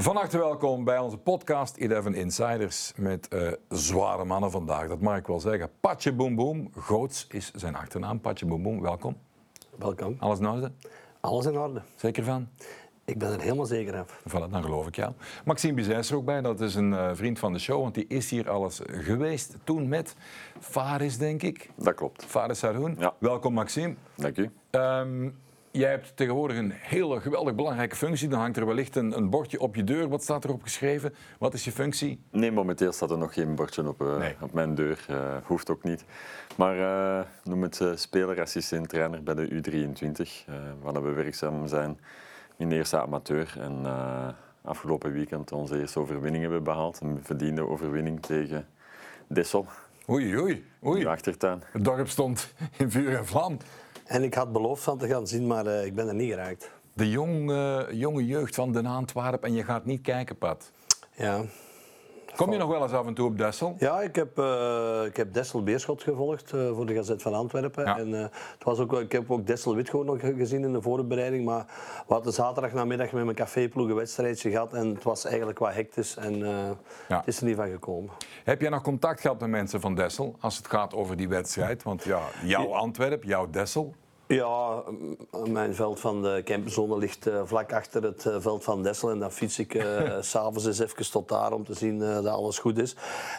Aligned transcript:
Van 0.00 0.16
harte 0.16 0.38
welkom 0.38 0.84
bij 0.84 0.98
onze 0.98 1.16
podcast 1.16 1.76
11 1.76 2.06
Insiders 2.06 2.92
met 2.96 3.28
eh, 3.28 3.52
zware 3.68 4.24
mannen 4.24 4.50
vandaag. 4.50 4.88
Dat 4.88 5.00
mag 5.00 5.16
ik 5.16 5.26
wel 5.26 5.40
zeggen. 5.40 5.70
Patje 5.80 6.12
Boom 6.12 6.34
Boom, 6.34 6.70
Goots 6.76 7.26
is 7.28 7.50
zijn 7.54 7.74
achternaam. 7.74 8.20
Patje 8.20 8.46
Boom 8.46 8.62
Boom, 8.62 8.80
welkom. 8.80 9.16
Welkom. 9.78 10.16
Alles 10.18 10.38
in 10.38 10.46
orde? 10.48 10.72
Alles 11.20 11.46
in 11.46 11.58
orde. 11.58 11.82
Zeker 11.96 12.24
van? 12.24 12.48
Ik 13.04 13.18
ben 13.18 13.32
er 13.32 13.40
helemaal 13.40 13.66
zeker 13.66 14.04
van. 14.06 14.06
Voilà, 14.28 14.50
dan 14.50 14.62
geloof 14.62 14.86
ik 14.86 14.96
jou. 14.96 15.12
Maxime 15.44 15.74
Bizet 15.74 15.98
is 15.98 16.10
er 16.10 16.16
ook 16.16 16.24
bij, 16.24 16.40
dat 16.40 16.60
is 16.60 16.74
een 16.74 16.92
uh, 16.92 17.10
vriend 17.14 17.38
van 17.38 17.52
de 17.52 17.58
show, 17.58 17.82
want 17.82 17.94
die 17.94 18.06
is 18.08 18.30
hier 18.30 18.50
alles 18.50 18.80
geweest. 18.86 19.56
Toen 19.64 19.88
met 19.88 20.16
Faris, 20.60 21.18
denk 21.18 21.42
ik. 21.42 21.70
Dat 21.76 21.94
klopt. 21.94 22.24
Faris 22.24 22.58
Sarhoen. 22.58 22.96
Ja. 22.98 23.14
Welkom, 23.18 23.52
Maxime. 23.52 23.94
Dank. 24.14 24.36
Um, 24.70 25.34
Jij 25.72 25.90
hebt 25.90 26.16
tegenwoordig 26.16 26.56
een 26.56 26.70
hele 26.70 27.20
geweldig 27.20 27.54
belangrijke 27.54 27.96
functie. 27.96 28.28
Dan 28.28 28.40
hangt 28.40 28.56
er 28.56 28.66
wellicht 28.66 28.96
een, 28.96 29.16
een, 29.16 29.30
bordje 29.30 29.60
op 29.60 29.74
je 29.74 29.84
deur. 29.84 30.08
Wat 30.08 30.22
staat 30.22 30.44
erop 30.44 30.62
geschreven? 30.62 31.14
Wat 31.38 31.54
is 31.54 31.64
je 31.64 31.72
functie? 31.72 32.20
Nee, 32.30 32.52
momenteel 32.52 32.92
staat 32.92 33.10
er 33.10 33.18
nog 33.18 33.34
geen 33.34 33.54
bordje 33.54 33.88
op, 33.88 34.02
uh, 34.02 34.16
nee. 34.16 34.36
op 34.40 34.52
mijn 34.52 34.74
deur. 34.74 35.06
Uh, 35.10 35.36
hoeft 35.44 35.70
ook 35.70 35.82
niet. 35.82 36.04
Maar 36.56 36.76
uh, 36.76 37.26
noem 37.44 37.62
het 37.62 37.82
speler, 37.94 38.40
assistent, 38.40 38.88
trainer 38.88 39.22
bij 39.22 39.34
de 39.34 39.48
U23. 39.48 40.52
waar 40.82 41.02
we 41.02 41.10
werkzaam 41.10 41.66
zijn 41.66 42.00
in 42.56 42.68
de 42.68 42.74
eerste 42.74 43.00
amateur. 43.00 43.56
En 43.60 43.86
afgelopen 44.62 45.12
weekend 45.12 45.52
onze 45.52 45.80
eerste 45.80 46.00
overwinning 46.00 46.42
hebben 46.42 46.62
behaald. 46.62 47.00
Een 47.00 47.18
verdiende 47.22 47.68
overwinning 47.68 48.22
tegen 48.22 48.66
Dessel. 49.26 49.66
Oei, 50.08 50.38
oei, 50.38 50.64
oei. 50.84 50.98
In 50.98 51.04
de 51.04 51.10
achtertuin. 51.10 51.62
Het 51.72 51.84
dorp 51.84 52.08
stond 52.08 52.54
in 52.76 52.90
vuur 52.90 53.16
en 53.16 53.26
vlam. 53.26 53.58
En 54.10 54.22
ik 54.22 54.34
had 54.34 54.52
beloofd 54.52 54.82
van 54.82 54.98
te 54.98 55.08
gaan 55.08 55.26
zien, 55.26 55.46
maar 55.46 55.66
uh, 55.66 55.84
ik 55.84 55.94
ben 55.94 56.08
er 56.08 56.14
niet 56.14 56.30
geraakt. 56.30 56.70
De 56.92 57.10
jong, 57.10 57.50
uh, 57.50 57.80
jonge 57.90 58.26
jeugd 58.26 58.54
van 58.54 58.72
Den 58.72 58.86
Antwerp 58.86 59.44
en 59.44 59.54
je 59.54 59.64
gaat 59.64 59.84
niet 59.84 60.00
kijken, 60.00 60.38
Pat. 60.38 60.72
Ja. 61.12 61.44
Kom 62.36 62.52
je 62.52 62.58
nog 62.58 62.68
wel 62.68 62.82
eens 62.82 62.92
af 62.92 63.06
en 63.06 63.14
toe 63.14 63.26
op 63.26 63.38
Dessel? 63.38 63.74
Ja, 63.78 64.00
ik 64.00 64.14
heb, 64.14 64.38
uh, 64.38 65.02
ik 65.04 65.16
heb 65.16 65.32
Dessel 65.34 65.62
Beerschot 65.62 66.02
gevolgd 66.02 66.52
uh, 66.52 66.74
voor 66.74 66.86
de 66.86 66.94
Gazet 66.94 67.22
van 67.22 67.34
Antwerpen. 67.34 67.84
Ja. 67.84 67.98
En, 67.98 68.08
uh, 68.08 68.20
het 68.20 68.64
was 68.64 68.78
ook, 68.78 68.92
ik 68.92 69.12
heb 69.12 69.30
ook 69.30 69.46
Dessel 69.46 69.74
Witgoed 69.74 70.06
nog 70.06 70.20
gezien 70.20 70.64
in 70.64 70.72
de 70.72 70.82
voorbereiding. 70.82 71.44
Maar 71.44 71.64
we 72.06 72.12
hadden 72.12 72.32
zaterdag 72.32 72.72
namiddag 72.72 73.12
met 73.12 73.24
mijn 73.24 73.36
caféploeg 73.36 73.88
een 73.88 73.94
wedstrijdje 73.94 74.50
gehad. 74.50 74.72
En 74.72 74.94
het 74.94 75.02
was 75.02 75.24
eigenlijk 75.24 75.58
wat 75.58 75.74
hectisch 75.74 76.16
en 76.16 76.38
ja. 76.38 76.76
het 77.08 77.26
is 77.26 77.40
er 77.40 77.46
niet 77.46 77.56
van 77.56 77.70
gekomen. 77.70 78.10
Heb 78.44 78.60
jij 78.60 78.70
nog 78.70 78.82
contact 78.82 79.20
gehad 79.20 79.40
met 79.40 79.50
mensen 79.50 79.80
van 79.80 79.94
Dessel 79.94 80.36
als 80.40 80.56
het 80.56 80.66
gaat 80.66 80.94
over 80.94 81.16
die 81.16 81.28
wedstrijd? 81.28 81.82
Want 81.82 82.04
ja, 82.04 82.20
jouw 82.44 82.74
Antwerp, 82.74 83.24
jouw 83.24 83.50
Dessel. 83.50 83.94
Ja, 84.30 84.82
mijn 85.46 85.74
veld 85.74 86.00
van 86.00 86.22
de 86.22 86.42
campzone 86.44 86.98
ligt 86.98 87.26
uh, 87.26 87.40
vlak 87.44 87.72
achter 87.72 88.02
het 88.02 88.24
uh, 88.24 88.36
veld 88.38 88.64
van 88.64 88.82
Dessel. 88.82 89.10
En 89.10 89.18
dan 89.18 89.32
fiets 89.32 89.58
ik 89.58 89.74
uh, 89.84 90.16
s'avonds 90.20 90.66
eens 90.66 90.78
even 90.78 91.10
tot 91.10 91.28
daar 91.28 91.52
om 91.52 91.64
te 91.64 91.74
zien 91.74 91.98
dat 91.98 92.26
alles 92.26 92.58
goed 92.58 92.78
is. 92.78 92.96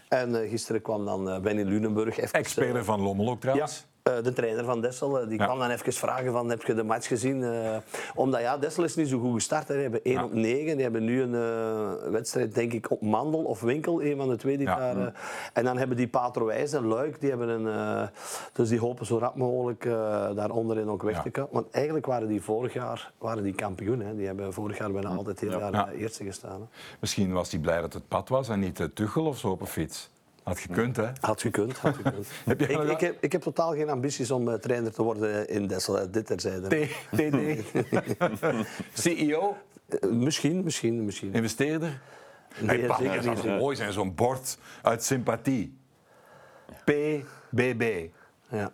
En 0.08 0.48
gisteren 0.50 0.82
kwam 0.82 1.06
dan 1.06 1.42
Benny 1.42 1.64
Lunenburg 1.64 2.18
even... 2.18 2.34
Ex-speler 2.34 2.84
van 2.84 3.02
Lommel 3.02 3.30
ook 3.30 3.42
trouwens. 3.42 3.78
Ja. 3.78 3.91
Uh, 4.04 4.24
de 4.24 4.34
trainer 4.34 4.66
van 4.66 4.82
Dessel, 4.82 5.28
die 5.28 5.40
ja. 5.40 5.46
kwam 5.46 5.60
dan 5.60 5.70
even 5.70 5.94
vragen 5.94 6.32
van, 6.32 6.50
heb 6.50 6.64
je 6.64 6.74
de 6.74 6.84
match 6.84 7.08
gezien? 7.08 7.42
Uh, 7.42 7.78
omdat 8.16 8.42
ja, 8.42 8.58
Dessel 8.58 8.84
is 8.84 8.96
niet 8.96 9.08
zo 9.08 9.20
goed 9.20 9.34
gestart. 9.34 9.68
Hè. 9.68 9.74
Die 9.74 9.84
hebben 9.84 10.04
1 10.04 10.16
ja. 10.16 10.24
op 10.24 10.34
9. 10.34 10.74
Die 10.74 10.84
hebben 10.84 11.04
nu 11.04 11.22
een 11.22 11.34
uh, 11.34 12.12
wedstrijd, 12.12 12.56
denk 12.56 12.74
ik, 12.74 12.92
op 12.92 13.02
Mandel 13.02 13.44
of 13.44 13.62
Winkel. 13.62 14.04
Een 14.04 14.18
van 14.18 14.30
de 14.30 14.36
twee 14.36 14.58
die 14.58 14.68
Ja. 14.68 14.94
daar... 14.94 15.14
en 15.54 15.64
dan 15.64 15.78
hebben 15.78 15.98
die 15.98 16.08
Patro 16.08 16.46
Wijs 16.46 16.74
en 16.74 16.86
Luik, 16.86 17.20
die 17.20 17.30
hebben 17.30 17.50
een... 17.50 18.10
dus 18.54 18.70
die 18.70 18.80
hopen 18.80 19.06
zo 19.06 19.18
rap 19.18 19.36
mogelijk 19.36 19.84
daar 20.36 20.52
onderin 20.52 20.90
ook 20.90 21.04
weg 21.04 21.22
te 21.22 21.30
komen. 21.30 21.50
Want 21.52 21.72
eigenlijk 21.72 22.06
waren 22.06 22.28
die 22.28 22.42
vorig 22.42 22.74
jaar 22.74 23.12
waren 23.18 23.44
die 23.44 23.54
kampioen. 23.54 24.00
Hè. 24.00 24.16
Die 24.16 24.26
hebben 24.26 24.54
vorig 24.54 24.78
jaar 24.78 24.92
bijna 24.92 25.10
altijd 25.10 25.40
heel 25.40 25.60
jaar 25.60 25.90
eerste 25.90 26.24
gestaan. 26.24 26.62
Hè. 26.62 26.68
Misschien 27.00 27.34
was 27.34 27.52
hij 27.52 27.60
blij 27.60 27.82
dat 27.82 27.94
het 27.94 28.08
pad 28.08 28.30
was 28.30 28.50
en 28.50 28.60
niet 28.60 28.78
de 28.78 28.94
Tuchel 28.94 29.26
of 29.26 29.38
zo 29.38 29.50
op 29.50 29.62
een 29.62 29.68
fiets. 29.68 30.10
Had 30.44 30.60
gekund, 30.60 30.96
hè? 30.96 31.08
Had 31.20 31.42
gekund, 31.42 31.78
had 31.78 31.96
gekund. 31.96 32.28
heb 32.46 32.60
je 32.60 32.68
ik, 32.68 32.90
ik, 32.90 33.00
heb, 33.00 33.18
ik 33.24 33.32
heb 33.32 33.42
totaal 33.42 33.74
geen 33.74 33.90
ambities 33.90 34.32
om 34.32 34.48
uh, 34.48 34.54
trainer 34.54 34.94
te 34.94 35.04
worden 35.04 35.48
in 35.50 35.68
Dessel. 35.68 36.12
Dit 36.12 36.26
terzijde. 36.26 36.88
TD. 37.12 37.64
CEO? 38.94 39.58
Uh, 39.90 40.12
misschien, 40.12 40.64
misschien, 40.64 41.06
misschien. 41.06 41.34
Investeerder? 41.34 42.02
Nee, 42.60 42.80
hey, 42.80 42.96
zeker 42.98 43.16
dat 43.16 43.24
zou 43.24 43.50
niet. 43.50 43.60
mooi 43.60 43.76
zijn, 43.76 43.94
zo'n 43.94 44.16
bord 44.16 44.58
uit 44.82 45.04
sympathie. 45.04 45.78
PBB. 46.84 48.08
Ja. 48.50 48.72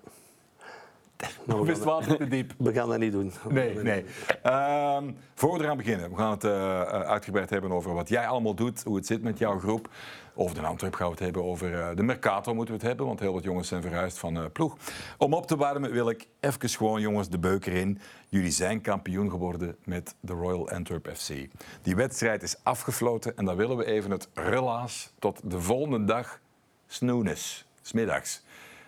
Nou, 1.44 1.60
of 1.60 1.68
is 1.68 1.76
het 1.76 1.84
water 1.84 2.18
te 2.18 2.28
diep? 2.28 2.54
We 2.58 2.74
gaan 2.74 2.90
dat 2.90 3.00
niet 3.00 3.12
doen. 3.12 3.32
Nee, 3.50 3.76
nee. 3.76 4.06
Uh, 4.46 4.98
voor 5.34 5.58
we 5.58 5.64
eraan 5.64 5.78
beginnen, 5.78 6.10
we 6.10 6.16
gaan 6.16 6.32
het 6.32 6.44
uh, 6.44 6.82
uitgebreid 6.84 7.50
hebben 7.50 7.72
over 7.72 7.94
wat 7.94 8.10
jij 8.10 8.28
allemaal 8.28 8.54
doet, 8.54 8.84
hoe 8.84 8.96
het 8.96 9.06
zit 9.06 9.22
met 9.22 9.38
jouw 9.38 9.60
groep. 9.60 9.90
Over 10.36 10.56
de 10.56 10.62
Antwerp 10.62 10.96
gaan 10.96 11.06
we 11.06 11.12
het 11.14 11.24
hebben, 11.24 11.44
over 11.44 11.72
uh, 11.72 11.90
de 11.96 12.04
Mercato 12.04 12.54
moeten 12.54 12.74
we 12.74 12.80
het 12.80 12.90
hebben, 12.90 13.06
want 13.06 13.20
heel 13.20 13.34
wat 13.34 13.44
jongens 13.44 13.68
zijn 13.68 13.82
verhuisd 13.82 14.18
van 14.18 14.52
ploeg. 14.52 14.78
Om 15.18 15.34
op 15.34 15.48
te 15.48 15.58
warmen 15.58 15.92
wil 15.92 16.10
ik 16.10 16.28
even 16.40 16.70
gewoon, 16.70 17.02
jongens, 17.02 17.30
de 17.30 17.40
beuker 17.40 17.74
in. 17.74 18.00
Jullie 18.30 18.52
zijn 18.52 18.82
kampioen 18.82 19.30
geworden 19.30 19.76
met 19.84 20.16
de 20.20 20.34
Royal 20.34 20.70
Antwerp 20.70 21.10
FC. 21.14 21.34
Die 21.82 21.96
wedstrijd 21.96 22.44
is 22.44 22.56
afgefloten 22.64 23.38
en 23.38 23.46
dan 23.46 23.56
willen 23.56 23.78
we 23.78 23.86
even 23.86 24.12
het 24.12 24.30
relaas 24.34 25.12
tot 25.20 25.42
de 25.44 25.62
volgende 25.62 26.04
dag 26.04 26.40
snoenes, 26.88 27.66
smiddags. 27.82 28.44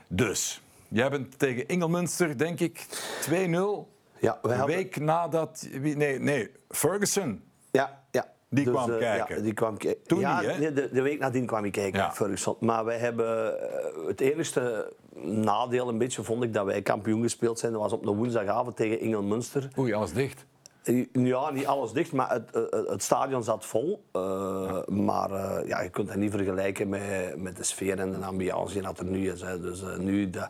Dus... 0.07 0.61
Jij 0.89 1.09
bent 1.09 1.39
tegen 1.39 1.67
Engelmunster, 1.67 2.37
denk 2.37 2.59
ik, 2.59 2.85
2-0. 3.29 3.31
Ja, 3.31 4.39
een 4.41 4.49
hadden... 4.49 4.65
week 4.65 4.99
nadat... 4.99 5.67
Nee, 5.81 6.19
nee, 6.19 6.51
Ferguson. 6.69 7.43
Ja, 7.71 8.03
ja. 8.11 8.27
Die 8.49 8.63
dus, 8.63 8.73
kwam 8.73 8.89
uh, 8.89 8.97
kijken. 8.97 9.35
Ja, 9.35 9.41
die 9.41 9.53
kwam 9.53 9.77
Toen 10.05 10.19
ja, 10.19 10.39
niet, 10.39 10.49
hè? 10.49 10.57
Nee, 10.57 10.73
de, 10.73 10.89
de, 10.91 11.01
week 11.01 11.19
nadien 11.19 11.45
kwam 11.45 11.65
ik 11.65 11.71
kijken, 11.71 11.99
Ja. 11.99 12.11
Ferguson. 12.11 12.55
Maar 12.59 12.85
wij 12.85 12.97
hebben... 12.97 13.55
Uh, 14.01 14.07
het 14.07 14.21
enige 14.21 14.93
nadeel 15.23 15.89
een 15.89 15.97
beetje 15.97 16.23
vond 16.23 16.43
ik 16.43 16.53
dat 16.53 16.65
wij 16.65 16.81
kampioen 16.81 17.21
gespeeld 17.21 17.59
zijn. 17.59 17.71
Dat 17.71 17.81
was 17.81 17.93
op 17.93 18.05
een 18.05 18.15
woensdagavond 18.15 18.75
tegen 18.75 18.99
Engelmunster. 18.99 19.67
Oei, 19.77 19.93
alles 19.93 20.13
dicht. 20.13 20.45
Ja, 21.13 21.49
niet 21.51 21.65
alles 21.65 21.91
dicht, 21.91 22.11
maar 22.11 22.29
het, 22.31 22.49
het, 22.53 22.87
het 22.87 23.03
stadion 23.03 23.43
zat 23.43 23.65
vol. 23.65 24.03
Uh, 24.13 24.81
maar 24.87 25.31
uh, 25.31 25.67
ja, 25.67 25.81
je 25.81 25.89
kunt 25.89 26.07
dat 26.07 26.15
niet 26.15 26.31
vergelijken 26.31 26.89
met, 26.89 27.33
met 27.37 27.57
de 27.57 27.63
sfeer 27.63 27.99
en 27.99 28.11
de 28.11 28.25
ambiance 28.25 28.73
die 28.73 28.81
dat 28.81 28.99
er 28.99 29.05
nu 29.05 29.31
is. 29.31 29.41
Hè. 29.41 29.59
Dus 29.59 29.81
uh, 29.81 29.97
nu, 29.97 30.29
de, 30.29 30.47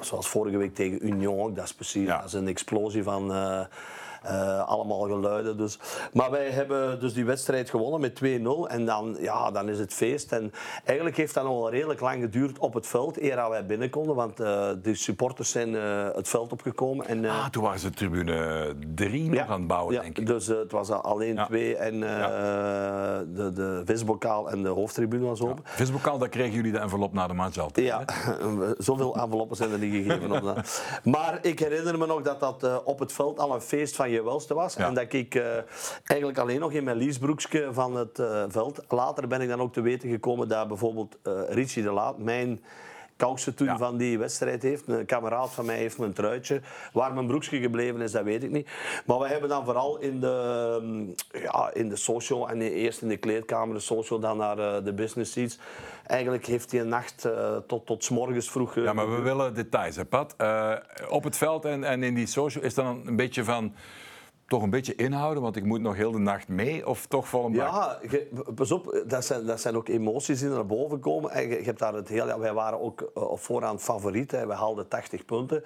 zoals 0.00 0.28
vorige 0.28 0.56
week 0.56 0.74
tegen 0.74 1.06
Union 1.06 1.54
dat 1.54 1.64
is 1.64 1.74
precies 1.74 2.06
Ja. 2.06 2.16
dat 2.16 2.26
is 2.26 2.32
een 2.32 2.48
explosie 2.48 3.02
van... 3.02 3.30
Uh, 4.24 4.68
allemaal 4.68 5.00
geluiden. 5.00 5.56
Dus. 5.56 5.78
Maar 6.12 6.30
wij 6.30 6.50
hebben 6.50 7.00
dus 7.00 7.14
die 7.14 7.24
wedstrijd 7.24 7.70
gewonnen 7.70 8.00
met 8.00 8.20
2-0 8.24 8.72
en 8.72 8.84
dan, 8.84 9.16
ja, 9.20 9.50
dan 9.50 9.68
is 9.68 9.78
het 9.78 9.94
feest. 9.94 10.32
En 10.32 10.52
eigenlijk 10.84 11.16
heeft 11.16 11.34
dat 11.34 11.44
nog 11.44 11.58
wel 11.58 11.70
redelijk 11.70 12.00
lang 12.00 12.22
geduurd 12.22 12.58
op 12.58 12.74
het 12.74 12.86
veld, 12.86 13.20
eer 13.22 13.48
wij 13.48 13.66
binnen 13.66 13.90
konden, 13.90 14.14
want 14.14 14.40
uh, 14.40 14.68
de 14.82 14.94
supporters 14.94 15.50
zijn 15.50 15.68
uh, 15.68 16.08
het 16.14 16.28
veld 16.28 16.52
opgekomen. 16.52 17.06
En, 17.06 17.24
ah, 17.24 17.46
toen 17.46 17.62
waren 17.62 17.78
ze 17.78 17.90
tribune 17.90 18.74
3 18.94 19.24
nog 19.24 19.34
ja, 19.34 19.46
aan 19.46 19.58
het 19.58 19.66
bouwen, 19.66 19.94
ja, 19.94 20.00
denk 20.00 20.18
ik. 20.18 20.26
Dus 20.26 20.46
het 20.46 20.72
was 20.72 20.90
alleen 20.90 21.34
Ja. 21.34 21.46
twee 21.46 21.76
en 21.76 22.00
de, 22.00 23.52
de 23.54 23.82
visbokaal 23.84 24.50
en 24.50 24.62
de 24.62 24.68
hoofdtribune 24.68 25.26
was 25.26 25.40
open. 25.40 25.64
Visbokaal, 25.64 26.18
daar 26.18 26.28
kregen 26.28 26.54
jullie 26.54 26.72
de 26.72 26.78
envelop 26.78 27.12
na 27.12 27.26
de 27.26 27.34
match 27.34 27.58
altijd. 27.58 27.86
Ja, 27.86 28.04
zoveel 28.78 29.16
enveloppen 29.16 29.56
zijn 29.56 29.72
er 29.72 29.78
niet 29.78 30.06
gegeven. 30.06 30.28
Dat. 30.28 30.82
Maar 31.04 31.38
ik 31.42 31.58
herinner 31.58 31.98
me 31.98 32.06
nog 32.06 32.22
dat 32.22 32.40
dat 32.40 32.82
op 32.84 32.98
het 32.98 33.12
veld 33.12 33.38
al 33.38 33.54
een 33.54 33.60
feest 33.60 33.96
van 33.96 34.09
je 34.10 34.24
welste 34.24 34.54
was. 34.54 34.74
Ja. 34.74 34.86
En 34.86 34.94
dat 34.94 35.12
ik 35.12 35.34
uh, 35.34 35.44
eigenlijk 36.04 36.38
alleen 36.38 36.60
nog 36.60 36.72
in 36.72 36.84
mijn 36.84 36.96
leasebroekje 36.96 37.68
van 37.72 37.96
het 37.96 38.18
uh, 38.18 38.44
veld. 38.48 38.84
Later 38.88 39.26
ben 39.28 39.40
ik 39.40 39.48
dan 39.48 39.60
ook 39.60 39.72
te 39.72 39.80
weten 39.80 40.10
gekomen 40.10 40.48
dat 40.48 40.68
bijvoorbeeld 40.68 41.18
Richie 41.48 41.82
de 41.82 41.90
Laat, 41.90 42.18
mijn 42.18 42.62
kousen 43.16 43.54
toen 43.54 43.66
Ja. 43.66 43.76
van 43.78 43.96
die 43.96 44.18
wedstrijd 44.18 44.62
heeft. 44.62 44.88
Een 44.88 45.06
kameraad 45.06 45.50
van 45.50 45.64
mij 45.64 45.76
heeft 45.76 45.98
mijn 45.98 46.12
truitje. 46.12 46.60
Waar 46.92 47.12
mijn 47.12 47.26
broekje 47.26 47.60
gebleven 47.60 48.00
is, 48.00 48.12
dat 48.12 48.22
weet 48.22 48.42
ik 48.42 48.50
niet. 48.50 48.68
Maar 49.06 49.18
we 49.18 49.28
hebben 49.28 49.48
dan 49.48 49.64
vooral 49.64 49.98
in 49.98 50.20
de, 50.20 50.78
um, 50.82 51.14
ja, 51.42 51.70
in 51.72 51.88
de 51.88 51.96
social 51.96 52.48
en 52.48 52.60
eerst 52.60 53.02
in 53.02 53.08
de 53.08 53.16
kleedkamer, 53.16 53.74
de 53.74 53.80
social, 53.80 54.18
dan 54.18 54.36
naar 54.36 54.58
uh, 54.58 54.84
de 54.84 54.92
business 54.92 55.32
seats. 55.32 55.58
Eigenlijk 56.06 56.46
heeft 56.46 56.70
hij 56.70 56.80
een 56.80 56.88
nacht 56.88 57.26
uh, 57.26 57.56
tot, 57.66 57.86
tot 57.86 58.04
's 58.04 58.08
morgens 58.08 58.50
vroeg... 58.50 58.74
uh, 58.74 58.84
Ja, 58.84 58.92
maar 58.92 59.10
we 59.14 59.20
willen 59.20 59.54
details, 59.54 59.96
hè, 59.96 60.04
Pat. 60.04 60.34
Uh, 60.38 60.72
op 61.08 61.24
het 61.24 61.36
veld 61.36 61.64
en, 61.64 61.84
en 61.84 62.02
in 62.02 62.14
die 62.14 62.26
social 62.26 62.64
is 62.64 62.74
dan 62.74 63.02
een 63.06 63.16
beetje 63.16 63.44
van... 63.44 63.74
Toch 64.50 64.62
een 64.62 64.70
beetje 64.70 64.94
inhouden, 64.94 65.42
want 65.42 65.56
ik 65.56 65.64
moet 65.64 65.80
nog 65.80 65.96
heel 65.96 66.12
de 66.12 66.18
nacht 66.18 66.48
mee, 66.48 66.86
of 66.86 67.06
toch 67.06 67.28
vol 67.28 67.44
een 67.44 67.52
bak? 67.52 67.66
Ja, 67.66 67.98
pas 68.54 68.72
op, 68.72 69.04
dat 69.06 69.24
zijn, 69.24 69.46
dat 69.46 69.60
zijn 69.60 69.76
ook 69.76 69.88
emoties 69.88 70.40
die 70.40 70.48
naar 70.48 70.66
boven 70.66 71.00
komen. 71.00 71.30
En 71.30 71.48
je, 71.48 71.48
je 71.48 71.64
hebt 71.64 71.78
daar 71.78 71.94
het 71.94 72.08
heel, 72.08 72.26
ja, 72.26 72.38
wij 72.38 72.52
waren 72.52 72.80
ook 72.80 73.10
uh, 73.16 73.30
op 73.30 73.40
voorhand 73.40 73.82
favoriet, 73.82 74.30
hè. 74.30 74.46
wij 74.46 74.56
haalden 74.56 74.88
80 74.88 75.24
punten. 75.24 75.62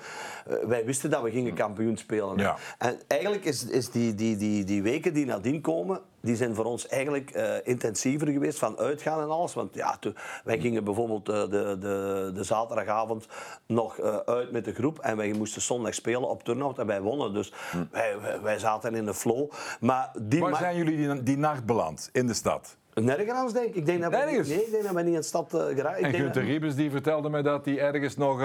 Uh, 0.50 0.56
wij 0.64 0.84
wisten 0.84 1.10
dat 1.10 1.22
we 1.22 1.30
gingen 1.30 1.54
kampioen 1.54 1.96
spelen. 1.96 2.38
Ja. 2.38 2.56
En 2.78 2.98
eigenlijk 3.06 3.44
is, 3.44 3.66
is 3.66 3.90
die, 3.90 4.14
die, 4.14 4.36
die, 4.36 4.64
die 4.64 4.82
weken 4.82 5.14
die 5.14 5.26
nadien 5.26 5.60
komen, 5.60 6.00
die 6.24 6.36
zijn 6.36 6.54
voor 6.54 6.64
ons 6.64 6.88
eigenlijk 6.88 7.30
eh, 7.30 7.54
intensiever 7.62 8.28
geweest 8.28 8.58
van 8.58 8.78
uitgaan 8.78 9.20
en 9.20 9.28
alles. 9.28 9.54
Want 9.54 9.74
ja, 9.74 9.96
toen, 9.96 10.16
wij 10.44 10.58
gingen 10.60 10.84
bijvoorbeeld 10.84 11.28
uh, 11.28 11.40
de, 11.40 11.76
de, 11.80 12.30
de 12.34 12.44
zaterdagavond 12.44 13.26
nog 13.66 13.98
uh, 13.98 14.16
uit 14.16 14.52
met 14.52 14.64
de 14.64 14.74
groep 14.74 14.98
en 14.98 15.16
wij 15.16 15.32
moesten 15.32 15.62
zondag 15.62 15.94
spelen 15.94 16.28
op 16.28 16.42
Turnhout 16.42 16.78
en 16.78 16.86
wij 16.86 17.00
wonnen. 17.00 17.34
Dus 17.34 17.52
hm. 17.70 17.84
wij, 17.90 18.16
wij, 18.42 18.58
zaten 18.58 18.94
in 18.94 19.04
de 19.04 19.14
flow. 19.14 19.50
Maar 19.80 20.12
die 20.22 20.40
Waar 20.40 20.56
zijn 20.56 20.76
jullie 20.76 20.96
die, 20.96 21.22
die 21.22 21.36
nacht 21.36 21.64
beland? 21.64 22.08
In 22.12 22.26
de 22.26 22.34
stad? 22.34 22.76
Nergens, 22.94 23.52
denk 23.52 23.66
ik. 23.66 23.74
ik 23.74 23.86
denk 23.86 24.02
dat 24.02 24.10
we 24.10 24.30
niet, 24.30 24.48
nee, 24.48 24.64
ik 24.64 24.70
denk 24.70 24.82
dat 24.82 24.92
we 24.92 25.02
niet 25.02 25.14
in 25.14 25.20
de 25.20 25.22
stad 25.22 25.54
uh, 25.54 25.64
geraakt. 25.64 26.00
En 26.00 26.14
Gunther 26.14 26.44
Riebes 26.44 26.74
die 26.74 26.90
vertelde 26.90 27.28
mij 27.28 27.42
dat 27.42 27.64
hij 27.64 27.78
ergens 27.78 28.16
nog... 28.16 28.40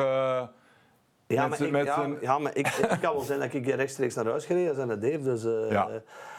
Ja, 1.33 1.47
maar, 1.47 1.61
ik, 1.61 1.85
ja, 1.85 2.07
ja, 2.21 2.39
maar 2.39 2.55
ik, 2.55 2.97
kan 3.01 3.13
wel 3.13 3.21
zijn 3.21 3.39
dat 3.39 3.53
ik 3.53 3.65
rechtstreeks 3.65 4.15
naar 4.15 4.25
huis 4.25 4.45
gereden 4.45 4.75
ben 4.75 4.87
naar 4.87 4.99
Dave. 4.99 5.21
Dus, 5.21 5.45
uh, 5.45 5.71
ja. 5.71 5.89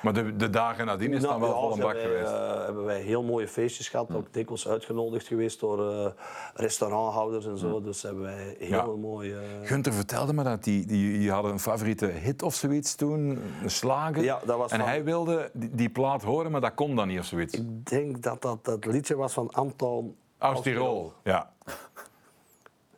Maar 0.02 0.12
de, 0.12 0.36
de 0.36 0.50
dagen 0.50 0.86
nadien 0.86 1.12
is 1.12 1.22
nou, 1.22 1.32
dan 1.32 1.40
wel 1.40 1.60
vol 1.60 1.72
een 1.72 1.78
bak 1.78 1.92
wij, 1.92 2.02
geweest. 2.02 2.32
Uh, 2.32 2.64
hebben 2.64 2.84
wij 2.84 3.00
heel 3.00 3.22
mooie 3.22 3.48
feestjes 3.48 3.88
gehad. 3.88 4.08
Hm. 4.08 4.14
Ook 4.14 4.32
dikwijls 4.32 4.68
uitgenodigd 4.68 5.26
geweest 5.26 5.60
door 5.60 5.92
uh, 5.92 6.06
restauranthouders 6.54 7.46
en 7.46 7.58
zo. 7.58 7.78
Hm. 7.78 7.84
Dus 7.84 8.02
hebben 8.02 8.22
wij 8.22 8.56
heel 8.58 8.68
ja. 8.68 8.84
mooie... 8.84 9.36
Gunther 9.62 9.92
vertelde 9.92 10.32
me 10.32 10.42
dat 10.42 10.64
die, 10.64 10.86
die, 10.86 11.18
die 11.18 11.30
hadden 11.30 11.52
een 11.52 11.60
favoriete 11.60 12.06
hit 12.06 12.42
of 12.42 12.54
zoiets 12.54 12.94
toen, 12.94 13.42
een 13.62 13.70
slager. 13.70 14.22
Ja, 14.22 14.40
dat 14.44 14.58
was 14.58 14.72
en 14.72 14.78
van... 14.78 14.88
hij 14.88 15.04
wilde 15.04 15.50
die, 15.52 15.70
die, 15.74 15.88
plaat 15.88 16.22
horen, 16.22 16.50
maar 16.50 16.60
dat 16.60 16.74
kon 16.74 16.96
dan 16.96 17.08
niet 17.08 17.18
of 17.18 17.24
zoiets. 17.24 17.54
Ik 17.54 17.86
denk 17.86 18.22
dat 18.22 18.42
dat, 18.42 18.64
dat 18.64 18.84
liedje 18.84 19.16
was 19.16 19.32
van 19.32 19.50
Anton... 19.50 20.16
Aus-Tirol, 20.38 21.12
ja. 21.24 21.50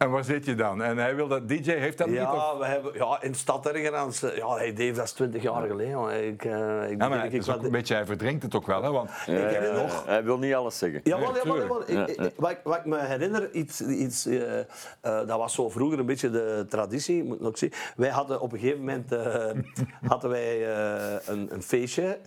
En 0.02 0.10
waar 0.10 0.24
zit 0.24 0.44
je 0.44 0.54
dan? 0.54 0.82
En 0.82 0.98
hij 0.98 1.16
wil 1.16 1.28
dat, 1.28 1.48
DJ 1.48 1.70
heeft 1.70 1.98
dat 1.98 2.08
ja, 2.08 2.32
niet? 2.32 2.40
Of? 2.40 2.58
We 2.58 2.66
hebben, 2.66 2.92
ja, 2.94 3.22
in 3.22 3.32
de 3.32 3.38
stad 3.38 3.66
ergens. 3.66 4.20
Ja, 4.20 4.54
hey 4.54 4.72
Dave, 4.72 4.92
dat 4.92 5.04
is 5.04 5.12
20 5.12 5.42
jaar 5.42 5.66
geleden. 5.66 6.26
Ik, 6.26 6.44
uh, 6.44 6.90
ik, 6.90 7.00
ja, 7.00 7.08
maar 7.08 7.24
ik, 7.24 7.32
ik, 7.32 7.48
ook 7.48 7.62
een 7.62 7.70
beetje, 7.70 7.94
hij 7.94 8.06
verdrinkt 8.06 8.42
het 8.42 8.54
ook 8.54 8.66
wel. 8.66 8.82
Hè, 8.82 8.90
want 8.90 9.10
ja, 9.26 9.32
ik 9.32 9.56
herinner, 9.56 9.82
ja, 9.82 10.02
hij 10.06 10.24
wil 10.24 10.38
niet 10.38 10.54
alles 10.54 10.78
zeggen. 10.78 11.00
Ja, 11.04 11.18
wel, 11.18 11.36
ja, 11.36 11.68
wel, 11.68 11.82
ik, 11.86 12.08
ik, 12.08 12.32
wat, 12.36 12.56
wat, 12.64 12.76
ik 12.76 12.84
me 12.84 12.98
herinner, 12.98 13.50
iets, 13.52 13.80
iets, 13.80 14.26
uh, 14.26 14.58
uh, 14.58 14.64
dat 15.02 15.38
was 15.38 15.54
zo 15.54 15.68
vroeger 15.68 15.98
een 15.98 16.06
beetje 16.06 16.30
de 16.30 16.66
traditie, 16.68 17.24
moet 17.24 17.36
ik 17.36 17.42
nog 17.42 17.58
zien. 17.58 17.72
Wij 17.96 18.10
hadden 18.10 18.40
op 18.40 18.52
een 18.52 18.58
gegeven 18.58 18.80
moment 18.80 19.10
hadden 20.12 20.30
wij, 20.30 20.68
een, 21.26 21.52
een, 21.52 21.62
feestje. 21.62 22.18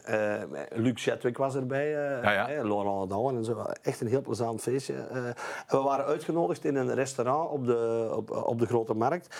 Luc 0.69 1.03
Chetwick 1.03 1.37
was 1.37 1.55
erbij, 1.55 1.89
ja, 1.89 2.31
ja. 2.31 2.47
Laurent 2.47 3.09
Douwen 3.09 3.35
en 3.35 3.45
zo. 3.45 3.65
Echt 3.81 4.01
een 4.01 4.07
heel 4.07 4.21
plezant 4.21 4.61
feestje. 4.61 4.93
en 4.93 5.33
we 5.67 5.77
waren 5.77 6.05
uitgenodigd 6.05 6.65
in 6.65 6.75
een 6.75 6.93
restaurant 6.93 7.49
op 7.49 7.64
de, 7.65 8.11
op, 8.15 8.31
op 8.31 8.59
de 8.59 8.65
Grote 8.65 8.93
Markt. 8.93 9.35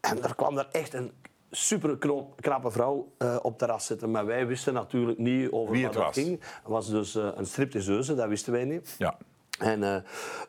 En 0.00 0.22
er 0.22 0.34
kwam 0.34 0.54
daar 0.54 0.68
echt 0.72 0.94
een 0.94 1.12
super 1.50 1.98
knappe 2.40 2.70
vrouw 2.70 3.12
uh, 3.18 3.36
op 3.42 3.58
terras 3.58 3.86
zitten. 3.86 4.10
Maar 4.10 4.26
wij 4.26 4.46
wisten 4.46 4.74
natuurlijk 4.74 5.18
niet 5.18 5.50
over 5.50 5.72
Wie 5.72 5.84
wat 5.84 5.94
het 5.94 6.04
was. 6.04 6.14
ging. 6.14 6.40
Het 6.40 6.62
was 6.62 6.90
dus 6.90 7.16
uh, 7.16 7.28
een 7.34 7.46
stripteaseuse, 7.46 8.14
dat 8.14 8.28
wisten 8.28 8.52
wij 8.52 8.64
niet. 8.64 8.94
Ja. 8.98 9.16
En, 9.58 9.82
uh, 9.82 9.96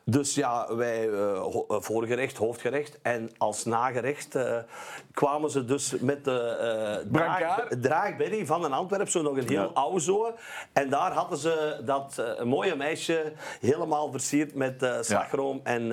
dus 0.04 0.34
ja, 0.34 0.76
wij 0.76 1.10
voorgerecht, 1.68 2.36
hoofdgerecht 2.36 2.98
en 3.02 3.30
als 3.36 3.64
nagerecht 3.64 4.38
kwamen 5.12 5.50
ze 5.50 5.64
dus 5.64 5.98
met 5.98 6.24
de 6.24 7.06
draag, 7.12 7.68
draagberry 7.80 8.46
van 8.46 8.64
een 8.64 8.72
Antwerp, 8.72 9.08
zo 9.08 9.22
nog 9.22 9.36
een 9.36 9.48
heel 9.48 9.60
ja. 9.60 9.70
oude 9.74 10.00
zo. 10.00 10.34
En 10.72 10.90
daar 10.90 11.12
hadden 11.12 11.38
ze 11.38 11.80
dat 11.84 12.22
mooie 12.44 12.76
meisje 12.76 13.32
helemaal 13.60 14.10
versierd 14.10 14.54
met 14.54 14.88
slagroom 15.00 15.60
ja. 15.64 15.70
en 15.70 15.92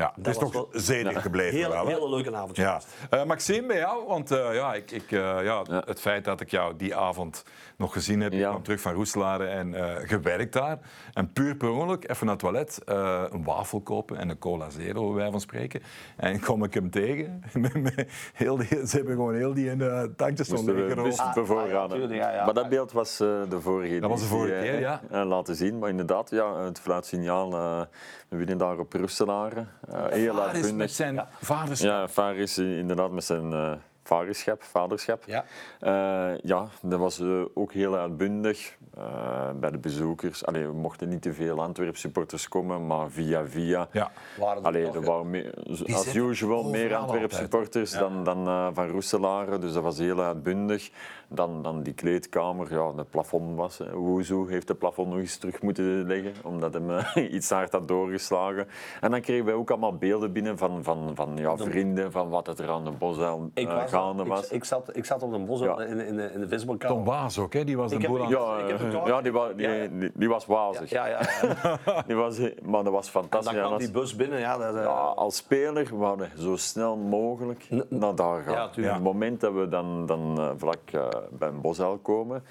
ja, 0.00 0.12
dat 0.16 0.26
is 0.26 0.38
toch 0.38 0.52
wel... 0.52 0.68
zedig 0.72 1.12
ja. 1.12 1.20
gebleven. 1.20 1.58
Heel, 1.58 1.68
wel, 1.68 1.86
hele 1.86 2.08
leuke 2.08 2.34
avond. 2.34 2.56
Ja. 2.56 2.80
Uh, 3.10 3.24
Maxime, 3.24 3.66
bij 3.66 3.76
jou, 3.76 4.06
want 4.06 4.32
uh, 4.32 4.54
ja, 4.54 4.74
ik, 4.74 4.90
ik, 4.90 5.10
uh, 5.10 5.20
ja, 5.20 5.64
ja, 5.68 5.82
het 5.86 6.00
feit 6.00 6.24
dat 6.24 6.40
ik 6.40 6.50
jou 6.50 6.76
die 6.76 6.96
avond 6.96 7.42
nog 7.76 7.92
gezien 7.92 8.20
heb, 8.20 8.32
ja. 8.32 8.38
ik 8.38 8.44
kwam 8.44 8.62
terug 8.62 8.80
van 8.80 8.92
Roeselare 8.92 9.46
en 9.46 9.74
gewerkt 10.08 10.52
daar. 10.52 10.78
En 11.12 11.32
puur 11.32 11.56
per 11.56 11.70
ongeluk, 11.70 12.10
even 12.10 12.26
naar 12.26 12.34
het 12.34 12.44
toilet, 12.44 12.80
een 13.32 13.44
wafel 13.44 13.80
kopen 13.80 14.16
en 14.16 14.28
een 14.28 14.38
cola 14.38 14.70
zero, 14.70 15.14
bij 15.14 15.30
van 15.30 15.40
spreken. 15.40 15.82
En 16.16 16.40
kom 16.46 16.64
ik 16.64 16.74
hem 16.74 16.90
tegen. 16.90 17.42
heel 18.34 18.56
die, 18.56 18.66
ze 18.66 18.96
hebben 18.96 19.14
gewoon 19.14 19.34
heel 19.34 19.54
die 19.54 19.70
in 19.70 19.78
de 19.78 20.12
tankjes 20.16 20.48
weggenomen. 20.48 21.18
Ah, 21.18 21.34
bevoorraden. 21.34 22.02
Ah, 22.02 22.14
ja, 22.14 22.44
maar 22.44 22.54
dat 22.54 22.68
beeld 22.68 22.92
was 22.92 23.16
de 23.16 23.60
vorige 23.60 24.00
Dat 24.00 24.10
was 24.10 24.20
de 24.20 24.26
vorige 24.26 24.60
keer, 24.60 24.80
ja. 24.80 25.24
laten 25.24 25.56
zien. 25.56 25.78
Maar 25.78 25.88
inderdaad, 25.88 26.30
ja, 26.30 26.60
het 26.60 26.80
fluitsignaal, 26.80 27.50
we 28.28 28.36
winnen 28.36 28.58
daar 28.58 28.78
op 28.78 28.92
Roeselare. 28.92 29.66
Heel 29.90 30.34
Varis 30.34 30.72
met 30.72 30.92
zijn 30.92 31.14
ja. 31.14 31.28
vaderschap. 31.40 31.88
Ja, 31.88 32.08
Varis 32.08 32.58
inderdaad 32.58 33.10
met 33.10 33.24
zijn 33.24 33.78
vaderschap. 34.06 34.62
vaderschap. 34.62 35.22
Ja. 35.26 35.44
Uh, 35.80 36.38
ja, 36.42 36.68
dat 36.82 36.98
was 36.98 37.22
ook 37.54 37.72
heel 37.72 37.96
uitbundig 37.96 38.76
bij 39.60 39.70
de 39.70 39.78
bezoekers. 39.78 40.44
Allee, 40.44 40.66
we 40.66 40.72
mochten 40.72 41.08
niet 41.08 41.22
te 41.22 41.32
veel 41.32 41.62
Antwerp 41.62 41.96
supporters 41.96 42.48
komen, 42.48 42.86
maar 42.86 43.10
via 43.10 43.46
via. 43.46 43.88
Ja. 43.92 44.10
Waren 44.38 44.62
er, 44.62 44.68
Allee, 44.68 44.90
er 44.90 45.04
waren 45.04 45.30
meer, 45.30 45.54
als 45.92 46.14
usual 46.14 46.70
meer 46.70 46.94
Antwerp 46.94 47.32
supporters 47.32 47.92
ja. 47.92 47.98
dan, 47.98 48.24
dan 48.24 48.74
van 48.74 48.88
Roeselare, 48.88 49.58
dus 49.58 49.72
dat 49.72 49.82
was 49.82 49.98
heel 49.98 50.20
uitbundig. 50.20 50.90
Dan, 51.28 51.62
dan 51.62 51.82
die 51.82 51.94
kleedkamer, 51.94 52.72
ja, 52.72 52.94
het 52.96 53.10
plafond 53.10 53.56
was. 53.56 53.80
Woezoe 53.92 54.50
heeft 54.50 54.68
het 54.68 54.78
plafond 54.78 55.08
nog 55.08 55.18
eens 55.18 55.36
terug 55.36 55.62
moeten 55.62 56.06
leggen, 56.06 56.32
omdat 56.42 56.74
hem 56.74 56.90
uh, 56.90 57.16
iets 57.34 57.50
hard 57.50 57.72
had 57.72 57.88
doorgeslagen. 57.88 58.68
En 59.00 59.10
dan 59.10 59.20
kregen 59.20 59.44
wij 59.44 59.54
ook 59.54 59.70
allemaal 59.70 59.96
beelden 59.96 60.32
binnen 60.32 60.58
van, 60.58 60.84
van, 60.84 61.10
van 61.14 61.36
ja, 61.36 61.56
vrienden, 61.56 62.12
van 62.12 62.28
wat 62.28 62.46
het 62.46 62.58
er 62.58 62.70
aan 62.70 62.84
de 62.84 62.90
Bosuil 62.90 63.50
uh, 63.54 63.74
was, 63.74 63.90
gaande 63.90 64.24
was. 64.24 64.44
Ik, 64.46 64.52
ik, 64.52 64.64
zat, 64.64 64.96
ik 64.96 65.04
zat 65.04 65.22
op 65.22 65.32
de 65.32 65.38
Bosuil 65.38 65.80
ja. 65.80 65.86
in, 65.86 66.00
in, 66.00 66.16
de, 66.16 66.30
in 66.32 66.40
de 66.40 66.48
visbalkamer. 66.48 66.96
Tom 66.96 67.04
Waas 67.04 67.38
ook, 67.38 67.52
hè? 67.52 67.64
die 67.64 67.76
was 67.76 67.90
de 67.90 67.98
boel 67.98 68.24
aan 68.24 68.28
Ja, 68.28 68.58
ja, 69.04 69.20
die, 69.20 69.32
wa, 69.32 69.52
die, 69.52 69.68
ja, 69.68 69.86
die, 69.86 70.10
die, 70.14 70.28
was 70.28 70.46
wazig. 70.46 70.90
Ja, 70.90 71.06
ja, 71.06 71.20
ja. 71.42 72.02
die 72.06 72.16
was, 72.16 72.38
maar 72.62 72.84
dat 72.84 72.92
was 72.92 73.08
fantastisch. 73.08 73.52
En 73.52 73.58
dan 73.58 73.66
kwam 73.66 73.78
die 73.78 73.90
bus 73.90 74.16
binnen. 74.16 74.38
Ja, 74.38 74.56
dat, 74.56 74.74
ja, 74.74 74.90
als 74.94 75.36
speler 75.36 75.96
waren 75.96 76.18
we 76.18 76.42
zo 76.42 76.56
snel 76.56 76.96
mogelijk 76.96 77.66
naar 77.88 78.14
daar 78.14 78.42
gaan. 78.42 78.54
Ja, 78.54 78.88
Op 78.88 78.94
het 78.94 79.02
moment 79.02 79.40
dat 79.40 79.52
we 79.52 79.68
dan, 79.68 80.06
dan 80.06 80.54
vlak 80.56 80.90
bij 81.30 81.48
een 81.48 81.60
Bosuil 81.60 81.98
komen. 81.98 82.44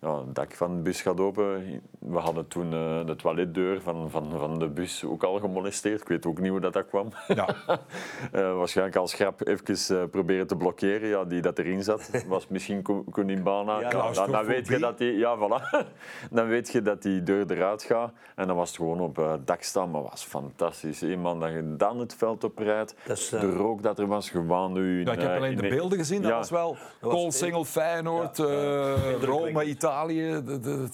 Ja, 0.00 0.18
het 0.18 0.34
dak 0.34 0.52
van 0.52 0.76
de 0.76 0.82
bus 0.82 1.02
gaat 1.02 1.20
open. 1.20 1.80
We 2.08 2.18
hadden 2.18 2.48
toen 2.48 2.72
uh, 2.72 3.06
de 3.06 3.16
toiletdeur 3.16 3.80
van, 3.80 4.10
van, 4.10 4.30
van 4.38 4.58
de 4.58 4.68
bus 4.68 5.04
ook 5.04 5.22
al 5.22 5.38
gemolesteerd. 5.38 6.00
Ik 6.00 6.08
weet 6.08 6.26
ook 6.26 6.38
niet 6.38 6.50
hoe 6.50 6.60
dat, 6.60 6.72
dat 6.72 6.86
kwam. 6.86 7.08
Ja. 7.28 7.48
uh, 7.66 8.56
waarschijnlijk 8.58 8.96
als 8.96 9.14
grap 9.14 9.46
even 9.46 9.96
uh, 9.96 10.04
proberen 10.10 10.46
te 10.46 10.56
blokkeren. 10.56 11.08
Ja, 11.08 11.24
die 11.24 11.40
dat 11.40 11.58
erin 11.58 11.82
zat, 11.82 12.10
was 12.26 12.48
misschien 12.48 12.84
Kunimbana. 13.10 13.80
Ja, 13.80 13.90
dan, 14.12 14.30
dan, 14.30 14.44
weet 14.44 14.68
je 14.68 14.78
dat 14.78 14.98
die, 14.98 15.12
ja, 15.12 15.36
voilà. 15.36 15.86
dan 16.30 16.46
weet 16.46 16.72
je 16.72 16.82
dat 16.82 17.02
die 17.02 17.22
deur 17.22 17.50
eruit 17.50 17.82
gaat. 17.82 18.12
En 18.34 18.46
dan 18.46 18.56
was 18.56 18.68
het 18.68 18.76
gewoon 18.76 19.00
op 19.00 19.16
het 19.16 19.46
dak 19.46 19.62
staan. 19.62 19.90
Maar 19.90 20.02
was 20.02 20.24
fantastisch. 20.24 21.02
Eenmaal 21.02 21.38
dat 21.38 21.52
je 21.52 21.76
dan 21.76 21.98
het 21.98 22.14
veld 22.14 22.44
oprijdt. 22.44 22.94
Dus, 23.04 23.28
de 23.28 23.52
rook 23.52 23.82
dat 23.82 23.98
er 23.98 24.06
was, 24.06 24.30
gewoon 24.30 24.72
nu... 24.72 25.04
Ja, 25.04 25.12
ik 25.12 25.20
heb 25.20 25.36
alleen 25.36 25.56
de 25.56 25.68
beelden 25.68 25.98
gezien. 25.98 26.22
Dat 26.22 26.32
was 26.32 26.50
wel 26.50 26.76
Kool, 27.00 27.32
Singel, 27.32 27.64
Feyenoord, 27.64 28.38
Rome, 29.20 29.64
Italië. 29.64 30.42
De, 30.44 30.60
de, 30.60 30.88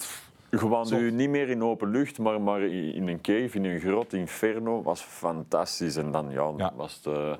gewoon 0.59 0.87
nu 0.89 1.11
niet 1.11 1.29
meer 1.29 1.49
in 1.49 1.63
open 1.63 1.91
lucht, 1.91 2.19
maar, 2.19 2.41
maar 2.41 2.61
in 2.61 3.07
een 3.07 3.21
cave, 3.21 3.49
in 3.51 3.65
een 3.65 3.79
grot, 3.79 4.13
Inferno, 4.13 4.81
was 4.81 5.01
fantastisch. 5.01 5.95
En 5.95 6.11
dan 6.11 6.29
ja, 6.29 6.53
ja. 6.57 6.73
was 6.75 7.01
de, 7.01 7.37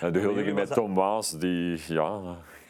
de 0.00 0.18
huldiging 0.18 0.54
met 0.54 0.72
Tom 0.72 0.94
Waas, 0.94 1.38
die 1.38 1.80
ja, 1.86 2.20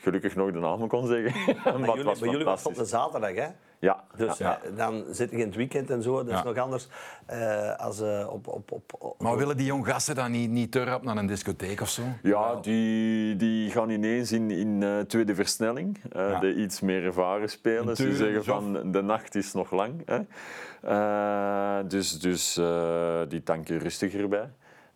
gelukkig 0.00 0.36
nog 0.36 0.52
de 0.52 0.58
naam 0.58 0.88
kon 0.88 1.06
zeggen. 1.06 1.54
Maar, 1.64 1.78
maar 1.80 1.88
jullie, 1.88 2.04
was 2.04 2.20
maar 2.20 2.28
jullie 2.28 2.44
was 2.44 2.66
op 2.66 2.74
de 2.74 2.84
zaterdag, 2.84 3.34
hè? 3.34 3.48
Ja. 3.82 4.04
Dus 4.16 4.38
ja. 4.38 4.60
Uh, 4.64 4.76
dan 4.76 5.04
zit 5.10 5.30
je 5.30 5.36
in 5.36 5.46
het 5.46 5.54
weekend 5.54 5.90
en 5.90 6.02
zo, 6.02 6.16
dat 6.16 6.26
is 6.26 6.32
ja. 6.32 6.44
nog 6.44 6.56
anders 6.56 6.88
uh, 7.32 7.76
als 7.76 8.00
uh, 8.00 8.28
op, 8.30 8.46
op, 8.46 8.72
op, 8.72 8.92
op, 8.98 9.20
Maar 9.20 9.36
willen 9.36 9.56
die 9.56 9.66
jong 9.66 9.86
gasten 9.86 10.14
dan 10.14 10.30
niet, 10.30 10.50
niet 10.50 10.72
te 10.72 10.84
rap 10.84 11.02
naar 11.02 11.16
een 11.16 11.26
discotheek 11.26 11.80
of 11.80 11.88
zo? 11.88 12.02
Ja, 12.22 12.54
die, 12.54 13.36
die 13.36 13.70
gaan 13.70 13.90
ineens 13.90 14.32
in, 14.32 14.50
in 14.50 15.04
tweede 15.06 15.34
versnelling. 15.34 16.00
Ja. 16.12 16.38
De 16.38 16.54
iets 16.54 16.80
meer 16.80 17.04
ervaren 17.04 17.50
spelers. 17.50 17.98
Die 17.98 18.16
zeggen 18.16 18.44
van 18.44 18.92
de 18.92 19.02
nacht 19.02 19.34
is 19.34 19.52
nog 19.52 19.70
lang. 19.70 20.02
Hè. 20.06 21.86
dus 21.86 22.20
dus 22.20 22.54
die 23.28 23.42
tanken 23.42 23.78
rustiger 23.78 24.28
bij. 24.28 24.50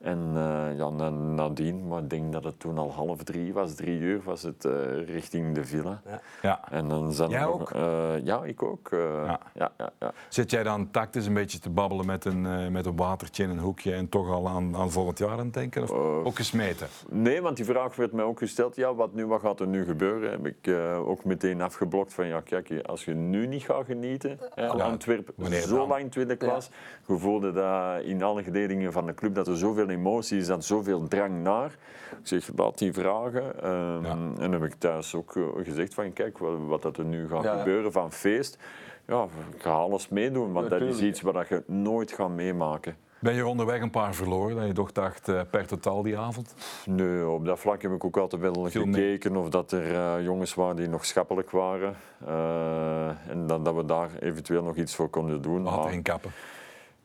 En 0.06 0.32
uh, 0.34 0.76
ja, 0.76 0.88
nadien, 1.10 1.86
maar 1.88 2.02
ik 2.02 2.10
denk 2.10 2.32
dat 2.32 2.44
het 2.44 2.60
toen 2.60 2.78
al 2.78 2.92
half 2.92 3.22
drie 3.22 3.52
was, 3.52 3.74
drie 3.74 4.00
uur, 4.00 4.20
was 4.24 4.42
het 4.42 4.64
uh, 4.64 4.72
richting 5.06 5.54
de 5.54 5.64
villa. 5.64 6.00
Ja. 6.04 6.20
ja. 6.42 6.60
En 6.70 6.88
dan 6.88 7.12
zijn 7.12 7.30
jij 7.30 7.46
ook? 7.46 7.70
Uh, 7.70 8.24
ja, 8.24 8.44
ik 8.44 8.62
ook. 8.62 8.88
Ja. 8.90 9.40
Ja, 9.54 9.72
ja, 9.78 9.92
ja. 9.98 10.12
Zit 10.28 10.50
jij 10.50 10.62
dan 10.62 10.90
tactisch 10.90 11.26
een 11.26 11.34
beetje 11.34 11.58
te 11.58 11.70
babbelen 11.70 12.06
met 12.06 12.24
een, 12.24 12.72
met 12.72 12.86
een 12.86 12.96
watertje 12.96 13.42
in 13.42 13.50
een 13.50 13.58
hoekje 13.58 13.92
en 13.92 14.08
toch 14.08 14.30
al 14.30 14.48
aan, 14.48 14.76
aan 14.76 14.90
volgend 14.90 15.18
jaar 15.18 15.30
aan 15.30 15.38
het 15.38 15.54
denken? 15.54 15.82
Of 15.82 15.90
ook 16.24 16.36
gesmeten? 16.36 16.86
Nee, 17.10 17.42
want 17.42 17.56
die 17.56 17.64
vraag 17.64 17.96
werd 17.96 18.12
mij 18.12 18.24
ook 18.24 18.38
gesteld. 18.38 18.76
Ja, 18.76 18.94
wat, 18.94 19.14
nu, 19.14 19.26
wat 19.26 19.40
gaat 19.40 19.60
er 19.60 19.66
nu 19.66 19.84
gebeuren? 19.84 20.30
Heb 20.30 20.46
ik 20.46 20.74
ook 21.06 21.24
meteen 21.24 21.60
afgeblokt 21.60 22.14
van, 22.14 22.26
ja, 22.26 22.40
kijk, 22.40 22.80
als 22.86 23.04
je 23.04 23.14
nu 23.14 23.46
niet 23.46 23.62
gaat 23.62 23.84
genieten, 23.84 24.38
hè, 24.54 24.68
Antwerpen, 24.68 25.62
zo 25.62 25.86
lang 25.86 26.10
tweede 26.10 26.36
klas, 26.36 26.70
je 27.06 27.18
voelde 27.18 27.52
dat 27.52 28.02
in 28.02 28.22
alle 28.22 28.42
geledingen 28.42 28.92
van 28.92 29.06
de 29.06 29.14
club 29.14 29.34
dat 29.34 29.48
er 29.48 29.56
zoveel 29.56 29.94
emotie, 29.96 30.38
is 30.38 30.46
dat 30.46 30.64
zoveel 30.64 31.08
drang 31.08 31.42
naar. 31.42 31.76
Ik 32.10 32.26
zeg, 32.26 32.50
laat 32.56 32.78
die 32.78 32.92
vragen. 32.92 33.62
Ehm, 33.62 34.04
En 34.04 34.34
dan 34.38 34.52
heb 34.52 34.64
ik 34.64 34.74
thuis 34.78 35.14
ook 35.14 35.36
eh, 35.36 35.42
gezegd 35.62 35.94
van, 35.94 36.12
kijk, 36.12 36.38
wat, 36.38 36.58
wat 36.66 36.82
dat 36.82 36.96
er 36.96 37.04
nu 37.04 37.28
gaat 37.28 37.46
gebeuren 37.58 37.92
van 37.92 38.12
feest. 38.12 38.58
Ja, 39.06 39.26
ik 39.54 39.62
ga 39.62 39.70
alles 39.70 40.08
meedoen, 40.08 40.52
want 40.52 40.70
dat 40.70 40.80
is 40.80 41.00
iets 41.00 41.20
wat 41.20 41.48
je 41.48 41.62
nooit 41.66 42.12
gaat 42.12 42.30
meemaken. 42.30 42.96
Ben 43.18 43.34
je 43.34 43.46
onderweg 43.46 43.80
een 43.80 43.90
paar 43.90 44.14
verloren 44.14 44.56
dat 44.56 44.66
je 44.66 44.72
toch 44.72 44.92
dacht 44.92 45.28
uh, 45.28 45.40
per 45.50 45.66
totaal 45.66 46.02
die 46.02 46.18
avond? 46.18 46.54
Nee, 46.86 47.28
op 47.28 47.44
dat 47.44 47.58
vlak 47.58 47.82
heb 47.82 47.92
ik 47.92 48.04
ook 48.04 48.16
altijd 48.16 48.42
wel 48.42 48.52
gekeken 48.70 49.36
of 49.36 49.48
dat 49.48 49.72
er 49.72 49.90
uh, 49.92 50.24
jongens 50.24 50.54
waren 50.54 50.76
die 50.76 50.88
nog 50.88 51.04
schappelijk 51.04 51.50
waren. 51.50 51.96
Uh, 52.28 53.08
en 53.08 53.46
dat, 53.46 53.64
dat 53.64 53.74
we 53.74 53.84
daar 53.84 54.10
eventueel 54.20 54.62
nog 54.62 54.76
iets 54.76 54.94
voor 54.94 55.08
konden 55.08 55.42
doen. 55.42 55.62
Water 55.62 55.92
in 55.92 56.02
kappen. 56.02 56.30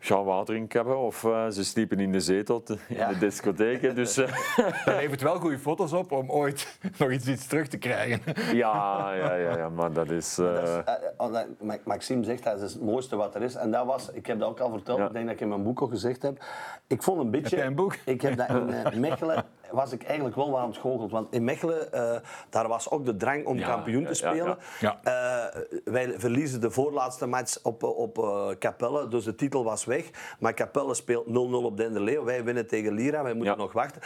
Ja, 0.03 0.23
water 0.23 0.55
in 0.55 0.67
kappen 0.67 0.97
of 0.97 1.19
ze 1.49 1.63
sliepen 1.63 1.99
in 1.99 2.11
de 2.11 2.19
zetel 2.19 2.63
in 2.67 2.95
ja. 2.95 3.09
de 3.09 3.17
discotheken. 3.17 3.95
Dus, 3.95 4.15
levert 4.85 5.21
wel 5.21 5.39
goede 5.39 5.59
foto's 5.59 5.93
op 5.93 6.11
om 6.11 6.31
ooit 6.31 6.79
nog 6.97 7.11
iets, 7.11 7.27
iets 7.27 7.47
terug 7.47 7.67
te 7.67 7.77
krijgen. 7.77 8.21
ja, 8.55 9.13
ja, 9.13 9.35
ja, 9.35 9.57
ja, 9.57 9.69
maar 9.69 9.93
dat 9.93 10.09
is... 10.09 10.35
Dat 10.35 10.87
is 11.17 11.77
Maxime 11.83 12.23
zegt 12.23 12.43
dat 12.43 12.61
is 12.61 12.73
het 12.73 12.81
mooiste 12.81 13.15
wat 13.15 13.35
er 13.35 13.41
is. 13.41 13.55
En 13.55 13.71
dat 13.71 13.85
was, 13.85 14.11
ik 14.11 14.25
heb 14.25 14.39
dat 14.39 14.49
ook 14.49 14.59
al 14.59 14.69
verteld, 14.69 14.97
ja. 14.97 15.05
ik 15.05 15.13
denk 15.13 15.25
dat 15.25 15.33
ik 15.33 15.41
in 15.41 15.49
mijn 15.49 15.63
boek 15.63 15.81
al 15.81 15.87
gezegd 15.87 16.21
heb. 16.21 16.43
Ik 16.87 17.03
vond 17.03 17.19
een 17.19 17.31
beetje... 17.31 17.49
Heb 17.49 17.57
jij 17.57 17.67
een 17.67 17.75
boek? 17.75 17.95
Ik 18.05 18.21
heb 18.21 18.37
dat 18.37 18.49
in 18.93 18.99
Mechelen 18.99 19.45
was 19.71 19.91
ik 19.91 20.03
eigenlijk 20.03 20.35
wel 20.35 20.59
aan 20.59 20.67
het 20.67 20.77
goocheld. 20.77 21.11
Want 21.11 21.33
in 21.33 21.43
Mechelen, 21.43 21.87
uh, 21.93 22.15
daar 22.49 22.67
was 22.67 22.89
ook 22.89 23.05
de 23.05 23.17
drang 23.17 23.45
om 23.45 23.57
ja, 23.57 23.67
kampioen 23.67 24.05
te 24.05 24.13
spelen. 24.13 24.57
Ja, 24.79 24.99
ja, 25.03 25.51
uh, 25.53 25.61
wij 25.83 26.13
verliezen 26.19 26.61
de 26.61 26.71
voorlaatste 26.71 27.27
match 27.27 27.59
op, 27.63 27.83
op 27.83 28.17
uh, 28.17 28.47
Capelle, 28.59 29.07
dus 29.07 29.23
de 29.23 29.35
titel 29.35 29.63
was 29.63 29.85
weg. 29.85 30.09
Maar 30.39 30.53
Capelle 30.53 30.93
speelt 30.93 31.27
0-0 31.27 31.31
op 31.51 31.77
Denderleeuw. 31.77 32.23
Wij 32.23 32.43
winnen 32.43 32.67
tegen 32.67 32.93
Lira, 32.93 33.23
wij 33.23 33.33
moeten 33.33 33.57
nog 33.57 33.73
wachten. 33.73 34.01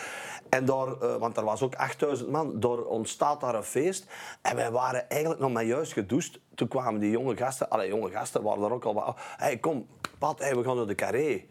En 0.50 0.66
door, 0.66 1.18
want 1.20 1.38
er 1.38 1.44
was 1.44 1.62
ook 1.62 1.76
8000 1.76 2.30
man, 2.30 2.60
door 2.60 2.86
ontstaat 2.86 3.42
daar 3.42 3.56
een 3.56 3.64
feest. 3.64 4.08
En 4.42 4.56
wij 4.56 4.72
waren 4.72 5.10
eigenlijk 5.10 5.42
nog 5.42 5.52
maar 5.52 5.64
juist 5.64 5.94
gedoucht. 5.94 6.40
Toen 6.56 6.68
kwamen 6.68 7.00
die 7.00 7.12
jonge 7.12 7.38
gasten, 7.38 7.70
alle 7.70 7.88
jonge 7.88 8.10
gasten 8.10 8.44
waren 8.44 8.64
er 8.64 8.74
ook 8.74 8.86
al 8.86 8.94
wat. 8.94 9.18
hey, 9.18 9.58
kom, 9.58 9.88
Pat, 10.18 10.40
hey, 10.40 10.56
we 10.56 10.64
gaan 10.64 10.76
naar 10.76 10.88
de 10.88 10.96
carré. 10.96 11.46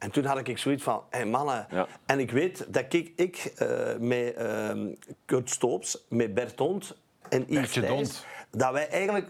En 0.00 0.10
toen 0.10 0.24
had 0.24 0.48
ik 0.48 0.58
zoiets 0.58 0.82
van, 0.82 1.02
hé 1.10 1.18
hey 1.18 1.26
mannen. 1.26 1.66
Ja. 1.70 1.86
En 2.06 2.18
ik 2.18 2.30
weet 2.30 2.66
dat 2.68 2.92
ik, 2.92 3.12
ik 3.16 3.52
uh, 3.62 3.96
met 3.98 4.34
uh, 4.38 4.86
Kurt 5.24 5.50
Stoops, 5.50 6.06
met 6.08 6.34
Bertond 6.34 6.96
en 7.28 7.44
Yves 7.48 7.72
Thijs, 7.72 8.24
dat 8.50 8.72
wij 8.72 8.88
eigenlijk 8.88 9.28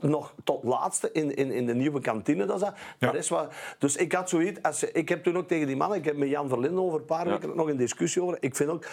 nog 0.00 0.34
tot 0.44 0.64
laatste 0.64 1.12
in, 1.12 1.34
in, 1.34 1.50
in 1.50 1.66
de 1.66 1.74
nieuwe 1.74 2.00
kantine. 2.00 2.44
Dat 2.44 2.60
dat. 2.60 2.74
Ja. 2.98 3.12
is 3.12 3.28
wat, 3.28 3.52
dus 3.78 3.96
ik 3.96 4.12
had 4.12 4.28
zoiets, 4.28 4.62
als, 4.62 4.84
ik 4.84 5.08
heb 5.08 5.22
toen 5.22 5.36
ook 5.36 5.48
tegen 5.48 5.66
die 5.66 5.76
mannen, 5.76 5.98
ik 5.98 6.04
heb 6.04 6.16
met 6.16 6.28
Jan 6.28 6.48
Verlinden 6.48 6.82
over 6.82 6.98
een 7.00 7.04
paar 7.04 7.26
ja. 7.26 7.32
weken 7.32 7.56
nog 7.56 7.68
een 7.68 7.76
discussie 7.76 8.22
over. 8.22 8.36
Ik 8.40 8.56
vind 8.56 8.70
ook, 8.70 8.86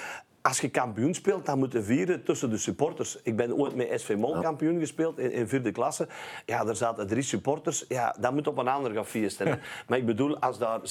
als 0.49 0.59
je 0.59 0.69
kampioen 0.69 1.13
speelt, 1.13 1.45
dan 1.45 1.59
moet 1.59 1.71
je 1.71 1.83
vieren 1.83 2.23
tussen 2.23 2.49
de 2.49 2.57
supporters. 2.57 3.19
Ik 3.23 3.35
ben 3.35 3.55
ooit 3.55 3.75
met 3.75 4.01
SV 4.01 4.15
Mol 4.15 4.41
kampioen 4.41 4.79
gespeeld 4.79 5.19
in, 5.19 5.31
in 5.31 5.47
vierde 5.47 5.71
klasse. 5.71 6.07
Ja, 6.45 6.65
er 6.65 6.75
zaten 6.75 7.07
drie 7.07 7.21
supporters. 7.21 7.85
Ja, 7.87 8.15
dat 8.19 8.33
moet 8.33 8.47
op 8.47 8.57
een 8.57 8.67
ander 8.67 8.91
gaan 8.91 9.05
feesten. 9.05 9.59
maar 9.87 9.97
ik 9.97 10.05
bedoel, 10.05 10.39
als 10.39 10.57
daar 10.57 10.79
7.000, 10.79 10.83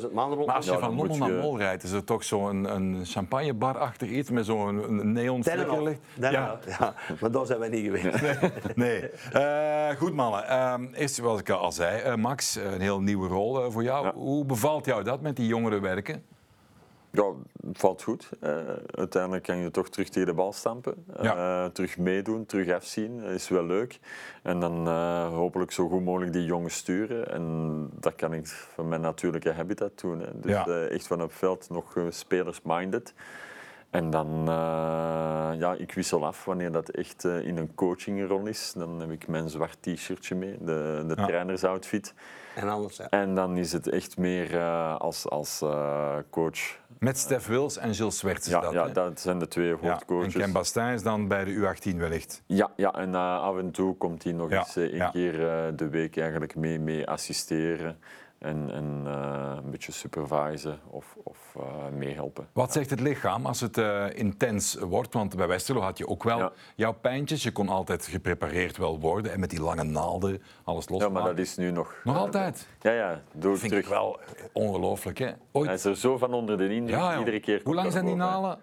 8.000 0.00 0.12
man 0.12 0.32
rond... 0.32 0.46
Maar 0.46 0.56
als 0.56 0.66
je 0.66 0.78
van 0.78 0.94
Lommel 0.94 1.16
naar 1.16 1.30
Mol 1.30 1.58
rijdt, 1.58 1.82
is 1.82 1.90
er 1.90 2.04
toch 2.04 2.24
zo'n 2.24 2.74
een, 2.74 3.06
champagnebar 3.06 3.78
achter 3.78 4.08
iets 4.08 4.30
met 4.30 4.44
zo'n 4.44 5.12
neon 5.12 5.44
flikkerlicht? 5.44 6.00
Ja. 6.14 6.58
ja, 6.66 6.94
maar 7.20 7.30
daar 7.30 7.46
zijn 7.46 7.58
wij 7.58 7.68
niet 7.68 7.84
geweest. 7.84 8.22
nee. 8.74 9.00
nee. 9.00 9.10
Uh, 9.34 9.96
goed, 9.98 10.14
mannen. 10.14 10.44
Uh, 10.48 11.00
eerst 11.00 11.18
wat 11.18 11.38
ik 11.38 11.50
al 11.50 11.72
zei, 11.72 12.10
uh, 12.10 12.14
Max, 12.14 12.54
een 12.54 12.80
heel 12.80 13.00
nieuwe 13.00 13.28
rol 13.28 13.64
uh, 13.64 13.72
voor 13.72 13.82
jou. 13.82 14.04
Ja. 14.04 14.12
Hoe 14.12 14.44
bevalt 14.44 14.84
jou 14.84 15.04
dat 15.04 15.20
met 15.20 15.36
die 15.36 15.46
jongeren 15.46 15.80
werken? 15.80 16.29
Ja, 17.12 17.32
het 17.66 17.78
valt 17.78 18.02
goed. 18.02 18.30
Uh, 18.40 18.58
uiteindelijk 18.90 19.42
kan 19.42 19.56
je 19.56 19.70
toch 19.70 19.88
terug 19.88 20.08
tegen 20.08 20.28
de 20.28 20.34
bal 20.34 20.52
stampen. 20.52 21.04
Ja. 21.22 21.64
Uh, 21.64 21.70
terug 21.70 21.98
meedoen, 21.98 22.46
terug 22.46 22.74
afzien. 22.74 23.22
is 23.22 23.48
wel 23.48 23.64
leuk. 23.64 23.98
En 24.42 24.60
dan 24.60 24.88
uh, 24.88 25.28
hopelijk 25.28 25.72
zo 25.72 25.88
goed 25.88 26.04
mogelijk 26.04 26.32
die 26.32 26.44
jongens 26.44 26.74
sturen. 26.74 27.30
En 27.30 27.88
dat 28.00 28.14
kan 28.14 28.32
ik 28.32 28.46
van 28.46 28.88
mijn 28.88 29.00
natuurlijke 29.00 29.52
habitat 29.52 30.00
doen. 30.00 30.20
Hè. 30.20 30.40
Dus 30.40 30.50
ja. 30.50 30.64
echt 30.86 31.06
van 31.06 31.22
op 31.22 31.32
veld 31.32 31.70
nog 31.70 31.96
spelers-minded. 32.08 33.14
En 33.90 34.10
dan, 34.10 34.44
ja, 35.58 35.74
ik 35.78 35.94
wissel 35.94 36.26
af 36.26 36.44
wanneer 36.44 36.72
dat 36.72 36.88
echt 36.88 37.24
in 37.24 37.56
een 37.56 37.74
coachingrol 37.74 38.46
is. 38.46 38.72
Dan 38.76 39.00
heb 39.00 39.10
ik 39.10 39.28
mijn 39.28 39.48
zwart 39.48 39.76
t-shirtje 39.80 40.34
mee, 40.34 40.58
de, 40.60 41.04
de 41.06 41.14
ja. 41.16 41.26
trainersoutfit. 41.26 42.14
En 42.54 42.68
anders, 42.68 42.96
ja. 42.96 43.08
En 43.08 43.34
dan 43.34 43.56
is 43.56 43.72
het 43.72 43.88
echt 43.88 44.18
meer 44.18 44.54
uh, 44.54 44.96
als, 44.96 45.28
als 45.28 45.62
uh, 45.62 46.16
coach. 46.30 46.78
Met 47.00 47.18
Stef 47.18 47.46
Wils 47.46 47.76
en 47.76 47.94
Gilles 47.94 48.18
Swerts 48.18 48.46
ja, 48.46 48.60
dat, 48.60 48.72
Ja, 48.72 48.88
dat 48.88 49.20
zijn 49.20 49.38
de 49.38 49.48
twee 49.48 49.72
hoofdcoaches. 49.72 50.32
Ja. 50.32 50.38
En 50.38 50.44
Ken 50.44 50.52
Bastijn 50.52 50.94
is 50.94 51.02
dan 51.02 51.28
bij 51.28 51.44
de 51.44 51.54
U18 51.54 51.96
wellicht? 51.96 52.42
Ja, 52.46 52.70
ja 52.76 52.92
en 52.92 53.08
uh, 53.10 53.40
af 53.40 53.58
en 53.58 53.70
toe 53.70 53.96
komt 53.96 54.24
hij 54.24 54.32
nog 54.32 54.50
eens 54.50 54.76
een 54.76 55.10
keer 55.10 55.32
de 55.76 55.88
week 55.88 56.16
eigenlijk 56.16 56.54
mee, 56.54 56.78
mee 56.78 57.06
assisteren. 57.06 57.98
En, 58.40 58.70
en 58.72 59.02
uh, 59.06 59.52
een 59.64 59.70
beetje 59.70 59.92
supervisen 59.92 60.78
of, 60.90 61.16
of 61.22 61.38
uh, 61.56 61.64
meehelpen. 61.98 62.48
Wat 62.52 62.72
zegt 62.72 62.90
het 62.90 63.00
lichaam 63.00 63.46
als 63.46 63.60
het 63.60 63.78
uh, 63.78 64.04
intens 64.14 64.74
wordt? 64.74 65.14
Want 65.14 65.36
bij 65.36 65.46
Westerlo 65.46 65.80
had 65.80 65.98
je 65.98 66.06
ook 66.06 66.22
wel 66.22 66.38
ja. 66.38 66.52
jouw 66.74 66.92
pijntjes. 66.92 67.42
Je 67.42 67.52
kon 67.52 67.68
altijd 67.68 68.06
geprepareerd 68.06 68.76
wel 68.76 69.00
worden. 69.00 69.32
En 69.32 69.40
met 69.40 69.50
die 69.50 69.60
lange 69.60 69.82
naalden 69.82 70.42
alles 70.64 70.88
los. 70.88 71.02
Ja, 71.02 71.08
maar 71.08 71.24
dat 71.24 71.38
is 71.38 71.56
nu 71.56 71.70
nog... 71.70 71.94
Nog 72.04 72.16
altijd? 72.16 72.66
Ja, 72.80 72.92
ja. 72.92 73.22
Doe 73.32 73.56
vind 73.56 73.72
terug. 73.72 73.84
ik 73.84 73.90
wel 73.90 74.20
ongelooflijk. 74.52 75.18
Hè? 75.18 75.30
Ooit... 75.52 75.66
Hij 75.66 75.74
is 75.74 75.84
er 75.84 75.96
zo 75.96 76.18
van 76.18 76.32
onder 76.32 76.58
de 76.58 76.74
indruk. 76.74 76.98
Ja, 76.98 77.18
Iedere 77.18 77.40
keer 77.40 77.60
Hoe 77.64 77.74
lang 77.74 77.92
zijn 77.92 78.06
die 78.06 78.14
naalden? 78.14 78.58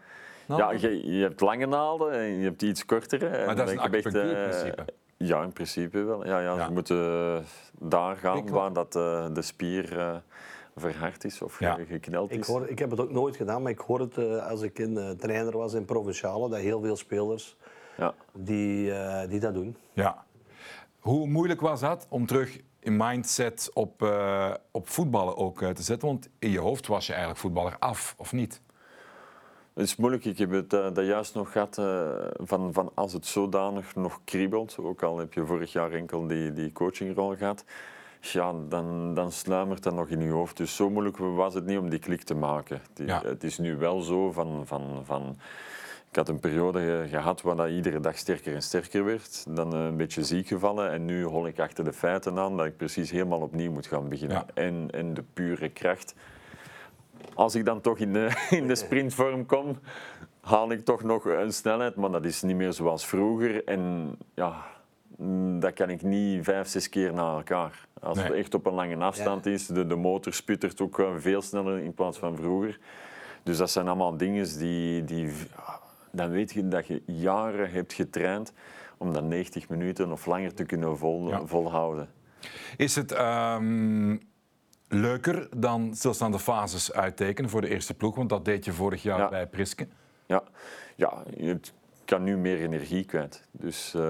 Ja, 0.48 0.72
je, 0.72 1.12
je, 1.12 1.22
hebt 1.22 1.42
lange 1.42 1.66
naalden 1.66 2.12
en 2.12 2.38
je 2.38 2.44
hebt 2.44 2.62
iets 2.62 2.86
kortere. 2.86 3.46
Maar 3.46 3.56
dat 3.56 3.68
is 3.68 3.74
een 3.74 3.80
acupunctuurprincipe. 3.80 4.86
Ja, 5.18 5.44
in 5.44 5.54
principe 5.54 6.04
wel. 6.04 6.26
Ja, 6.26 6.40
ja, 6.40 6.56
ja. 6.56 6.66
Ze 6.66 6.72
moeten 6.72 7.46
daar 7.80 8.16
gaan 8.16 8.50
waar 8.50 8.74
dat, 8.74 8.96
uh, 8.96 9.26
de 9.34 9.42
spier 9.42 9.98
uh, 9.98 10.16
verhard 10.76 11.24
is 11.24 11.42
of 11.42 11.60
ja. 11.60 11.78
gekneld 11.88 12.32
is. 12.32 12.38
Ik, 12.38 12.44
hoor, 12.44 12.68
ik 12.68 12.80
heb 12.80 12.90
het 12.90 13.00
ook 13.00 13.12
nooit 13.12 13.36
gedaan, 13.36 13.62
maar 13.62 13.72
ik 13.72 13.80
hoor 13.80 14.00
het 14.00 14.18
uh, 14.18 14.48
als 14.48 14.62
ik 14.62 14.80
een 14.80 15.18
trainer 15.18 15.58
was 15.58 15.74
in 15.74 15.86
Provinciale, 15.86 16.50
dat 16.50 16.60
heel 16.60 16.82
veel 16.82 16.96
spelers 16.96 17.58
ja. 17.98 18.14
die, 18.34 18.92
die 19.28 19.40
dat 19.40 19.54
doen. 19.54 19.76
Ja. 19.94 20.26
Hoe 21.00 21.28
moeilijk 21.28 21.62
was 21.62 21.80
dat 21.80 22.06
om 22.10 22.26
terug 22.26 22.60
in 22.80 22.98
mindset 22.98 23.70
op, 23.74 24.12
op 24.72 24.90
voetballen 24.90 25.38
ook 25.38 25.64
te 25.64 25.84
zetten? 25.84 26.08
Want 26.08 26.30
in 26.40 26.50
je 26.50 26.60
hoofd 26.60 26.88
was 26.88 27.06
je 27.06 27.12
eigenlijk 27.12 27.42
voetballer 27.42 27.76
af, 27.80 28.16
of 28.18 28.32
niet? 28.32 28.62
Het 29.78 29.86
is 29.86 29.96
moeilijk. 29.96 30.26
Ik 30.26 30.38
heb 30.38 30.52
het 30.52 30.74
uh, 30.74 30.88
dat 30.94 31.06
juist 31.06 31.34
nog 31.34 31.52
gehad 31.52 31.78
uh, 31.78 32.08
van, 32.38 32.74
van 32.74 32.92
als 32.94 33.14
het 33.14 33.26
zodanig 33.26 33.96
nog 33.96 34.20
kriebelt, 34.24 34.78
ook 34.80 35.04
al 35.04 35.18
heb 35.18 35.34
je 35.34 35.46
vorig 35.46 35.72
jaar 35.72 35.92
enkel 35.92 36.28
die, 36.28 36.54
die 36.54 36.72
coachingrol 36.72 37.36
gehad, 37.36 37.64
ja, 38.20 38.54
dan, 38.70 39.14
dan 39.14 39.32
sluimert 39.32 39.84
dat 39.84 39.94
nog 39.94 40.08
in 40.08 40.22
je 40.22 40.32
hoofd. 40.32 40.58
Dus 40.58 40.76
zo 40.76 40.90
moeilijk 40.90 41.18
was 41.18 41.54
het 41.54 41.66
niet 41.66 41.78
om 41.78 41.90
die 41.90 42.00
klik 42.00 42.22
te 42.22 42.36
maken. 42.36 42.82
Die, 42.94 43.06
ja. 43.06 43.22
Het 43.26 43.44
is 43.44 43.58
nu 43.58 43.76
wel 43.76 44.02
zo 44.02 44.32
van... 44.32 44.62
van, 44.66 45.02
van 45.06 45.38
ik 46.10 46.16
had 46.16 46.30
een 46.30 46.40
periode 46.40 47.06
gehad 47.10 47.42
waar 47.42 47.56
dat 47.56 47.70
iedere 47.70 48.00
dag 48.00 48.18
sterker 48.18 48.54
en 48.54 48.62
sterker 48.62 49.06
werd. 49.06 49.46
Dan 49.50 49.74
een 49.74 49.98
beetje 49.98 50.24
ziek 50.24 50.48
gevallen. 50.48 50.92
En 50.92 51.06
nu 51.06 51.24
hol 51.24 51.48
ik 51.48 51.60
achter 51.60 51.84
de 51.84 51.94
feiten 51.94 52.40
aan 52.40 52.58
dat 52.58 52.66
ik 52.66 52.78
precies 52.78 53.12
helemaal 53.12 53.40
opnieuw 53.40 53.72
moet 53.72 53.88
gaan 53.88 54.10
beginnen. 54.10 54.38
Ja. 54.38 54.64
En, 54.64 54.88
en 54.92 55.14
de 55.14 55.24
pure 55.34 55.70
kracht 55.70 56.16
als 57.34 57.56
ik 57.56 57.66
dan 57.66 57.82
toch 57.82 57.98
in 57.98 58.14
de, 58.14 58.30
in 58.60 58.68
de 58.68 58.76
sprintvorm 58.86 59.46
kom, 59.46 59.80
haal 60.42 60.72
ik 60.72 60.86
toch 60.86 61.04
nog 61.04 61.26
een 61.26 61.54
snelheid. 61.54 61.96
Maar 61.96 62.12
dat 62.12 62.26
is 62.26 62.42
niet 62.42 62.56
meer 62.56 62.74
zoals 62.74 63.06
vroeger. 63.06 63.64
En 63.64 64.16
ja, 64.34 64.66
dat 65.60 65.74
kan 65.74 65.90
ik 65.90 66.02
niet 66.02 66.44
vijf, 66.44 66.68
zes 66.68 66.90
keer 66.90 67.14
na 67.14 67.36
elkaar. 67.36 67.88
Als 68.00 68.24
het 68.24 68.32
echt 68.32 68.54
op 68.54 68.66
een 68.66 68.74
lange 68.74 68.96
afstand 68.96 69.46
ja. 69.46 69.52
is, 69.52 69.68
de, 69.68 69.88
de 69.88 69.96
motor 69.96 70.34
sputtert 70.34 70.82
ook 70.82 71.02
veel 71.18 71.42
sneller 71.42 71.80
in 71.80 71.94
plaats 71.94 72.18
van 72.18 72.36
vroeger. 72.36 72.80
Dus 73.44 73.58
dat 73.58 73.70
zijn 73.70 73.88
allemaal 73.88 74.18
dingen 74.18 74.58
die, 74.58 75.04
die... 75.04 75.32
Dan 76.12 76.30
weet 76.30 76.54
je 76.54 76.68
dat 76.68 76.88
je 76.88 77.02
jaren 77.06 77.72
hebt 77.72 77.94
getraind 77.94 78.54
om 78.98 79.14
dat 79.14 79.24
90 79.24 79.70
minuten 79.70 80.12
of 80.12 80.26
langer 80.26 80.54
te 80.54 80.64
kunnen 80.64 80.98
vol, 80.98 81.30
ja. 81.30 81.46
volhouden. 81.46 82.10
Is 82.78 82.96
het... 82.96 83.20
Um 83.20 84.20
leuker 84.88 85.48
dan 85.58 85.96
stilstaande 85.96 86.39
fases 86.39 86.94
uittekenen 86.94 87.50
voor 87.50 87.62
de 87.62 87.70
eerste 87.70 87.94
ploeg? 87.94 88.15
Want 88.15 88.29
dat 88.29 88.46
deed 88.46 88.65
je 88.65 88.74
vorig 88.74 89.03
jaar 89.03 89.20
ja. 89.20 89.29
bij 89.29 89.48
Priske. 89.48 89.88
Ja. 90.25 90.44
ja, 90.96 91.24
je 91.38 91.60
kan 92.06 92.24
nu 92.24 92.38
meer 92.38 92.62
energie 92.62 93.06
kwijt. 93.06 93.48
Dus 93.51 93.94
uh, 93.96 94.01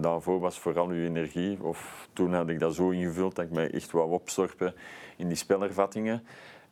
daarvoor 0.00 0.40
was 0.40 0.58
vooral 0.58 0.88
uw 0.88 1.04
energie. 1.04 1.62
Of 1.62 2.08
toen 2.12 2.34
had 2.34 2.48
ik 2.48 2.58
dat 2.58 2.74
zo 2.74 2.90
ingevuld 2.90 3.36
dat 3.36 3.44
ik 3.44 3.50
mij 3.50 3.70
echt 3.70 3.90
wou 3.90 4.10
opstorpen 4.10 4.74
in 5.16 5.28
die 5.28 5.36
spelervattingen. 5.36 6.22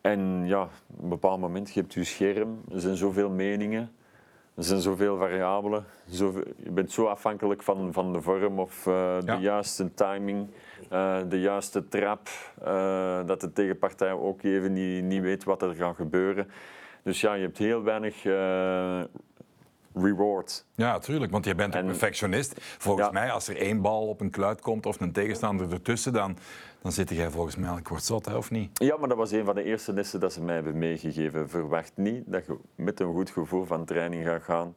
En 0.01 0.47
ja, 0.47 0.63
op 0.63 1.03
een 1.03 1.09
bepaald 1.09 1.41
moment, 1.41 1.73
je 1.73 1.81
hebt 1.81 1.95
je 1.95 2.05
scherm, 2.05 2.61
er 2.73 2.81
zijn 2.81 2.97
zoveel 2.97 3.31
meningen. 3.31 3.91
Er 4.55 4.65
zijn 4.65 4.81
zoveel 4.81 5.17
variabelen. 5.17 5.85
Zoveel, 6.07 6.45
je 6.57 6.71
bent 6.71 6.93
zo 6.93 7.07
afhankelijk 7.07 7.63
van, 7.63 7.93
van 7.93 8.13
de 8.13 8.21
vorm 8.21 8.59
of 8.59 8.87
uh, 8.87 9.19
de 9.25 9.37
juiste 9.41 9.95
timing, 9.95 10.49
uh, 10.93 11.19
de 11.29 11.41
juiste 11.41 11.89
trap, 11.89 12.29
uh, 12.65 13.27
dat 13.27 13.41
de 13.41 13.53
tegenpartij 13.53 14.13
ook 14.13 14.43
even 14.43 14.73
niet, 14.73 15.05
niet 15.05 15.23
weet 15.23 15.45
wat 15.45 15.63
er 15.63 15.75
gaat 15.75 15.97
gebeuren. 15.97 16.51
Dus 17.03 17.21
ja, 17.21 17.35
je 17.35 17.43
hebt 17.43 17.59
heel 17.59 17.83
weinig 17.83 18.23
reward. 19.95 20.65
Ja, 20.75 20.93
natuurlijk, 20.93 21.33
want 21.33 21.45
je 21.45 21.55
bent 21.55 21.75
een 21.75 21.87
perfectionist. 21.87 22.55
Volgens 22.79 23.11
mij, 23.11 23.31
als 23.31 23.49
er 23.49 23.57
één 23.57 23.81
bal 23.81 24.09
op 24.09 24.21
een 24.21 24.31
kluit 24.31 24.61
komt 24.61 24.87
of 24.87 25.01
een 25.01 25.13
tegenstander 25.13 25.73
ertussen, 25.73 26.13
dan, 26.13 26.37
dan 26.83 26.93
zit 26.93 27.09
jij 27.09 27.31
volgens 27.31 27.57
mij 27.57 27.77
ik 27.77 27.89
word 27.89 28.05
zot, 28.05 28.35
of 28.35 28.51
niet? 28.51 28.79
Ja, 28.79 28.97
maar 28.97 29.09
dat 29.09 29.19
was 29.19 29.31
een 29.31 29.45
van 29.45 29.55
de 29.55 29.63
eerste 29.63 29.93
lessen 29.93 30.21
dat 30.21 30.33
ze 30.33 30.43
mij 30.43 30.55
hebben 30.55 30.79
meegegeven. 30.79 31.49
Verwacht 31.49 31.93
niet 31.95 32.23
dat 32.27 32.47
je 32.47 32.57
met 32.75 33.01
een 33.01 33.13
goed 33.13 33.31
gevoel 33.31 33.65
van 33.65 33.85
training 33.85 34.27
gaat 34.27 34.43
gaan 34.43 34.75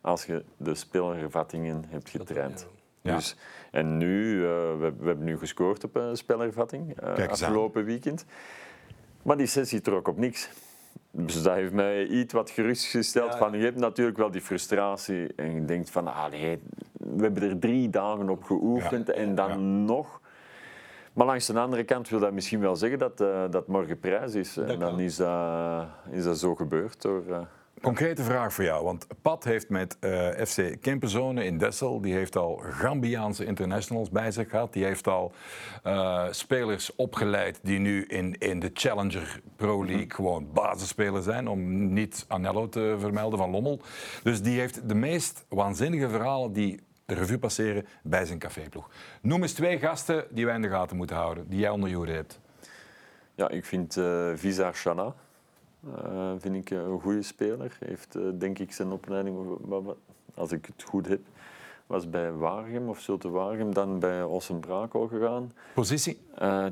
als 0.00 0.26
je 0.26 0.44
de 0.56 0.74
spelervattingen 0.74 1.84
hebt 1.88 2.08
getraind. 2.08 2.66
Ja. 3.00 3.14
Dus, 3.14 3.36
en 3.70 3.98
nu, 3.98 4.34
uh, 4.34 4.42
we, 4.42 4.92
we, 4.98 5.06
hebben 5.06 5.24
nu 5.24 5.38
gescoord 5.38 5.84
op 5.84 5.96
een 5.96 6.16
spelervatting 6.16 7.02
uh, 7.02 7.28
afgelopen 7.28 7.84
weekend. 7.84 8.24
Maar 9.22 9.36
die 9.36 9.46
sessie 9.46 9.80
trok 9.80 10.08
op 10.08 10.18
niks. 10.18 10.48
Dus 11.10 11.42
dat 11.42 11.54
heeft 11.54 11.72
mij 11.72 12.06
iets 12.06 12.32
wat 12.32 12.50
gerustgesteld. 12.50 13.32
Ja, 13.32 13.38
Van, 13.38 13.58
je 13.58 13.64
hebt 13.64 13.78
natuurlijk 13.78 14.16
wel 14.16 14.30
die 14.30 14.40
frustratie 14.40 15.34
en 15.36 15.54
je 15.54 15.64
denkt 15.64 15.90
van, 15.90 16.06
ah, 16.06 16.30
nee, 16.30 16.58
we 16.92 17.22
hebben 17.22 17.42
er 17.42 17.58
drie 17.58 17.90
dagen 17.90 18.28
op 18.28 18.44
geoefend 18.44 19.10
en 19.10 19.34
dan 19.34 19.84
nog. 19.84 20.20
Maar 21.14 21.26
langs 21.26 21.46
de 21.46 21.58
andere 21.58 21.84
kant 21.84 22.08
wil 22.08 22.20
dat 22.20 22.32
misschien 22.32 22.60
wel 22.60 22.76
zeggen 22.76 22.98
dat, 22.98 23.20
uh, 23.20 23.44
dat 23.50 23.66
morgen 23.66 23.98
prijs 23.98 24.34
is. 24.34 24.56
en 24.56 24.78
dan 24.78 25.00
is 25.00 25.16
dat, 25.16 25.86
is 26.10 26.24
dat 26.24 26.38
zo 26.38 26.54
gebeurd 26.54 27.02
door... 27.02 27.22
Uh, 27.28 27.38
Concrete 27.84 28.22
vraag 28.22 28.52
voor 28.52 28.64
jou, 28.64 28.84
want 28.84 29.06
Pat 29.22 29.44
heeft 29.44 29.68
met 29.68 29.96
uh, 30.00 30.28
FC 30.28 30.80
Kempenzone 30.80 31.44
in 31.44 31.58
Dessel, 31.58 32.00
die 32.00 32.14
heeft 32.14 32.36
al 32.36 32.56
Gambiaanse 32.56 33.44
internationals 33.44 34.10
bij 34.10 34.30
zich 34.30 34.50
gehad. 34.50 34.72
Die 34.72 34.84
heeft 34.84 35.06
al 35.06 35.32
uh, 35.86 36.24
spelers 36.30 36.94
opgeleid 36.94 37.58
die 37.62 37.78
nu 37.78 38.04
in, 38.04 38.38
in 38.38 38.60
de 38.60 38.70
Challenger 38.74 39.40
Pro 39.56 39.78
mhm. 39.78 39.86
League 39.86 40.10
gewoon 40.10 40.52
basisspelers 40.52 41.24
zijn, 41.24 41.48
om 41.48 41.92
niet 41.92 42.24
Anello 42.28 42.68
te 42.68 42.96
vermelden 42.98 43.38
van 43.38 43.50
Lommel. 43.50 43.80
Dus 44.22 44.42
die 44.42 44.60
heeft 44.60 44.88
de 44.88 44.94
meest 44.94 45.44
waanzinnige 45.48 46.08
verhalen 46.08 46.52
die 46.52 46.80
de 47.06 47.14
revue 47.14 47.38
passeren 47.38 47.86
bij 48.02 48.24
zijn 48.24 48.38
caféploeg. 48.38 48.88
Noem 49.22 49.42
eens 49.42 49.52
twee 49.52 49.78
gasten 49.78 50.24
die 50.30 50.46
wij 50.46 50.54
in 50.54 50.62
de 50.62 50.68
gaten 50.68 50.96
moeten 50.96 51.16
houden, 51.16 51.48
die 51.48 51.58
jij 51.58 51.70
onder 51.70 51.90
je 51.90 52.12
hebt. 52.12 52.40
Ja, 53.34 53.48
ik 53.48 53.64
vind 53.64 53.96
uh, 53.96 54.30
Visa 54.34 54.72
Shana. 54.72 55.14
Uh, 55.86 56.32
vind 56.38 56.54
ik 56.54 56.70
een 56.70 57.00
goede 57.00 57.22
speler. 57.22 57.76
Heeft 57.84 58.16
uh, 58.16 58.22
denk 58.34 58.58
ik 58.58 58.72
zijn 58.72 58.92
opleiding, 58.92 59.58
als 60.34 60.52
ik 60.52 60.66
het 60.66 60.82
goed 60.82 61.08
heb, 61.08 61.20
was 61.86 62.10
bij 62.10 62.32
Waregem 62.32 62.88
of 62.88 63.00
Zulte 63.00 63.28
Waregem, 63.28 63.74
dan 63.74 63.98
bij 63.98 64.22
Ossen 64.22 64.60
Brakel 64.60 65.06
gegaan. 65.06 65.52
Positie? 65.74 66.20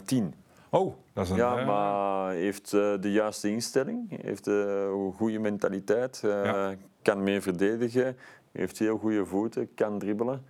Tien. 0.04 0.34
Oh, 0.68 0.94
dat 1.12 1.24
is 1.24 1.30
een... 1.30 1.36
Ja, 1.36 1.64
maar 1.64 2.32
heeft 2.32 2.70
de 2.70 3.10
juiste 3.12 3.50
instelling, 3.50 4.22
heeft 4.22 4.46
een 4.46 5.12
goede 5.16 5.38
mentaliteit, 5.38 6.20
ja. 6.22 6.74
kan 7.02 7.22
meer 7.22 7.42
verdedigen, 7.42 8.16
heeft 8.52 8.78
heel 8.78 8.98
goede 8.98 9.26
voeten, 9.26 9.74
kan 9.74 9.98
dribbelen. 9.98 10.44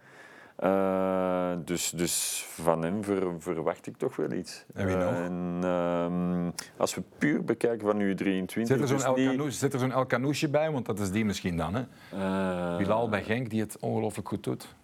Uh, 0.64 1.52
dus, 1.64 1.90
dus 1.90 2.46
van 2.48 2.82
hem 2.82 3.04
ver, 3.04 3.26
verwacht 3.38 3.86
ik 3.86 3.96
toch 3.96 4.16
wel 4.16 4.32
iets. 4.32 4.64
En 4.74 4.86
wie 4.86 4.96
nog? 4.96 5.12
En, 5.12 5.60
uh, 5.64 6.48
als 6.76 6.94
we 6.94 7.02
puur 7.18 7.44
bekijken 7.44 7.86
van 7.86 7.96
nu 7.96 8.14
23... 8.14 8.76
Zit 8.76 8.82
er 8.82 8.88
zo'n 8.88 9.14
dus 9.14 10.42
El, 10.42 10.50
bij? 10.50 10.70
Want 10.70 10.86
dat 10.86 10.98
is 10.98 11.10
die 11.10 11.24
misschien 11.24 11.56
dan, 11.56 11.74
hè? 11.74 11.82
Uh, 12.14 12.76
Bilal 12.76 13.08
bij 13.08 13.22
Genk, 13.22 13.50
die 13.50 13.60
het 13.60 13.76
ongelooflijk 13.80 14.28
goed 14.28 14.44
doet. 14.44 14.74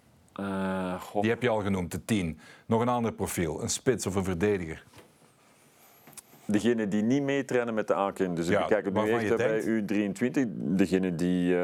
die 1.21 1.29
heb 1.29 1.41
je 1.41 1.49
al 1.49 1.61
genoemd, 1.61 1.91
de 1.91 2.05
10. 2.05 2.39
Nog 2.65 2.81
een 2.81 2.89
ander 2.89 3.13
profiel, 3.13 3.61
een 3.61 3.69
spits 3.69 4.05
of 4.05 4.15
een 4.15 4.23
verdediger 4.23 4.83
degene 6.51 6.87
die 6.87 7.03
niet 7.03 7.23
meetrainen 7.23 7.73
met 7.73 7.87
de 7.87 7.93
aankering. 7.93 8.35
Dus 8.35 8.47
ja, 8.47 8.61
we 8.61 8.67
kijken 8.67 8.93
nu 8.93 9.11
echt 9.11 9.37
bij 9.37 9.61
U23. 9.61 10.47
Degene 10.55 11.15
die 11.15 11.53
uh, 11.53 11.63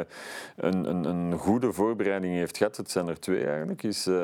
een, 0.55 0.89
een, 0.89 1.03
een, 1.03 1.33
goede 1.37 1.73
voorbereiding 1.73 2.33
heeft 2.35 2.57
gehad, 2.57 2.77
het 2.77 2.91
zijn 2.91 3.07
er 3.07 3.19
twee 3.19 3.45
eigenlijk, 3.45 3.83
is 3.83 4.07
uh, 4.07 4.15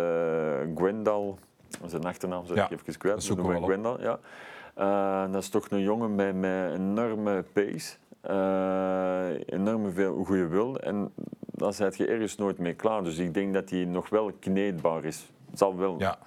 Gwendal. 0.76 1.40
Zijn 1.86 2.04
achternaam 2.04 2.46
zeg 2.46 2.56
ja, 2.56 2.70
ik 2.70 2.72
even 2.72 2.98
kwijt. 2.98 3.28
Dat 3.28 3.38
we 3.38 3.62
Gwendal, 3.62 4.02
ja. 4.02 4.20
Uh, 4.78 5.32
dat 5.32 5.42
is 5.42 5.50
toch 5.50 5.70
een 5.70 5.82
jongen 5.82 6.16
met, 6.16 6.36
met 6.36 6.74
enorme 6.74 7.44
pace. 7.54 7.96
enorme 9.46 9.92
veel 9.92 10.24
goede 10.24 10.48
wil. 10.48 10.80
En 10.80 11.14
dan 11.52 11.74
zit 11.74 11.98
je 11.98 12.08
ergens 12.08 12.38
nooit 12.38 12.58
mee 12.58 12.74
klaar. 12.74 13.04
Dus 13.04 13.18
ik 13.18 13.34
denk 13.34 13.54
dat 13.54 13.70
hij 13.70 13.86
nog 13.86 14.10
wel 14.10 14.32
kneedbaar 14.40 15.04
is. 15.06 15.30
Het 15.50 15.60
zal 15.60 15.78
wel 15.78 16.00
ja 16.00 16.18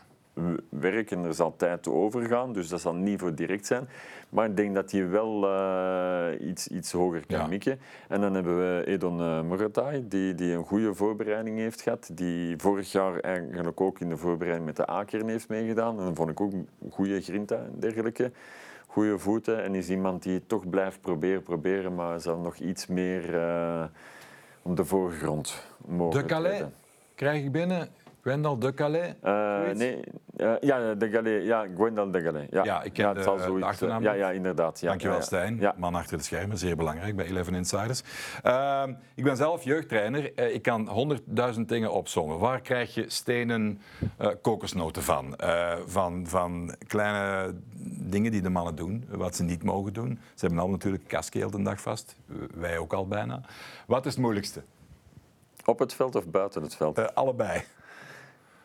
werken. 0.69 1.25
Er 1.25 1.35
zal 1.35 1.57
tijd 1.57 1.89
overgaan, 1.89 2.53
dus 2.53 2.69
dat 2.69 2.81
zal 2.81 2.95
niet 2.95 3.21
voor 3.21 3.35
direct 3.35 3.67
zijn. 3.67 3.89
Maar 4.29 4.49
ik 4.49 4.57
denk 4.57 4.75
dat 4.75 4.91
hij 4.91 5.09
wel 5.09 5.45
uh, 5.45 6.49
iets, 6.49 6.69
iets 6.69 6.93
hoger 6.93 7.27
kan 7.27 7.49
mikken. 7.49 7.79
En 8.09 8.21
dan 8.21 8.35
hebben 8.35 8.59
we 8.59 8.87
Edon 8.87 9.21
uh, 9.21 9.95
die, 10.09 10.35
die 10.35 10.53
een 10.53 10.65
goede 10.65 10.95
voorbereiding 10.95 11.59
heeft 11.59 11.81
gehad. 11.81 12.11
Die 12.13 12.57
vorig 12.57 12.93
jaar 12.93 13.21
eigenlijk 13.21 13.81
ook 13.81 14.01
in 14.01 14.09
de 14.09 14.17
voorbereiding 14.17 14.67
met 14.67 14.77
de 14.77 14.87
Akeren 14.87 15.29
heeft 15.29 15.49
meegedaan. 15.49 15.99
En 15.99 16.05
dan 16.05 16.15
vond 16.15 16.31
ik 16.31 16.41
ook 16.41 16.53
een 16.53 16.69
goede 16.91 17.21
grinta 17.21 17.57
en 17.57 17.75
dergelijke. 17.79 18.33
Goede 18.87 19.19
voeten 19.19 19.63
en 19.63 19.75
is 19.75 19.89
iemand 19.89 20.23
die 20.23 20.47
toch 20.47 20.69
blijft 20.69 21.01
proberen, 21.01 21.43
proberen, 21.43 21.95
maar 21.95 22.21
zal 22.21 22.39
nog 22.39 22.57
iets 22.57 22.87
meer 22.87 23.35
uh, 23.35 23.85
op 24.63 24.77
de 24.77 24.85
voorgrond 24.85 25.67
mogen 25.87 26.21
De 26.21 26.27
Calais 26.27 26.63
krijg 27.15 27.45
ik 27.45 27.53
binnen. 27.53 27.89
Gwendal 28.25 28.59
de 28.59 28.75
Calais? 28.75 29.15
Uh, 29.25 29.71
nee, 29.75 30.01
uh, 30.37 30.53
ja, 30.61 30.95
de 30.95 31.09
Calais, 31.09 31.45
ja, 31.45 31.67
Gwendal 31.75 32.11
de 32.11 32.23
Calais. 32.23 32.47
Ja, 32.51 32.65
ja 32.65 32.83
ik 32.83 32.93
ken 32.93 33.05
ja, 33.05 33.15
het 33.15 33.25
de, 33.25 33.43
zoiets, 33.45 33.67
achternaam. 33.67 34.03
Ja, 34.03 34.13
ja, 34.13 34.31
inderdaad. 34.31 34.81
Ja, 34.81 34.89
Dankjewel, 34.89 35.23
Stijn. 35.23 35.73
Man 35.77 35.95
achter 35.95 36.17
de 36.17 36.23
schermen, 36.23 36.59
zeer 36.59 36.77
belangrijk 36.77 37.17
bij 37.17 37.27
Eleven 37.27 37.55
Insiders. 37.55 38.03
Uh, 38.45 38.83
ik 39.15 39.25
ben 39.25 39.37
zelf 39.37 39.63
jeugdtrainer. 39.63 40.53
Ik 40.53 40.63
kan 40.63 40.89
honderdduizend 40.89 41.69
dingen 41.69 41.93
opzommen. 41.93 42.39
Waar 42.39 42.61
krijg 42.61 42.95
je 42.95 43.05
stenen 43.09 43.81
kokosnoten 44.43 45.03
van? 45.03 45.37
van? 45.87 46.27
Van 46.27 46.75
kleine 46.87 47.55
dingen 48.09 48.33
die 48.33 48.43
de 48.43 48.51
mannen 48.51 48.75
doen, 48.75 49.05
wat 49.09 49.37
ze 49.37 49.43
niet 49.43 49.63
mogen 49.63 49.93
doen. 49.93 50.19
Ze 50.35 50.47
hebben 50.47 50.65
al 50.65 50.71
natuurlijk 50.71 51.09
kaskeel 51.09 51.51
de 51.51 51.63
dag 51.63 51.81
vast. 51.81 52.17
Wij 52.55 52.79
ook 52.79 52.93
al 52.93 53.09
bijna. 53.09 53.41
Wat 53.87 54.07
is 54.07 54.13
het 54.13 54.21
moeilijkste? 54.21 54.63
Op 55.65 55.79
het 55.79 55.95
veld 55.95 56.15
of 56.15 56.27
buiten 56.27 56.63
het 56.63 56.77
veld? 56.77 57.15
allebei. 57.15 57.65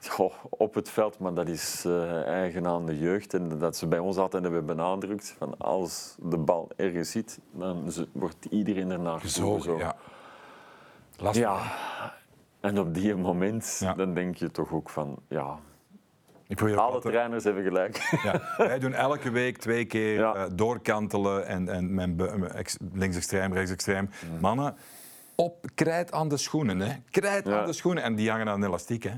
Goh, 0.08 0.34
op 0.50 0.74
het 0.74 0.90
veld, 0.90 1.20
maar 1.20 1.34
dat 1.34 1.48
is 1.48 1.84
uh, 1.88 2.22
eigen 2.28 2.68
aan 2.68 2.86
de 2.86 3.00
jeugd. 3.00 3.34
En 3.34 3.60
dat 3.60 3.76
ze 3.76 3.88
bij 3.88 4.00
ons 4.00 4.18
altijd 4.18 4.44
hebben 4.44 4.66
benadrukt. 4.66 5.36
Van 5.38 5.58
als 5.58 6.16
de 6.20 6.38
bal 6.38 6.68
ergens 6.76 7.12
zit, 7.12 7.40
dan 7.52 7.92
wordt 8.12 8.46
iedereen 8.50 8.92
ernaar 8.92 9.20
gezogen. 9.20 9.78
Ja. 9.78 9.96
Lastig. 11.18 11.44
Ja. 11.44 11.62
En 12.60 12.80
op 12.80 12.94
die 12.94 13.16
moment, 13.16 13.82
dan 13.96 14.14
denk 14.14 14.36
je 14.36 14.52
toch 14.52 14.72
ook 14.72 14.90
van, 14.90 15.20
ja, 15.28 15.60
alle 16.76 17.02
trainers 17.02 17.44
hebben 17.44 17.64
gelijk. 17.64 18.20
Ja, 18.24 18.42
wij 18.58 18.80
doen 18.80 18.94
elke 18.94 19.30
week 19.30 19.58
twee 19.58 19.86
keer 19.86 20.20
uh, 20.20 20.44
doorkantelen 20.54 21.46
en, 21.46 21.70
en 21.70 21.94
mijn 21.94 22.22
linksextreem, 22.94 23.54
rechtsextreem. 23.54 24.10
Mm. 24.32 24.40
Mannen, 24.40 24.76
op 25.36 25.66
krijt 25.76 26.12
aan 26.12 26.30
de 26.30 26.38
schoenen. 26.38 26.80
Hè. 26.80 26.96
Krijt 27.10 27.48
aan 27.48 27.66
de 27.66 27.74
schoenen. 27.74 28.04
En 28.04 28.16
die 28.16 28.30
hangen 28.30 28.50
aan 28.50 28.64
elastiek. 28.64 29.04
Hè. 29.04 29.14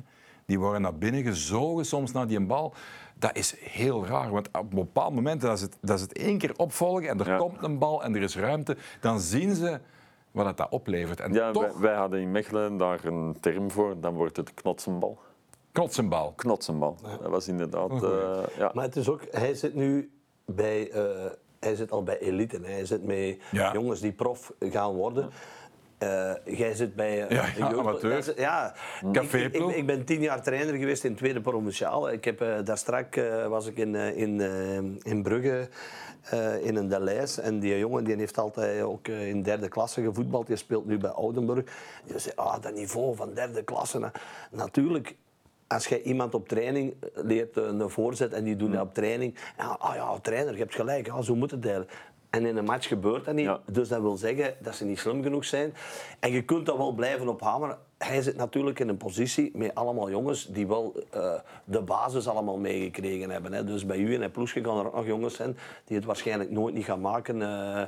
Die 0.51 0.59
worden 0.59 0.81
naar 0.81 0.95
binnen 0.95 1.23
gezogen 1.23 1.85
soms 1.85 2.11
naar 2.11 2.27
die 2.27 2.39
bal. 2.39 2.73
Dat 3.15 3.35
is 3.35 3.55
heel 3.59 4.05
raar, 4.05 4.31
want 4.31 4.47
op 4.47 4.53
een 4.53 4.69
bepaald 4.69 5.13
moment, 5.13 5.41
dat 5.41 5.57
is 5.57 5.61
het, 5.61 5.77
dat 5.81 5.95
is 5.95 6.01
het 6.01 6.13
één 6.13 6.37
keer 6.37 6.53
opvolgen 6.57 7.09
en 7.09 7.19
er 7.19 7.37
komt 7.37 7.63
een 7.63 7.77
bal 7.77 8.03
en 8.03 8.15
er 8.15 8.21
is 8.21 8.37
ruimte, 8.37 8.77
dan 8.99 9.19
zien 9.19 9.55
ze 9.55 9.79
wat 10.31 10.45
het 10.45 10.57
dat 10.57 10.69
oplevert. 10.69 11.19
En 11.19 11.33
ja, 11.33 11.51
toch... 11.51 11.77
wij, 11.77 11.95
hadden 11.95 12.19
in 12.19 12.31
Mechelen 12.31 12.77
daar 12.77 13.05
een 13.05 13.37
term 13.39 13.71
voor, 13.71 13.99
dan 13.99 14.13
wordt 14.13 14.37
het 14.37 14.53
knotsenbal. 14.53 15.17
Knotsenbal? 15.71 16.33
Knotsenbal, 16.35 16.97
dat 17.21 17.29
was 17.29 17.47
inderdaad... 17.47 18.03
Uh, 18.03 18.39
ja. 18.57 18.71
Maar 18.73 18.83
het 18.83 18.95
is 18.95 19.09
ook, 19.09 19.21
hij 19.31 19.53
zit 19.53 19.75
nu 19.75 20.11
bij... 20.45 20.91
Uh, 20.93 21.25
hij 21.59 21.75
zit 21.75 21.91
al 21.91 22.03
bij 22.03 22.19
elite. 22.19 22.59
Hij 22.63 22.85
zit 22.85 23.03
met 23.03 23.37
jongens 23.73 23.99
die 23.99 24.11
prof 24.11 24.53
gaan 24.59 24.93
worden. 24.93 25.29
Uh, 26.03 26.31
jij 26.45 26.73
zit 26.73 26.95
bij... 26.95 27.23
Uh, 27.23 27.29
ja, 27.29 27.45
ja 27.57 27.73
amateur. 27.77 28.39
ja, 28.39 28.73
Café 29.11 29.37
ik, 29.37 29.53
ik, 29.53 29.75
ik, 29.75 29.85
ben 29.85 30.05
tien 30.05 30.21
jaar 30.21 30.41
trainer 30.41 30.75
geweest 30.75 31.03
in 31.03 31.15
tweede 31.15 31.41
provinciaal. 31.41 32.11
Ik 32.11 32.25
heb, 32.25 32.41
uh, 32.41 32.57
daar 32.63 32.77
straks 32.77 33.19
was 33.47 33.67
ik 33.67 33.77
in, 33.77 33.95
in, 33.95 34.41
in 35.03 35.23
Brugge 35.23 35.69
in 36.61 36.75
een 36.75 36.87
Deleis. 36.87 37.39
En 37.39 37.59
die 37.59 37.77
jongen 37.77 38.03
die 38.03 38.15
heeft 38.15 38.37
altijd 38.37 38.81
ook 38.81 39.07
in 39.07 39.41
derde 39.41 39.67
klasse 39.67 40.01
gevoetbald. 40.01 40.47
Die 40.47 40.55
speelt 40.55 40.85
nu 40.85 40.97
bij 40.97 41.09
Oudenburg. 41.09 41.65
Je 42.05 42.19
zegt, 42.19 42.35
ah, 42.35 42.61
dat 42.61 42.73
niveau 42.73 43.15
van 43.15 43.33
derde 43.33 43.63
klasse. 43.63 44.11
Natuurlijk, 44.51 45.15
als 45.67 45.87
je 45.87 46.01
iemand 46.01 46.33
op 46.33 46.47
training 46.47 46.93
leert 47.13 47.57
een 47.57 47.89
voorzet 47.89 48.33
en 48.33 48.43
die 48.43 48.55
doet 48.55 48.71
dat 48.71 48.81
op 48.81 48.93
training. 48.93 49.35
Ja, 49.57 49.75
ah 49.79 49.95
ja, 49.95 50.19
trainer, 50.19 50.53
je 50.53 50.59
hebt 50.59 50.75
gelijk, 50.75 51.05
ja, 51.05 51.21
zo 51.21 51.35
moet 51.35 51.51
het 51.51 51.65
eigenlijk. 51.65 51.93
En 52.31 52.45
in 52.45 52.57
een 52.57 52.65
match 52.65 52.87
gebeurt 52.87 53.25
dat 53.25 53.35
niet. 53.35 53.45
Ja. 53.45 53.59
Dus 53.71 53.87
dat 53.87 54.01
wil 54.01 54.17
zeggen 54.17 54.53
dat 54.59 54.75
ze 54.75 54.85
niet 54.85 54.99
slim 54.99 55.23
genoeg 55.23 55.45
zijn. 55.45 55.73
En 56.19 56.31
je 56.31 56.41
kunt 56.41 56.65
dat 56.65 56.77
wel 56.77 56.91
blijven 56.91 57.27
ophameren. 57.27 57.77
Hij 57.97 58.21
zit 58.21 58.35
natuurlijk 58.35 58.79
in 58.79 58.87
een 58.89 58.97
positie 58.97 59.51
met 59.53 59.75
allemaal 59.75 60.09
jongens 60.09 60.45
die 60.45 60.67
wel 60.67 61.03
eh, 61.09 61.33
de 61.63 61.81
basis 61.81 62.27
allemaal 62.27 62.57
meegekregen 62.57 63.29
hebben. 63.29 63.53
Hè. 63.53 63.63
Dus 63.63 63.85
bij 63.85 63.97
u 63.97 64.15
en 64.15 64.31
Ploesje 64.31 64.63
gaan 64.63 64.77
er 64.77 64.85
ook 64.85 64.95
nog 64.95 65.05
jongens 65.05 65.35
zijn 65.35 65.57
die 65.85 65.97
het 65.97 66.05
waarschijnlijk 66.05 66.51
nooit 66.51 66.73
niet 66.73 66.85
gaan 66.85 67.01
maken 67.01 67.41
eh, 67.41 67.83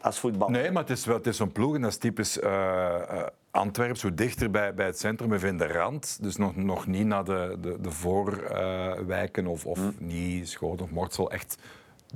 als 0.00 0.18
voetbal. 0.18 0.48
Nee, 0.48 0.70
maar 0.70 0.82
het 0.82 0.90
is, 0.90 1.04
wel, 1.04 1.16
het 1.16 1.26
is 1.26 1.36
zo'n 1.36 1.52
ploeg 1.52 1.74
en 1.74 1.80
dat 1.80 1.90
is 1.90 1.98
typisch 1.98 2.38
uh, 2.38 2.44
uh, 2.44 3.22
Antwerpen, 3.50 3.96
zo 3.96 4.14
dichter 4.14 4.50
bij, 4.50 4.74
bij 4.74 4.86
het 4.86 4.98
centrum, 4.98 5.32
even 5.32 5.48
in 5.48 5.58
de 5.58 5.66
rand. 5.66 6.18
Dus 6.22 6.36
nog, 6.36 6.56
nog 6.56 6.86
niet 6.86 7.06
naar 7.06 7.24
de, 7.24 7.56
de, 7.60 7.80
de 7.80 7.90
voorwijken 7.90 9.46
of, 9.46 9.66
of 9.66 9.80
niet 9.98 10.48
Schoten 10.48 10.84
of 10.84 10.90
Mortsel, 10.90 11.30
echt 11.30 11.58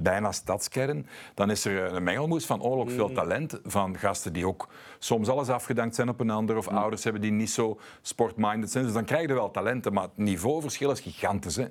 bijna 0.03 0.33
stadskern. 0.33 1.07
Dan 1.35 1.51
is 1.51 1.65
er 1.65 1.95
een 1.95 2.03
mengelmoes 2.03 2.47
van 2.47 2.63
oorlog 2.63 2.93
veel 2.93 3.13
talent. 3.13 3.61
Van 3.65 3.97
gasten 3.99 4.33
die 4.33 4.47
ook 4.47 4.69
soms 4.99 5.29
alles 5.29 5.49
afgedankt 5.49 5.95
zijn 5.95 6.09
op 6.09 6.21
een 6.21 6.31
ander. 6.31 6.57
Of 6.57 6.69
ouders 6.69 7.05
hebben 7.05 7.23
die 7.23 7.31
niet 7.33 7.51
zo 7.51 7.79
sportminded 8.03 8.71
zijn. 8.71 8.85
Dus 8.85 8.93
dan 8.93 9.05
krijg 9.05 9.29
je 9.29 9.35
wel 9.35 9.51
talenten. 9.51 9.93
Maar 9.93 10.03
het 10.03 10.17
niveauverschil 10.17 10.91
is 10.91 11.01
gigantisch. 11.01 11.57
Hè? 11.57 11.67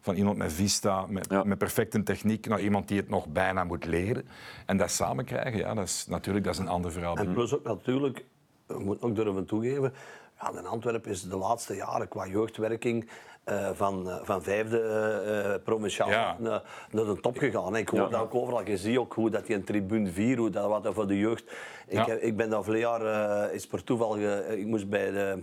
Van 0.00 0.14
iemand 0.14 0.36
met 0.36 0.52
vista, 0.52 1.06
met, 1.08 1.30
Ja. 1.30 1.44
met 1.44 1.58
perfecte 1.58 2.02
techniek, 2.02 2.46
naar 2.46 2.60
iemand 2.60 2.88
die 2.88 2.96
het 2.96 3.08
nog 3.08 3.28
bijna 3.28 3.64
moet 3.64 3.84
leren. 3.84 4.28
En 4.66 4.76
dat 4.76 4.90
samen 4.90 5.24
krijgen, 5.24 5.58
ja, 5.58 5.74
dat 5.74 5.84
is 5.84 6.06
natuurlijk 6.08 6.44
dat 6.44 6.54
is 6.54 6.60
een 6.60 6.68
ander 6.68 6.92
verhaal. 6.92 7.16
En 7.16 7.32
plus 7.32 7.54
ook 7.54 7.62
natuurlijk, 7.64 8.24
we 8.66 8.78
moeten 8.78 9.08
ook 9.08 9.14
durven 9.14 9.46
toegeven, 9.46 9.92
ja, 10.40 10.58
in 10.58 10.66
Antwerpen 10.66 11.10
is 11.10 11.22
de 11.28 11.36
laatste 11.36 11.74
jaren 11.74 12.08
qua 12.08 12.26
jeugdwerking 12.26 13.08
eh, 13.44 13.68
van, 13.72 14.10
eh, 14.10 14.16
van 14.22 14.42
vijfde 14.42 14.80
eh, 14.80 15.62
provinciaal 15.64 16.08
Ja. 16.10 16.36
naar, 16.38 16.62
naar 16.90 17.04
de 17.04 17.20
top 17.20 17.38
gegaan. 17.38 17.76
Ik 17.76 17.88
hoor 17.88 18.00
Ja. 18.00 18.08
dat 18.08 18.20
ook 18.20 18.34
overal. 18.34 18.66
Je 18.66 18.76
ziet 18.76 18.98
ook 18.98 19.14
hoe 19.14 19.30
dat 19.30 19.46
die 19.46 19.56
in 19.56 19.64
tribune 19.64 20.10
4, 20.10 20.36
hoe 20.38 20.50
dat 20.50 20.68
wat 20.68 20.86
er 20.86 20.94
voor 20.94 21.06
de 21.06 21.18
jeugd... 21.18 21.44
Ik, 21.86 21.96
Ja. 21.96 22.04
heb- 22.06 22.20
ik 22.22 22.36
ben 22.36 22.50
daar 22.50 22.64
vorig 22.64 22.80
jaar, 22.80 23.52
is 23.52 23.66
per 23.66 23.84
toeval, 23.84 24.10
ge- 24.10 24.56
ik 24.58 24.66
moest 24.66 24.88
bij 24.88 25.10
de, 25.10 25.38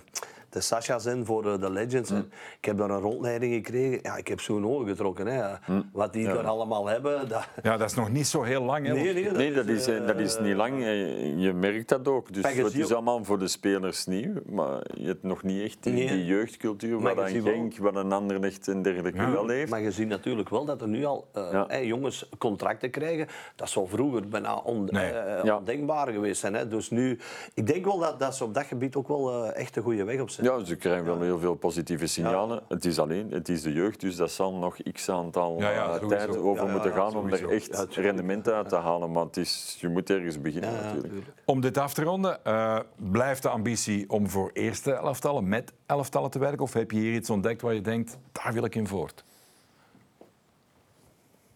de 0.50 0.62
Sasha 0.62 1.00
zijn 1.00 1.26
voor 1.26 1.52
eh, 1.54 1.60
de 1.60 1.70
Legends. 1.72 2.10
En 2.10 2.32
ik 2.60 2.66
heb 2.66 2.78
daar 2.78 2.90
een 2.90 3.00
rondleiding 3.00 3.54
gekregen. 3.54 4.00
Ja, 4.02 4.16
ik 4.18 4.28
heb 4.28 4.40
zo'n 4.42 4.66
ogen 4.68 4.88
getrokken. 4.88 5.28
Hè. 5.28 5.56
Wat 5.92 6.14
die 6.14 6.26
daar 6.26 6.48
allemaal 6.48 6.88
hebben. 6.88 7.30
Dat... 7.30 7.48
Ja, 7.64 7.78
dat 7.78 7.90
is 7.90 7.96
nog 7.96 8.10
niet 8.12 8.28
zo 8.28 8.42
heel 8.44 8.62
lang. 8.64 8.86
Hè, 8.88 8.94
Nee, 8.94 9.14
nee, 9.14 9.32
Nee, 9.32 9.54
dat 9.54 9.68
is, 9.68 9.88
eh, 9.88 9.98
eh, 9.98 10.08
dat 10.08 10.20
is 10.20 10.40
niet 10.40 10.56
lang. 10.56 10.84
Eh, 10.84 11.40
Je 11.40 11.54
merkt 11.54 11.90
dat 11.90 12.08
ook. 12.08 12.34
Dus 12.34 12.54
het 12.54 12.76
is 12.76 12.94
allemaal 12.94 13.24
voor 13.24 13.40
de 13.40 13.48
spelers 13.48 14.06
nieuw. 14.06 14.34
Maar 14.46 14.82
je 14.94 15.08
hebt 15.08 15.24
nog 15.24 15.44
niet 15.44 15.64
echt 15.64 15.78
die, 15.84 15.94
Nee. 15.94 16.08
die 16.08 16.26
jeugdcultuur 16.26 17.00
wat 17.02 17.18
een 17.18 17.42
Genk, 17.42 17.78
wat 17.78 17.96
een 17.96 18.12
Anderlecht 18.12 18.68
en 18.68 18.82
dergelijke 18.82 19.30
wel 19.32 19.48
heeft. 19.48 19.70
Maar 19.70 19.82
je 19.82 19.92
ziet 19.92 20.08
natuurlijk 20.08 20.50
wel 20.50 20.66
dat 20.66 20.82
er 20.82 20.88
nu 20.88 21.06
al 21.06 21.28
eh, 21.34 21.48
Ja. 21.52 21.80
jongens 21.82 22.30
contracten 22.38 22.90
krijgen. 22.90 23.28
Dat 23.56 23.70
zou 23.70 23.88
vroeger 23.88 24.28
bijna 24.28 24.56
on- 24.56 24.88
Nee. 24.92 25.06
eh, 25.12 25.44
Ja. 25.44 25.58
ondenkbaar 25.58 26.08
geweest 26.08 26.40
zijn. 26.40 26.54
Hè. 26.54 26.68
Dus 26.68 26.90
nu, 26.90 27.20
ik 27.54 27.68
denk 27.68 27.86
wel 27.86 27.98
dat, 28.00 28.20
dat 28.20 28.36
ze 28.36 28.44
op 28.44 28.54
dat 28.54 28.66
gebied 28.66 28.96
ook 28.96 29.08
wel 29.08 29.46
eh, 29.46 29.62
echt 29.62 29.76
een 29.76 29.84
goede 29.84 30.04
weg 30.04 30.20
op 30.20 30.30
zijn. 30.30 30.37
Ja, 30.41 30.63
ze 30.63 30.76
krijgen 30.76 31.06
wel 31.06 31.21
heel 31.21 31.39
veel 31.39 31.56
positieve 31.56 32.08
signalen. 32.08 32.62
Het 32.67 32.86
is 32.86 33.00
alleen, 33.00 33.32
het 33.32 33.50
is 33.50 33.62
de 33.62 33.73
jeugd, 33.73 34.00
dus 34.00 34.15
dat 34.15 34.32
zal 34.32 34.54
nog 34.54 34.78
x 34.93 35.10
aantal 35.10 35.60
eh, 35.60 35.95
tijd 35.95 36.38
over 36.38 36.67
moeten 36.67 36.91
gaan 36.91 37.15
om 37.15 37.34
er 37.34 37.50
echt 37.50 37.95
rendement 37.95 38.50
uit 38.50 38.69
te 38.69 38.76
halen. 38.76 39.12
Maar 39.12 39.23
het 39.23 39.38
is, 39.38 39.78
je 39.80 39.88
moet 39.88 40.10
ergens 40.10 40.41
beginnen 40.41 40.73
natuurlijk. 40.73 41.13
Om 41.45 41.62
dit 41.62 41.78
af 41.78 41.93
te 41.93 42.04
ronden, 42.04 42.45
eh, 42.45 42.80
blijft 42.95 43.41
de 43.41 43.50
ambitie 43.50 44.10
om 44.10 44.30
voor 44.30 44.50
eerste 44.54 44.91
elftallen, 44.91 45.47
met 45.47 45.73
elftallen 45.86 46.30
te 46.30 46.39
werken? 46.39 46.60
Of 46.60 46.73
heb 46.73 46.91
je 46.91 47.00
hier 47.00 47.13
iets 47.13 47.30
ontdekt 47.30 47.62
waar 47.62 47.73
je 47.73 47.82
denkt, 47.82 48.17
daar 48.32 48.54
wil 48.54 48.63
ik 48.63 48.76
in 48.76 48.88
voort? 48.88 49.23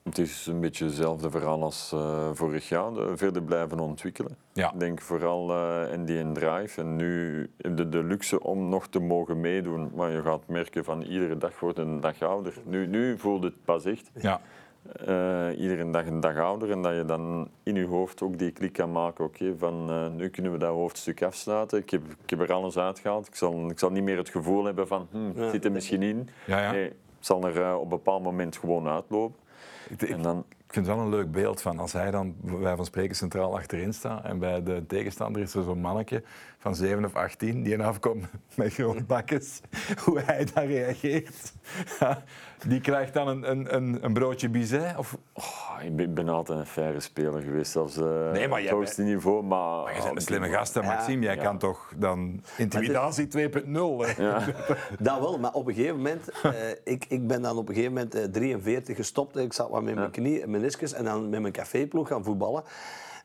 Het 0.04 0.18
is 0.18 0.46
een 0.48 0.60
beetje 0.60 0.86
hetzelfde 0.86 1.30
verhaal 1.30 1.64
als 1.64 1.92
eh, 1.94 2.30
vorig 2.34 2.70
jaar. 2.70 2.94
De- 2.94 3.12
verder 3.18 3.42
blijven 3.44 3.80
ontwikkelen. 3.80 4.36
Ja. 4.54 4.74
Ik 4.74 4.80
denk 4.80 5.02
vooral 5.02 5.52
eh, 5.52 5.94
in 5.94 6.06
die 6.06 6.32
drive. 6.32 6.82
En 6.82 6.96
nu 6.96 7.40
heb 7.58 7.78
je 7.78 7.90
de 7.90 8.04
luxe 8.04 8.44
om 8.44 8.70
nog 8.70 8.88
te 8.88 9.00
mogen 9.00 9.40
meedoen. 9.40 9.92
Maar 9.96 10.12
je 10.12 10.22
gaat 10.22 10.48
merken 10.48 10.84
van 10.84 11.02
iedere 11.02 11.38
dag 11.38 11.60
wordt 11.60 11.78
een 11.78 12.00
dag 12.00 12.22
ouder. 12.22 12.54
Nu, 12.66 12.88
nu 12.88 13.18
voelt 13.18 13.44
het 13.44 13.64
pas 13.66 13.86
echt. 13.86 14.12
Ja. 14.22 14.42
eh, 15.06 15.60
iedere 15.60 15.90
dag 15.90 16.06
een 16.06 16.20
dag 16.20 16.38
ouder. 16.38 16.72
En 16.72 16.82
dat 16.82 16.96
je 16.96 17.06
dan 17.06 17.50
in 17.64 17.76
je 17.76 17.86
hoofd 17.86 18.22
ook 18.22 18.38
die 18.38 18.52
klik 18.52 18.74
kan 18.74 18.92
maken. 18.92 19.26
Oké, 19.26 19.54
van 19.58 19.90
eh, 19.90 20.08
nu 20.08 20.30
kunnen 20.30 20.52
we 20.52 20.58
dat 20.58 20.70
hoofdstuk 20.74 21.24
afsluiten. 21.24 21.80
Ik 21.80 21.90
heb, 21.90 22.02
ik 22.24 22.30
heb 22.30 22.40
er 22.40 22.54
alles 22.54 22.78
uitgehaald. 22.78 23.28
Ik 23.28 23.36
zal, 23.36 23.70
ik 23.70 23.80
zal 23.80 23.90
niet 23.92 24.04
meer 24.04 24.18
het 24.18 24.30
gevoel 24.30 24.64
hebben 24.66 24.88
van, 24.88 25.08
hm, 25.12 25.40
het 25.40 25.52
zit 25.52 25.66
er 25.66 25.72
misschien 25.72 26.02
in. 26.02 26.30
Ja, 26.46 26.62
ja. 26.62 26.72
Nee, 26.72 26.84
het 26.88 27.26
zal 27.30 27.44
er 27.48 27.76
op 27.76 27.84
een 27.84 27.90
bepaald 27.90 28.24
moment 28.24 28.58
gewoon 28.58 28.88
uitlopen. 28.88 29.40
Ik, 29.92 30.02
ik- 30.02 30.10
En 30.10 30.22
dan, 30.22 30.46
ik 30.72 30.78
vind 30.78 30.88
het 30.88 30.96
wel 30.96 31.06
een 31.06 31.12
leuk 31.12 31.32
beeld 31.32 31.62
van 31.62 31.80
als 31.80 31.94
hij 31.94 32.12
dan, 32.12 32.36
wij 32.42 32.76
van 32.76 32.86
spreken, 32.86 33.16
centraal 33.16 33.56
achterin 33.56 33.94
staat 33.94 34.24
en 34.24 34.40
bij 34.40 34.64
de 34.64 34.86
tegenstander 34.88 35.42
is 35.42 35.54
er 35.54 35.64
zo'n 35.64 35.82
mannetje 35.82 36.24
van 36.62 36.76
7 36.76 37.06
of 37.06 37.16
18 37.16 37.64
die 37.64 37.74
een 37.74 37.82
afkomt 37.82 38.26
met 38.56 38.74
groene 38.74 39.04
bakjes, 39.04 39.62
hoe 40.04 40.20
hij 40.20 40.48
daar 40.54 40.66
reageert. 40.66 41.54
Ja, 42.00 42.24
die 42.68 42.82
krijgt 42.82 43.14
dan 43.14 43.28
een, 43.28 43.52
een, 43.52 43.76
een, 43.76 44.04
een 44.06 44.14
broodje 44.14 44.50
bizet. 44.50 44.98
Of, 44.98 45.18
oh, 45.34 45.80
ik 45.84 45.96
ben, 45.96 46.14
ben 46.14 46.30
altijd 46.30 46.60
een 46.60 46.66
faire 46.66 47.00
speler 47.00 47.42
geweest. 47.42 47.72
Zelfs 47.72 47.98
uh, 47.98 48.32
Nee, 48.32 48.48
maar 48.48 48.60
jij 48.60 48.70
het 48.70 48.78
hoogste 48.78 49.02
niveau. 49.02 49.44
Maar, 49.44 49.84
maar 49.84 49.96
je 49.96 50.02
bent 50.02 50.16
een 50.16 50.22
slimme 50.22 50.50
gast, 50.50 50.74
hè, 50.74 50.82
Maxime. 50.82 51.24
Jij 51.24 51.36
ja. 51.36 51.44
kan 51.44 51.58
toch 51.58 51.94
dan 51.98 52.44
intimidatie 52.58 53.28
2.0. 53.28 53.32
hè? 53.32 54.24
Ja. 54.24 54.46
Dat 55.00 55.20
wel, 55.20 55.40
maar 55.40 55.54
op 55.54 55.68
een 55.68 55.74
gegeven 55.74 55.96
moment, 55.96 56.30
eh, 56.44 56.52
ik, 56.84 57.06
ik 57.08 57.28
ben 57.28 57.42
dan 57.42 57.58
op 57.58 57.68
een 57.70 57.76
gegeven 57.76 57.94
moment 57.94 58.16
eh, 58.16 58.24
43 58.24 58.96
gestopt. 58.96 59.38
Ik 59.38 59.54
zat 59.54 59.70
wat 59.70 59.84
met 59.84 59.96
mijn 59.96 60.12
knie, 60.12 60.48
meniscus 60.62 60.94
en 60.94 61.04
dan 61.04 61.30
met 61.30 61.42
mijn 61.42 61.54
caféploeg 61.54 62.08
gaan 62.08 62.24
voetballen. 62.24 62.64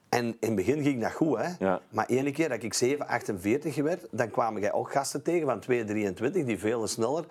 En 0.09 0.25
in 0.25 0.37
het 0.40 0.55
begin 0.55 0.83
ging 0.83 1.03
dat 1.03 1.12
goed, 1.12 1.38
hè? 1.38 1.49
Ja. 1.59 1.81
maar 1.88 2.07
ene 2.07 2.31
keer 2.31 2.49
dat 2.49 2.62
ik 2.62 2.75
7, 2.75 3.07
48 3.09 3.77
werd, 3.77 4.07
dan 4.11 4.31
kwamen 4.31 4.61
jij 4.61 4.72
ook 4.72 4.92
gasten 4.92 5.22
tegen 5.22 5.46
van 5.46 5.61
2, 5.61 5.85
23, 5.85 6.44
die 6.44 6.59
veel 6.59 6.87
sneller. 6.87 7.25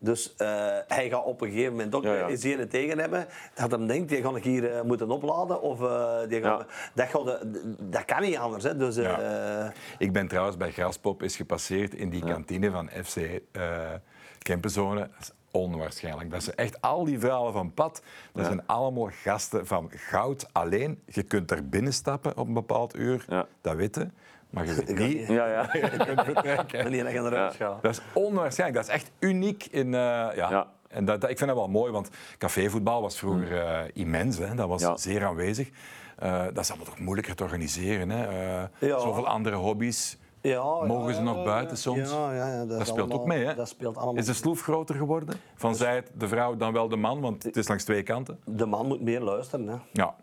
Dus 0.00 0.34
eh, 0.36 0.76
hij 0.88 1.08
gaat 1.08 1.24
op 1.24 1.40
een 1.40 1.50
gegeven 1.50 1.72
moment 1.72 1.94
ook 1.94 2.02
Ja, 2.02 2.36
zeer 2.36 2.68
tegen 2.68 2.98
hebben. 2.98 3.26
Dat 3.54 3.70
hij 3.70 3.86
denkt, 3.86 4.08
die 4.08 4.22
ga 4.22 4.36
ik 4.36 4.44
hier 4.44 4.72
eh, 4.72 4.82
moeten 4.82 5.10
opladen. 5.10 5.62
Of, 5.62 5.82
eh, 5.82 6.18
die 6.28 6.42
gaan, 6.42 6.66
dat, 6.94 7.08
gaat, 7.08 7.38
dat 7.80 8.04
kan 8.04 8.22
niet 8.22 8.36
anders. 8.36 8.64
Hè? 8.64 8.76
Dus, 8.76 8.96
eh, 8.96 9.04
Ja. 9.04 9.72
Ik 9.98 10.12
ben 10.12 10.28
trouwens 10.28 10.56
bij 10.56 10.70
Graspop 10.70 11.22
is 11.22 11.36
gepasseerd 11.36 11.94
in 11.94 12.10
die 12.10 12.24
kantine 12.24 12.70
van 12.70 12.90
FC 13.04 13.16
eh 13.52 13.92
Kempenzone. 14.38 15.00
Dat 15.00 15.08
is 15.20 15.30
onwaarschijnlijk. 15.50 16.30
Dat 16.30 16.42
ze 16.42 16.52
echt 16.52 16.80
al 16.80 17.04
die 17.04 17.18
verhalen 17.18 17.52
van 17.52 17.72
pad, 17.74 18.02
dat 18.32 18.44
zijn 18.46 18.66
allemaal 18.66 19.10
gasten 19.22 19.66
van 19.66 19.90
goud. 19.94 20.46
Alleen, 20.52 21.02
je 21.06 21.22
kunt 21.22 21.50
er 21.50 21.68
binnenstappen 21.68 22.36
op 22.36 22.46
een 22.46 22.52
bepaald 22.54 22.96
uur, 22.96 23.24
Ja. 23.28 23.46
dat 23.60 23.74
weten. 23.76 24.14
Maar 24.50 24.66
je 24.66 24.74
weet 24.74 24.98
niet, 24.98 25.26
Ja, 25.28 25.46
ja. 25.46 25.68
je 25.72 25.80
kunt 26.04 26.20
vertrekken. 26.24 26.82
wanneer 26.82 27.04
dat 27.04 27.12
je 27.12 27.18
eruit 27.18 27.54
gaat. 27.54 27.82
Dat 27.82 27.92
is 27.92 28.00
onwaarschijnlijk. 28.12 28.86
Dat 28.86 28.94
is 28.96 29.00
echt 29.02 29.10
uniek. 29.18 29.64
In, 29.70 29.86
eh, 29.94 30.00
ja. 30.34 30.66
En 30.88 31.04
dat, 31.04 31.20
dat- 31.20 31.30
ik 31.30 31.36
vind 31.38 31.50
dat 31.50 31.58
wel 31.58 31.68
mooi, 31.68 31.92
want 31.92 32.08
cafévoetbal 32.38 33.00
was 33.02 33.18
vroeger 33.18 33.62
eh, 33.66 33.80
immens. 33.92 34.38
Hè. 34.38 34.54
Dat 34.54 34.68
was 34.68 35.02
zeer 35.02 35.24
aanwezig. 35.26 35.70
Eh, 36.18 36.42
dat 36.44 36.58
is 36.58 36.68
allemaal 36.68 36.86
toch 36.88 36.98
moeilijker 36.98 37.34
te 37.34 37.42
organiseren. 37.42 38.10
Hè. 38.10 38.66
Zoveel 38.80 39.26
andere 39.28 39.56
hobby's. 39.56 40.18
Ja, 40.40 40.62
Mogen 40.84 41.14
ze 41.14 41.20
nog 41.22 41.44
buiten 41.44 41.76
soms? 41.78 42.10
Ja, 42.10 42.32
ja, 42.34 42.52
ja, 42.52 42.64
Dat, 42.64 42.80
is 42.80 42.86
speelt 42.88 42.98
allemaal- 43.00 43.18
ook 43.20 43.26
mee, 43.26 43.44
hè? 43.44 43.54
Dat 43.54 43.68
speelt 43.68 43.96
allemaal. 43.96 44.14
Is 44.16 44.26
de 44.26 44.32
sloef 44.32 44.62
groter 44.62 44.94
geworden? 44.94 45.40
Van 45.54 45.74
zij 45.74 45.94
het 45.94 46.10
de 46.14 46.28
vrouw 46.28 46.56
dan 46.56 46.72
wel 46.72 46.88
de 46.88 46.96
man, 46.96 47.20
want 47.20 47.42
het 47.42 47.56
is 47.56 47.68
langs 47.68 47.84
twee 47.84 48.02
kanten. 48.02 48.40
De 48.44 48.66
man 48.66 48.86
moet 48.86 49.00
meer 49.00 49.20
luisteren. 49.20 49.66
Hè. 49.68 49.76
Ja, 49.92 50.14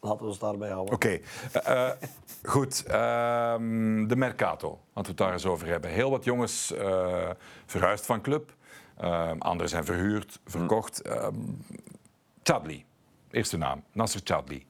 Laten 0.00 0.20
we 0.20 0.26
ons 0.26 0.38
daarbij 0.38 0.70
houden. 0.70 0.94
oké. 0.94 1.18
Eh, 1.52 1.86
eh, 1.86 1.90
goed, 2.42 2.84
ehm, 2.86 4.06
de 4.06 4.16
Mercato, 4.16 4.68
laten 4.68 5.02
we 5.02 5.08
het 5.08 5.16
daar 5.16 5.32
eens 5.32 5.46
over 5.46 5.66
hebben. 5.66 5.90
Heel 5.90 6.10
wat 6.10 6.24
jongens 6.24 6.72
eh 6.72 7.30
verhuisd 7.66 8.06
van 8.06 8.20
club. 8.20 8.54
Ehm 8.96 9.38
anderen 9.38 9.68
zijn 9.68 9.84
verhuurd, 9.84 10.40
verkocht. 10.46 11.02
Ehm 11.02 11.34
Chadli, 12.42 12.84
eerste 13.30 13.56
naam, 13.56 13.82
Nasser 13.92 14.20
Chadli, 14.24 14.66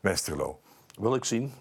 Westerlo. 0.00 0.60
Wil 1.00 1.14
ik 1.14 1.24
zien. 1.24 1.52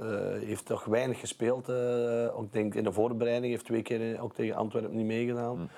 Eh, 0.00 0.46
heeft 0.46 0.66
toch 0.66 0.84
weinig 0.84 1.20
gespeeld. 1.20 1.68
eh, 1.68 2.38
ook 2.38 2.52
denk 2.52 2.74
in 2.74 2.84
de 2.84 2.92
voorbereiding. 2.92 3.52
Heeft 3.52 3.64
twee 3.64 3.82
keer 3.82 4.14
eh, 4.14 4.22
ook 4.22 4.34
tegen 4.34 4.56
Antwerpen 4.56 4.96
niet 4.96 5.06
meegedaan. 5.06 5.70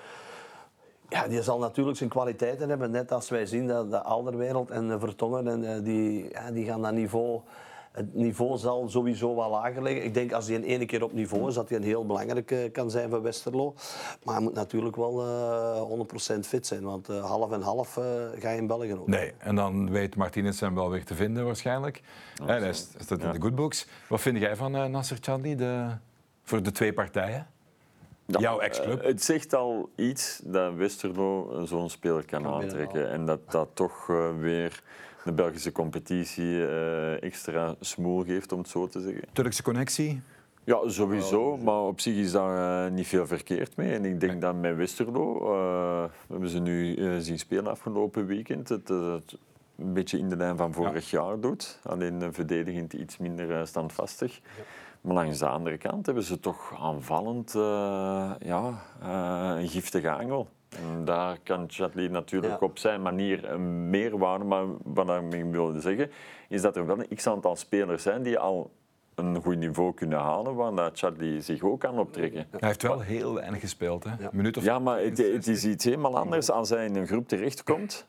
Ja, 1.09 1.29
die 1.29 1.43
zal 1.43 1.59
natuurlijk 1.59 1.97
zijn 1.97 2.11
kwaliteiten 2.11 2.69
hebben. 2.69 2.91
Net 2.91 3.13
als 3.13 3.29
wij 3.29 3.47
zien 3.47 3.67
dat 3.67 3.91
de 3.91 4.03
Alderwereld 4.03 4.71
en 4.71 4.89
de 4.89 4.99
Vertongen, 4.99 5.65
en, 5.65 5.83
die, 5.83 6.29
ja, 6.31 6.51
die 6.51 6.65
gaan 6.65 6.83
dat 6.83 6.93
niveau... 6.93 7.41
Het 7.93 8.15
niveau 8.15 8.59
zal 8.59 8.89
sowieso 8.89 9.37
wel 9.37 9.51
lager 9.51 9.83
liggen. 9.83 10.05
Ik 10.05 10.15
denk 10.15 10.33
als 10.33 10.47
hij 10.47 10.57
een 10.57 10.65
ene 10.65 10.87
keer 10.87 11.03
op 11.05 11.13
niveau 11.13 11.49
is, 11.49 11.55
dat 11.55 11.69
hij 11.69 11.79
een 11.79 11.85
heel 11.85 12.07
belangrijk 12.07 12.51
eh, 12.51 12.73
kan 12.73 12.91
zijn 12.91 13.11
voor 13.11 13.23
Westerlo. 13.23 13.75
Maar 14.25 14.35
hij 14.35 14.43
moet 14.45 14.55
natuurlijk 14.55 14.97
wel 14.97 15.21
eh 15.23 16.37
100% 16.37 16.39
fit 16.47 16.67
zijn. 16.67 16.83
Want 16.83 17.09
eh, 17.09 17.25
half 17.25 17.53
en 17.53 17.61
half 17.61 17.97
eh, 17.97 18.05
ga 18.39 18.51
je 18.51 18.57
in 18.57 18.67
België 18.67 18.95
ook. 18.95 19.07
Nee, 19.07 19.33
en 19.39 19.55
dan 19.55 19.91
weet 19.91 20.17
Martinez 20.17 20.61
hem 20.61 20.75
wel 20.75 20.91
weer 20.91 21.05
te 21.05 21.15
vinden 21.15 21.45
waarschijnlijk. 21.45 22.03
Hij 22.45 22.57
is- 22.69 22.89
hij 22.93 23.03
staat 23.05 23.21
in 23.23 23.33
de 23.33 23.41
good 23.41 23.55
books. 23.55 23.87
Wat 24.09 24.21
vind 24.21 24.39
jij 24.39 24.57
van 24.57 24.75
eh, 24.77 24.85
Nasser 24.85 25.19
Chadli 25.21 25.55
de, 25.57 25.87
voor 26.43 26.63
de 26.63 26.71
twee 26.71 26.93
partijen? 26.93 27.47
Jouw 28.27 28.59
ex-club? 28.59 29.03
Het 29.05 29.23
zegt 29.23 29.55
al 29.55 29.91
iets 29.97 30.41
dat 30.45 30.75
Westerlo 30.75 31.63
zo'n 31.65 31.91
speler 31.91 32.25
kan 32.25 32.43
Kan 32.43 32.53
aantrekken. 32.53 33.11
En 33.11 33.27
dat 33.27 33.51
dat 33.51 33.69
toch 33.75 34.07
weer 34.39 34.83
de 35.25 35.33
Belgische 35.33 35.73
competitie 35.73 36.67
eh, 36.67 37.23
extra 37.23 37.75
smoel 37.81 38.25
geeft, 38.25 38.53
om 38.53 38.59
het 38.59 38.69
zo 38.69 38.89
te 38.89 39.01
zeggen. 39.01 39.23
Turkse 39.33 39.63
connectie? 39.63 40.21
Ja, 40.65 40.89
sowieso. 40.89 41.57
Maar 41.57 41.81
op 41.81 42.01
zich 42.01 42.15
is 42.15 42.33
daar 42.33 42.91
niet 42.91 43.07
veel 43.07 43.27
verkeerd 43.27 43.77
mee. 43.77 43.93
En 43.93 44.05
ik 44.05 44.21
denk 44.21 44.41
dat 44.41 44.55
met 44.55 44.77
Westerlo, 44.77 45.39
we 46.27 46.33
hebben 46.33 46.49
ze 46.49 46.59
nu 46.59 46.97
zien 47.21 47.39
spelen 47.39 47.67
afgelopen 47.67 48.27
weekend, 48.27 48.69
het, 48.69 48.89
het 48.89 49.37
een 49.79 49.93
beetje 49.93 50.19
in 50.19 50.29
de 50.29 50.37
lijn 50.37 50.57
van 50.57 50.73
vorig 50.73 51.11
jaar 51.11 51.41
doet. 51.41 51.79
Alleen 51.83 52.33
verdedigend 52.33 52.93
iets 52.93 53.19
minder 53.19 53.67
standvastig. 53.67 54.35
Ja. 54.35 54.63
Maar 55.01 55.15
langs 55.15 55.39
de 55.39 55.49
andere 55.49 55.79
kant 55.79 56.07
hebben 56.07 56.25
ze 56.25 56.41
toch 56.41 56.75
aanvallend 56.81 57.53
ja, 58.41 58.83
een 59.59 59.69
giftige 59.69 60.11
angel. 60.11 60.49
En 60.77 61.05
daar 61.05 61.39
kan 61.43 61.65
Chatley 61.69 62.09
natuurlijk 62.09 62.61
op 62.61 62.79
zijn 62.79 63.03
manier 63.03 63.51
een 63.51 63.91
meerwaarde. 63.91 64.45
Maar 64.45 64.65
wat 64.85 65.35
ik 65.35 65.45
wilde 65.51 65.81
zeggen, 65.81 66.11
is 66.49 66.63
dat 66.63 66.77
er 66.77 66.87
wel 66.87 66.99
een 66.99 67.17
x-aantal 67.17 67.57
spelers 67.57 68.03
zijn 68.03 68.23
die 68.23 68.39
al 68.39 68.71
een 69.15 69.43
goed 69.43 69.57
niveau 69.57 69.95
kunnen 69.95 70.19
halen, 70.19 70.55
waar 70.55 70.75
dat 70.75 70.99
Chatley 70.99 71.41
zich 71.41 71.63
ook 71.63 71.81
kan 71.81 71.99
optrekken. 71.99 72.47
Hij 72.51 72.69
heeft 72.69 72.83
wel 72.83 73.01
heel 73.01 73.35
weinig 73.35 73.61
gespeeld. 73.61 74.05
Hè? 74.05 74.11
Ja. 74.19 74.31
Minuut 74.33 74.57
of 74.57 74.65
ja, 74.65 74.79
maar 74.79 75.01
het, 75.01 75.19
het, 75.19 75.47
is 75.47 75.65
iets 75.65 75.85
helemaal 75.85 76.19
anders 76.19 76.51
als 76.51 76.71
hij 76.71 76.85
in 76.85 76.97
een 76.97 77.07
groep 77.07 77.29
terechtkomt 77.29 78.07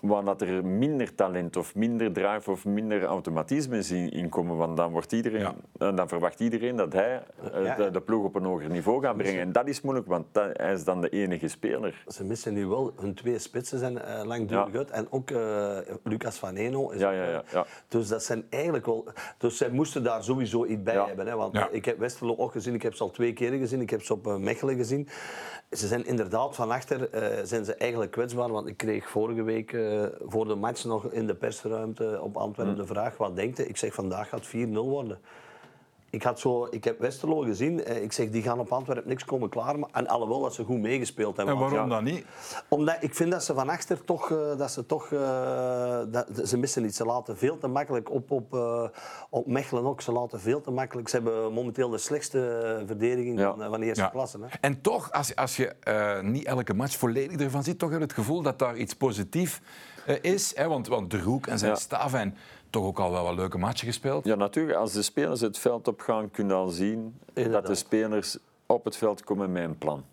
waar 0.00 0.24
dat 0.24 0.40
er 0.40 0.64
minder 0.64 1.14
talent 1.14 1.56
of 1.56 1.74
minder 1.74 2.12
drive 2.12 2.50
of 2.50 2.64
minder 2.64 3.04
automatisme 3.04 3.78
in 4.10 4.28
komen. 4.28 4.56
Want 4.56 4.76
dan, 4.76 4.92
wordt 4.92 5.12
iedereen, 5.12 5.54
ja. 5.78 5.92
dan 5.92 6.08
verwacht 6.08 6.40
iedereen 6.40 6.76
dat 6.76 6.92
hij 6.92 7.22
eh, 7.52 7.76
de, 7.76 7.90
de, 7.90 8.00
ploeg 8.00 8.24
op 8.24 8.34
een 8.34 8.44
hoger 8.44 8.70
niveau 8.70 9.02
gaat 9.02 9.16
brengen. 9.16 9.40
En 9.40 9.52
dat 9.52 9.68
is 9.68 9.80
moeilijk, 9.80 10.06
want 10.06 10.26
hij 10.32 10.72
is 10.72 10.84
dan 10.84 11.00
de 11.00 11.08
enige 11.08 11.48
speler. 11.48 12.04
Ze 12.06 12.24
missen 12.24 12.54
nu 12.54 12.66
wel, 12.66 12.92
hun 13.00 13.14
twee 13.14 13.38
spitsen 13.38 13.78
zijn 13.78 13.94
uh, 13.94 14.20
langdurig 14.24 14.74
uit. 14.74 14.90
En 14.90 15.06
ook 15.10 15.30
uh, 15.30 15.78
Lucas 16.02 16.36
van 16.36 16.54
Eno. 16.54 16.90
Is 16.90 17.00
ja, 17.00 17.10
ja, 17.10 17.42
ja, 17.52 17.66
Dus 17.88 18.08
dat 18.08 18.22
zijn 18.22 18.44
eigenlijk 18.50 18.86
wel... 18.86 19.06
Dus 19.38 19.56
zij 19.56 19.70
moesten 19.70 20.02
daar 20.02 20.24
sowieso 20.24 20.64
iets 20.64 20.82
bij 20.82 20.94
hebben. 20.94 21.26
Hè? 21.26 21.36
Want 21.36 21.58
ik 21.70 21.84
heb 21.84 21.98
Westerlo 21.98 22.36
ook 22.36 22.52
gezien, 22.52 22.74
ik 22.74 22.82
heb 22.82 22.94
ze 22.94 23.02
al 23.02 23.10
twee 23.10 23.32
keer 23.32 23.52
gezien. 23.52 23.80
Ik 23.80 23.90
heb 23.90 24.02
ze 24.02 24.12
op 24.12 24.38
Mechelen 24.38 24.76
gezien. 24.76 25.08
Ze 25.70 25.86
zijn 25.86 26.06
inderdaad 26.06 26.54
van 26.54 26.70
achter 26.70 27.08
zijn 27.44 27.64
ze 27.64 27.74
eigenlijk 27.74 28.10
kwetsbaar. 28.10 28.50
Want 28.50 28.68
ik 28.68 28.76
kreeg 28.76 29.08
vorige 29.08 29.42
week 29.42 29.72
uh, 29.90 30.04
voor 30.24 30.46
de 30.46 30.54
match 30.54 30.84
nog 30.84 31.12
in 31.12 31.26
de 31.26 31.34
persruimte 31.34 32.20
op 32.22 32.36
Antwerpen 32.36 32.76
de 32.76 32.86
vraag: 32.86 33.16
wat 33.16 33.36
denkt 33.36 33.58
u? 33.58 33.64
Ik 33.64 33.76
zeg 33.76 33.94
vandaag 33.94 34.28
gaat 34.28 34.46
4-0 34.46 34.50
worden 34.72 35.18
ik, 36.10 36.22
had 36.22 36.40
zo, 36.40 36.66
ik 36.70 36.84
heb 36.84 36.98
Westerlo 36.98 37.40
gezien. 37.40 37.84
Eh, 37.84 38.02
ik 38.02 38.12
zeg, 38.12 38.30
die 38.30 38.42
gaan 38.42 38.58
op 38.58 38.72
Antwerpen 38.72 39.08
niks 39.08 39.24
komen 39.24 39.48
klaar. 39.48 39.76
En 39.92 40.06
alhoewel 40.06 40.40
dat 40.40 40.54
ze 40.54 40.64
goed 40.64 40.80
meegespeeld 40.80 41.36
hebben. 41.36 41.54
En 41.54 41.60
waarom 41.60 41.88
dan 41.88 42.04
niet? 42.04 42.24
Omdat 42.68 42.96
ik 43.00 43.14
vind 43.14 43.30
dat 43.30 43.44
ze 43.44 43.54
van 43.54 43.68
achter 43.68 44.04
toch... 44.04 44.30
Uh, 44.30 44.56
dat 44.56 44.70
ze 44.70 44.86
toch 44.86 45.10
uh, 45.10 45.20
dat, 46.08 46.26
ze 46.44 46.56
missen 46.56 46.84
iets. 46.84 46.96
Ze 46.96 47.04
laten 47.04 47.38
veel 47.38 47.58
te 47.58 47.66
makkelijk 47.66 48.10
op, 48.10 48.30
op, 48.30 48.54
op 49.30 49.46
Mechelen 49.46 49.84
ook. 49.84 50.00
Ze 50.00 50.12
laten 50.12 50.40
veel 50.40 50.60
te 50.60 50.70
makkelijk. 50.70 51.08
Ze 51.08 51.16
hebben 51.16 51.52
momenteel 51.52 51.88
de 51.88 51.98
slechtste 51.98 52.82
verdediging 52.86 53.38
ja. 53.38 53.54
van, 53.54 53.70
van 53.70 53.80
de 53.80 53.86
eerste 53.86 54.02
ja. 54.02 54.08
klasse. 54.08 54.38
Hè. 54.40 54.46
En 54.60 54.80
toch, 54.80 55.12
als, 55.12 55.36
als 55.36 55.56
je 55.56 55.74
niet 56.22 56.44
elke 56.44 56.74
match 56.74 56.96
volledig 56.96 57.40
ervan 57.40 57.62
ziet, 57.62 57.78
toch 57.78 57.90
heb 57.90 57.98
je 57.98 58.04
het 58.04 58.14
gevoel 58.14 58.42
dat 58.42 58.58
daar 58.58 58.76
iets 58.76 58.94
positiefs 58.94 59.60
is. 60.20 60.56
Hè? 60.56 60.68
Want, 60.68 60.88
want 60.88 61.10
De 61.10 61.20
Roek 61.20 61.46
en 61.46 61.58
zijn 61.58 61.76
staf 61.76 62.14
en 62.14 62.34
toch 62.70 62.84
ook 62.84 62.98
al 62.98 63.10
wel 63.10 63.24
wat 63.24 63.34
leuke 63.34 63.58
matchen 63.58 63.86
gespeeld. 63.86 64.24
Ja, 64.24 64.34
natuurlijk. 64.34 64.78
Als 64.78 64.92
de 64.92 65.02
spelers 65.02 65.40
het 65.40 65.58
veld 65.58 65.88
op 65.88 66.00
gaan, 66.00 66.30
kunnen 66.30 66.56
al 66.56 66.68
zien 66.68 67.18
dat 67.34 67.66
de 67.66 67.74
spelers 67.74 68.38
op 68.66 68.84
het 68.84 68.96
veld 68.96 69.24
komen 69.24 69.52
met 69.52 69.62
een 69.62 69.78
plan. 69.78 70.04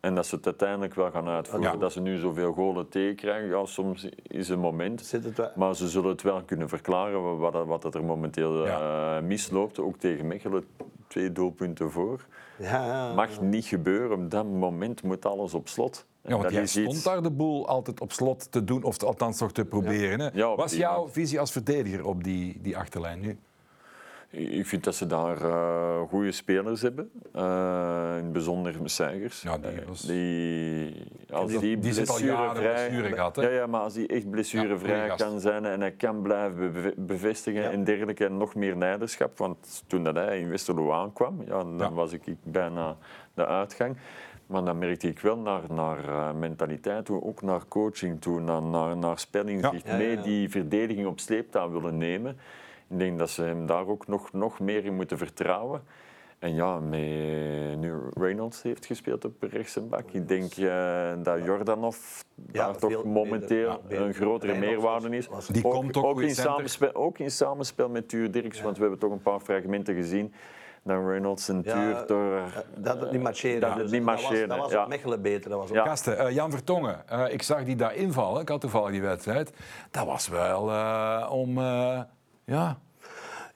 En 0.00 0.14
dat 0.14 0.26
ze 0.26 0.34
het 0.34 0.46
uiteindelijk 0.46 0.94
wel 0.94 1.10
gaan 1.10 1.28
uitvoeren. 1.28 1.78
Dat 1.78 1.92
ze 1.92 2.00
nu 2.00 2.18
zoveel 2.18 2.52
golen 2.52 2.88
tegen 2.88 3.16
krijgen, 3.16 3.48
ja, 3.48 3.64
soms 3.64 4.08
is 4.22 4.48
een 4.48 4.58
moment. 4.58 5.14
Maar 5.56 5.76
ze 5.76 5.88
zullen 5.88 6.10
het 6.10 6.22
wel 6.22 6.42
kunnen 6.42 6.68
verklaren 6.68 7.38
wat, 7.38 7.66
wat 7.66 7.94
er 7.94 8.04
momenteel 8.04 8.66
uh, 8.66 9.20
misloopt. 9.20 9.78
Ook 9.78 9.96
tegen 9.96 10.26
Mechelen, 10.26 10.64
twee 11.06 11.32
doelpunten 11.32 11.90
voor. 11.90 12.26
Ja, 12.58 13.12
Mag 13.14 13.40
niet 13.40 13.64
gebeuren. 13.64 14.24
Op 14.24 14.30
dat 14.30 14.44
moment 14.44 15.02
moet 15.02 15.26
alles 15.26 15.54
op 15.54 15.68
slot. 15.68 16.06
Ja, 16.22 16.36
want 16.36 16.50
jij 16.50 16.66
stond 16.66 17.04
daar 17.04 17.22
de 17.22 17.30
boel 17.30 17.68
altijd 17.68 18.00
op 18.00 18.12
slot 18.12 18.52
te 18.52 18.64
doen, 18.64 18.82
of 18.82 19.02
althans 19.02 19.38
toch 19.38 19.52
te 19.52 19.64
proberen. 19.64 20.20
Hè? 20.20 20.28
Ja, 20.32 20.54
Wat 20.54 20.70
is 20.70 20.76
jouw 20.76 21.08
visie 21.08 21.40
als 21.40 21.52
verdediger 21.52 22.06
op 22.06 22.24
die, 22.24 22.58
die 22.62 22.76
achterlijn 22.76 23.20
nu? 23.20 23.38
Ik 24.30 24.66
vind 24.66 24.84
dat 24.84 24.94
ze 24.94 25.06
daar 25.06 25.42
uh, 25.42 26.00
goede 26.08 26.32
spelers 26.32 26.82
hebben. 26.82 27.10
Uh, 27.36 27.42
in 28.18 28.24
het 28.24 28.32
bijzonder 28.32 28.82
Messagers. 28.82 29.42
Ja, 29.42 29.58
die, 29.58 29.70
was... 29.86 30.00
die, 30.00 31.06
als 31.30 31.50
die, 31.50 31.60
die, 31.60 31.78
die 31.78 31.92
blessurevrij 31.94 32.90
gehad. 32.90 33.36
Ja, 33.36 33.48
ja, 33.48 33.66
maar 33.66 33.80
als 33.80 33.94
hij 33.94 34.06
echt 34.06 34.30
blessurevrij 34.30 35.06
ja, 35.06 35.14
kan 35.14 35.40
zijn 35.40 35.64
en 35.64 35.80
hij 35.80 35.92
kan 35.92 36.22
blijven 36.22 36.94
bevestigen 36.96 37.62
ja. 37.62 37.70
en 37.70 37.84
dergelijke 37.84 38.24
en 38.24 38.36
nog 38.36 38.54
meer 38.54 38.76
leiderschap. 38.76 39.38
Want 39.38 39.84
toen 39.86 40.04
dat 40.04 40.14
hij 40.14 40.40
in 40.40 40.48
Westerlo 40.48 40.92
aankwam, 40.92 41.42
ja, 41.46 41.64
dan 41.64 41.94
was 41.94 42.12
ik 42.12 42.22
bijna 42.42 42.96
de 43.34 43.46
uitgang. 43.46 43.96
Maar 44.48 44.64
dan 44.64 44.78
merkte 44.78 45.08
ik 45.08 45.18
wel 45.18 45.36
naar, 45.36 45.62
naar 45.68 46.04
uh, 46.04 46.32
mentaliteit 46.32 47.04
toe, 47.04 47.22
ook 47.22 47.42
naar 47.42 47.60
coaching 47.68 48.20
toe, 48.20 48.40
naar, 48.40 48.62
naar, 48.62 48.96
naar 48.96 49.18
spelling, 49.18 49.82
ja. 49.84 49.96
mee 49.96 50.20
die 50.20 50.48
verdediging 50.48 51.06
op 51.06 51.20
sleeptouw 51.20 51.70
willen 51.70 51.98
nemen. 51.98 52.38
Ik 52.88 52.98
denk 52.98 53.18
dat 53.18 53.30
ze 53.30 53.42
hem 53.42 53.66
daar 53.66 53.86
ook 53.86 54.06
nog, 54.06 54.32
nog 54.32 54.60
meer 54.60 54.84
in 54.84 54.94
moeten 54.94 55.18
vertrouwen. 55.18 55.82
En 56.38 56.54
ja, 56.54 56.78
met, 56.80 57.00
nu 57.78 57.92
Reynolds 58.14 58.62
heeft 58.62 58.86
gespeeld 58.86 59.24
op 59.24 59.42
rechtsbak. 59.42 60.10
Ik 60.10 60.28
denk 60.28 60.56
uh, 60.56 61.12
dat 61.22 61.44
Jordanov 61.44 61.96
daar 62.34 62.76
toch 62.76 63.04
momenteel 63.04 63.80
een 63.88 64.14
grotere 64.14 64.58
meerwaarde 64.58 65.16
is. 65.16 65.28
Die 65.48 65.64
ook, 65.64 65.72
komt 65.72 65.96
ook, 65.96 66.04
ook 66.04 66.20
in 66.20 66.34
samenspel, 66.34 66.94
ook 66.94 67.18
in 67.18 67.30
samenspel 67.30 67.88
met 67.88 68.08
Tuur 68.08 68.30
Dirks, 68.30 68.60
want 68.60 68.76
we 68.76 68.82
hebben 68.82 69.00
toch 69.00 69.12
een 69.12 69.22
paar 69.22 69.40
fragmenten 69.40 69.94
gezien 69.94 70.32
dan 70.82 71.08
Reynolds 71.08 71.48
en 71.48 71.62
Tuur 71.62 72.04
door... 72.06 72.36
Eh, 72.36 72.44
dat 72.76 73.00
het 73.00 73.12
niet 73.12 73.22
marcheren. 73.22 73.60
Dat, 73.60 73.76
dus 73.76 73.90
niet 73.90 74.02
marcheren. 74.02 74.48
dat 74.48 74.58
was, 74.58 74.70
dat 74.70 74.78
was 74.78 74.88
Mechelen 74.88 75.22
beter. 75.22 75.50
Dat 75.50 75.58
was 75.58 75.70
ja. 75.70 75.84
Gasten, 75.84 76.26
uh, 76.26 76.30
Jan 76.30 76.50
Vertongen, 76.50 77.02
uh, 77.12 77.32
ik 77.32 77.42
zag 77.42 77.64
die 77.64 77.76
daar 77.76 77.94
invallen. 77.94 78.40
Ik 78.40 78.48
had 78.48 78.60
toevallig 78.60 78.90
die 78.90 79.02
wedstrijd. 79.02 79.52
Dat 79.90 80.06
was 80.06 80.28
wel 80.28 80.62
om... 81.30 81.60
ja, 82.44 82.78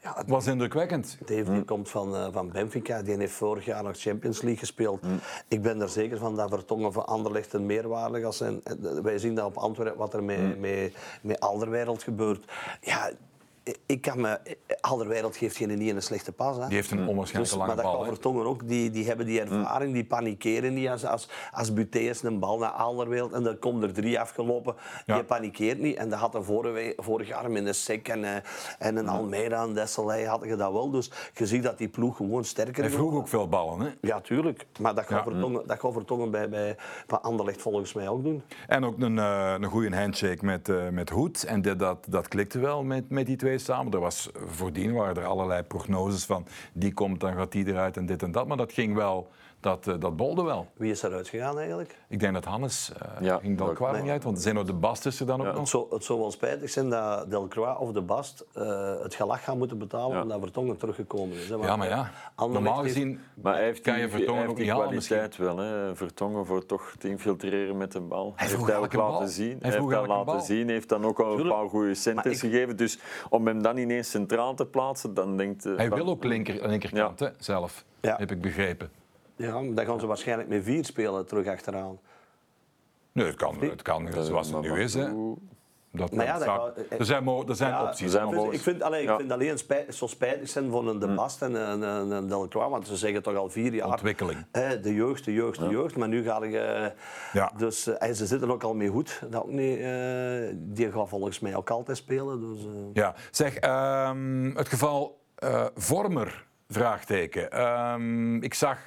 ja, 0.03 0.15
het 0.17 0.29
was 0.29 0.47
indrukwekkend. 0.47 1.19
Dave 1.25 1.53
die 1.53 1.65
komt 1.65 1.91
van, 1.91 2.15
uh, 2.15 2.27
van 2.33 2.51
Benfica, 2.51 3.03
die 3.03 3.17
heeft 3.17 3.33
vorig 3.33 3.65
jaar 3.65 3.83
nog 3.83 3.97
Champions 3.97 4.41
League 4.41 4.59
gespeeld. 4.59 5.03
Mm. 5.03 5.21
Ik 5.49 5.63
ben 5.63 5.81
er 5.81 5.89
zeker 5.89 6.19
van 6.19 6.37
dat 6.37 6.51
Vertongen 6.51 6.93
voor 6.93 7.05
Anderlecht 7.05 7.53
een 7.53 7.67
meerwaarde 7.67 8.21
gaat 8.21 8.35
zijn. 8.35 8.63
Wij 9.03 9.19
zien 9.19 9.35
dat 9.35 9.45
op 9.45 9.57
Antwerpen 9.57 9.99
wat 9.99 10.15
er 10.15 10.25
met, 10.25 10.39
mm. 10.39 10.61
met, 10.61 10.97
met 11.23 11.41
Alderwereld 11.41 12.03
gebeurt. 12.03 12.53
Ja, 12.81 13.11
ik 13.87 14.01
kan 14.01 14.21
me... 14.21 14.39
Alderwereld 14.81 15.37
geeft 15.37 15.57
geen 15.57 15.79
niet 15.79 15.95
een 15.95 16.03
slechte 16.03 16.33
pas. 16.33 16.57
Hè. 16.57 16.67
Die 16.67 16.75
heeft 16.75 16.91
een 16.91 17.07
onwaarschijnlijk 17.07 17.55
dus, 17.55 17.61
lange 17.61 17.75
maar 17.75 17.85
bal. 17.85 17.93
Maar 17.93 18.05
dat 18.05 18.15
Vertongen 18.15 18.47
ook. 18.47 18.69
Die, 18.69 18.91
die 18.91 19.07
hebben 19.07 19.27
die 19.27 19.41
ervaring, 19.41 19.93
die 19.93 20.05
panikeren 20.05 20.75
niet. 20.75 20.89
Als, 20.89 21.05
als, 21.05 21.29
als 21.53 21.73
Buteus 21.73 22.23
een 22.23 22.39
bal 22.39 22.59
naar 22.59 22.71
Alderwereld 22.71 23.33
en 23.33 23.43
dan 23.43 23.59
komt 23.59 23.83
er 23.83 23.93
drie 23.93 24.21
afgelopen. 24.21 24.75
Ja. 25.07 25.15
Die 25.15 25.25
panikeert 25.25 25.79
niet. 25.79 25.97
En 25.97 26.09
dat 26.09 26.19
had 26.19 26.35
er 26.35 26.45
vorig, 26.45 26.93
vorig 26.97 27.29
jaar 27.29 27.51
met 27.51 27.67
een 27.67 27.75
Sek 27.75 28.09
en, 28.09 28.21
uh, 28.21 28.31
en 28.79 28.97
een 28.97 29.09
Almeida 29.09 29.63
en 29.63 29.75
Desselij 29.75 30.25
had 30.25 30.41
je 30.45 30.57
dat 30.57 30.73
wel. 30.73 30.91
Dus 30.91 31.11
je 31.35 31.47
ziet 31.47 31.63
dat 31.63 31.79
die 31.79 31.89
ploeg 31.89 32.17
gewoon 32.17 32.45
sterker 32.45 32.85
is. 32.85 32.91
Hij 32.91 32.99
vroeg 32.99 33.15
ook 33.15 33.29
veel 33.29 33.49
ballen, 33.49 33.81
hè? 33.81 33.89
Ja, 34.01 34.21
tuurlijk. 34.21 34.67
Maar 34.81 34.95
dat 34.95 35.07
gaat 35.07 35.25
ja. 35.25 35.31
Vertongen, 35.31 35.67
dat 35.67 35.81
gaat 35.81 35.93
Vertongen 35.93 36.31
bij, 36.31 36.49
bij, 36.49 36.77
bij 37.07 37.19
Anderlecht 37.19 37.63
volgens 37.63 37.93
mij 37.93 38.09
ook 38.09 38.23
doen. 38.23 38.43
En 38.67 38.85
ook 38.85 39.01
een, 39.01 39.17
uh, 39.17 39.55
een 39.59 39.65
goede 39.65 39.97
handshake 39.97 40.45
met, 40.45 40.69
uh, 40.69 40.89
met 40.89 41.11
Hoed. 41.11 41.45
En 41.45 41.63
dat, 41.63 41.79
dat, 41.79 42.07
dat 42.09 42.29
klikte 42.29 42.59
wel 42.59 42.85
met, 42.85 43.11
met 43.11 43.27
die 43.27 43.37
twee 43.37 43.52
samen 43.59 43.93
er 43.93 44.01
was, 44.01 44.31
voordien 44.47 44.93
waren 44.93 45.17
er 45.17 45.25
allerlei 45.25 45.63
prognoses 45.63 46.25
van 46.25 46.47
die 46.73 46.93
komt, 46.93 47.21
dan 47.21 47.35
gaat 47.35 47.53
die 47.53 47.67
eruit 47.67 47.97
en 47.97 48.07
dit 48.07 48.23
en 48.23 48.33
dat. 48.33 48.47
Maar 48.47 48.57
dat 48.57 48.73
ging 48.73 48.95
wel, 48.95 49.31
dat, 49.63 49.87
uh, 49.87 49.95
dat 49.99 50.17
bolde 50.17 50.43
wel. 50.43 50.67
Wie 50.77 50.91
is 50.91 51.03
eruit 51.03 51.29
gegaan 51.29 51.59
eigenlijk? 51.59 51.99
Ik 52.09 52.21
denk 52.21 52.35
dat 52.35 52.45
Hannes 52.45 52.93
uh, 52.93 53.27
ja, 53.27 53.39
ging 53.39 53.59
Delcroix 53.59 53.93
nee. 53.93 54.03
niet 54.03 54.11
uit, 54.11 54.25
want 54.25 54.41
zijn 54.41 54.57
er 54.57 54.67
de 54.67 54.73
Bast 54.73 55.07
is 55.07 55.21
er 55.21 55.27
dan 55.27 55.41
ook 55.41 55.47
nog. 55.47 55.57
Het 55.57 55.69
zou, 55.69 55.87
het 55.91 56.05
zou 56.05 56.19
wel 56.19 56.31
spijtig 56.31 56.71
zijn 56.71 56.91
dat 56.91 57.31
Delcroix 57.31 57.79
of 57.79 57.93
de 57.93 58.01
Bast 58.01 58.45
uh, 58.55 58.93
het 59.03 59.15
gelach 59.15 59.45
gaan 59.45 59.59
moeten 59.59 59.79
betalen 59.79 60.17
ja. 60.17 60.23
omdat 60.23 60.41
Vertongen 60.41 60.77
teruggekomen 60.77 61.37
is. 61.37 61.49
Hè. 61.49 61.55
Ja, 61.55 61.77
maar 61.77 61.89
ja, 61.89 62.11
normaal 62.37 62.83
gezien 62.83 63.21
maar 63.35 63.55
hij 63.55 63.65
heeft 63.65 63.81
kan 63.81 63.99
je 63.99 64.09
Vertongen 64.09 64.49
ook 64.49 64.59
niet 64.59 64.69
halen 64.69 64.87
kwaliteit 64.87 65.37
wel, 65.37 65.57
hè. 65.57 65.97
Vertongen 65.97 66.47
voor 66.47 66.67
toch 66.67 66.95
te 66.99 67.09
infiltreren 67.09 67.77
met 67.77 67.93
de 67.93 68.01
bal. 68.01 68.33
Hij 68.37 68.49
heeft 68.49 68.61
ook 68.61 68.93
laten 68.93 69.29
zien. 69.29 69.59
Hij 69.61 69.71
heeft 69.71 69.91
dat 69.91 70.07
laten 70.07 70.43
zien, 70.43 70.69
heeft 70.69 70.89
dan 70.89 71.05
ook 71.05 71.21
al 71.21 71.39
een 71.39 71.49
paar 71.49 71.69
goede 71.69 71.95
centjes 71.95 72.41
gegeven. 72.41 72.77
Dus 72.77 72.99
om 73.29 73.47
hem 73.47 73.63
dan 73.63 73.77
ineens 73.77 74.11
centraal 74.11 74.55
te 74.55 74.67
plaatsen, 74.67 75.15
dan 75.15 75.37
denkt... 75.37 75.65
Hij 75.65 75.91
wil 75.91 76.09
ook 76.09 76.25
linker, 76.25 76.69
linkerkant, 76.69 77.21
hè, 77.21 77.29
zelf, 77.39 77.85
heb 78.01 78.31
ik 78.31 78.41
begrepen. 78.41 78.91
Ja, 79.37 79.53
dan 79.53 79.85
gaan 79.87 80.01
ze 80.01 80.07
waarschijnlijk 80.07 80.49
met 80.49 80.65
vier 80.65 80.85
spelen 80.85 81.27
terug 81.27 81.47
achteraan. 81.47 81.99
Nee, 83.13 83.27
het 83.27 83.37
kan, 83.37 83.61
het 83.61 83.83
kan 83.83 84.09
zoals 84.21 84.51
het 84.53 84.61
nu 84.61 84.81
is. 84.81 84.95
Hè. 84.95 85.09
Dat, 85.95 86.13
Maar 86.13 86.25
ja, 86.27 86.39
dat 86.39 86.47
dat 86.47 86.55
zou- 86.57 86.73
gaat- 86.89 86.99
er 87.01 87.05
zijn, 87.05 87.25
mo- 87.25 87.45
er 87.49 87.55
zijn 87.55 87.71
Ja, 87.71 87.83
opties. 87.83 88.05
er 88.05 88.11
zijn 88.11 88.23
Ik 88.23 88.29
vind, 88.31 88.43
mogelijk. 88.43 88.67
ik 88.67 88.71
vind, 88.73 88.83
allee, 88.83 89.03
Ja. 89.03 89.13
ik 89.13 89.19
vind 89.19 89.33
alleen 89.33 89.59
spijt, 89.59 89.95
zo 89.95 90.07
spijtig 90.07 90.49
zijn 90.49 90.71
van 90.71 90.89
een 90.89 90.99
De 90.99 91.15
Bast 91.15 91.43
en 91.43 91.55
een, 91.55 91.83
een, 91.83 92.11
een 92.11 92.27
Delacroix, 92.27 92.71
want 92.71 92.87
ze 92.87 92.97
zeggen 92.97 93.23
toch 93.23 93.37
al 93.37 93.49
vier 93.49 93.75
jaar... 93.75 93.89
Ontwikkeling. 93.89 94.47
hè, 94.53 94.81
de 94.81 94.95
jeugd, 94.95 95.25
de 95.25 95.33
jeugd, 95.33 95.59
de 95.59 95.69
jeugd. 95.69 95.97
Maar 95.97 96.09
nu 96.09 96.23
ga 96.25 96.45
je... 96.45 96.93
Ja. 97.33 97.53
Dus 97.57 97.87
eh, 97.87 98.09
en 98.09 98.17
ze 98.17 98.27
zitten 98.27 98.51
ook 98.51 98.63
al 98.63 98.75
mee 98.75 98.89
goed. 98.89 99.21
Dat 99.31 99.43
ook 99.43 99.51
niet, 99.51 99.79
eh, 99.79 100.55
die 100.55 100.93
gaat 100.93 101.09
volgens 101.09 101.41
mij 101.41 101.57
ook 101.57 101.71
altijd 101.71 101.97
spelen. 101.97 102.41
Dus, 102.41 102.65
eh. 102.65 102.71
Ja, 102.93 103.15
zeg, 103.31 103.55
ehm, 103.57 104.57
het 104.57 104.69
geval 104.69 105.21
eh, 105.35 105.67
Vormer, 105.75 106.47
vraagteken. 106.69 107.51
Ehm, 107.51 108.43
ik 108.43 108.55
zag, 108.55 108.79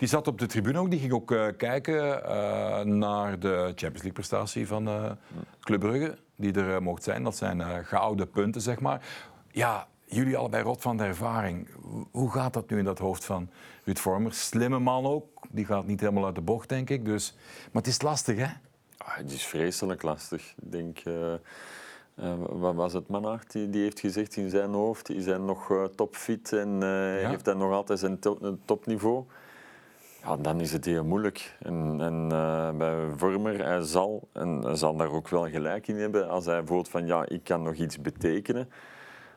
die 0.00 0.08
zat 0.08 0.26
op 0.28 0.38
de 0.38 0.46
tribune 0.46 0.78
ook, 0.78 0.90
die 0.90 1.00
ging 1.00 1.12
ook 1.12 1.32
eh, 1.32 1.46
kijken 1.56 2.24
eh, 2.24 2.80
naar 2.84 3.38
de 3.38 3.56
Champions 3.64 3.92
League 3.92 4.12
prestatie 4.12 4.66
van 4.66 4.88
eh 4.88 5.10
Club 5.60 5.80
Brugge, 5.80 6.18
die 6.36 6.52
er 6.52 6.82
mocht 6.82 7.02
zijn. 7.02 7.22
Dat 7.22 7.36
zijn 7.36 7.84
gouden 7.84 8.30
punten, 8.30 8.60
zeg 8.60 8.80
maar. 8.80 9.06
Ja, 9.50 9.88
jullie 10.04 10.36
allebei 10.36 10.62
rot 10.62 10.82
van 10.82 10.96
de 10.96 11.04
ervaring. 11.04 11.68
Hoe 12.10 12.30
gaat 12.30 12.52
dat 12.52 12.70
nu 12.70 12.78
in 12.78 12.84
dat 12.84 12.98
hoofd 12.98 13.24
van 13.24 13.50
Ruud 13.84 13.98
Vormer? 13.98 14.32
Slimme 14.32 14.78
man 14.78 15.04
ook, 15.06 15.46
die 15.50 15.64
gaat 15.64 15.86
niet 15.86 16.00
helemaal 16.00 16.24
uit 16.24 16.34
de 16.34 16.40
bocht, 16.40 16.68
denk 16.68 16.90
ik. 16.90 17.04
Dus, 17.04 17.36
maar 17.72 17.82
het 17.82 17.86
is 17.86 18.02
lastig, 18.02 18.36
hè? 18.36 18.46
Ah, 18.96 19.16
het 19.16 19.32
is 19.32 19.46
vreselijk 19.46 20.02
lastig. 20.02 20.54
Ik 20.62 20.72
denk, 20.72 20.98
eh, 20.98 21.32
wat 22.48 22.74
was 22.74 22.92
het 22.92 23.08
Manhart 23.08 23.52
die, 23.52 23.70
die 23.70 23.82
heeft 23.82 24.00
gezegd 24.00 24.36
in 24.36 24.50
zijn 24.50 24.70
hoofd, 24.72 25.06
die 25.06 25.22
zijn 25.22 25.44
nog 25.44 25.88
topfit 25.96 26.52
en 26.52 26.80
Ja. 26.80 27.28
heeft 27.28 27.44
dan 27.44 27.58
nog 27.58 27.72
altijd 27.72 27.98
zijn 27.98 28.18
to- 28.18 28.58
topniveau. 28.64 29.24
Ja, 30.22 30.36
dan 30.36 30.60
is 30.60 30.72
het 30.72 30.84
heel 30.84 31.04
moeilijk. 31.04 31.56
En, 31.58 32.00
en 32.00 32.28
eh, 32.32 32.70
bij 32.70 32.96
Vormer, 33.16 33.64
hij 33.64 33.82
zal, 33.82 34.28
en 34.32 34.48
hij 34.48 34.76
zal 34.76 34.96
daar 34.96 35.12
ook 35.12 35.28
wel 35.28 35.48
gelijk 35.48 35.88
in 35.88 35.96
hebben, 35.96 36.28
als 36.28 36.44
hij 36.44 36.62
voelt 36.64 36.88
van 36.88 37.06
ja, 37.06 37.28
ik 37.28 37.44
kan 37.44 37.62
nog 37.62 37.74
iets 37.74 38.00
betekenen. 38.00 38.68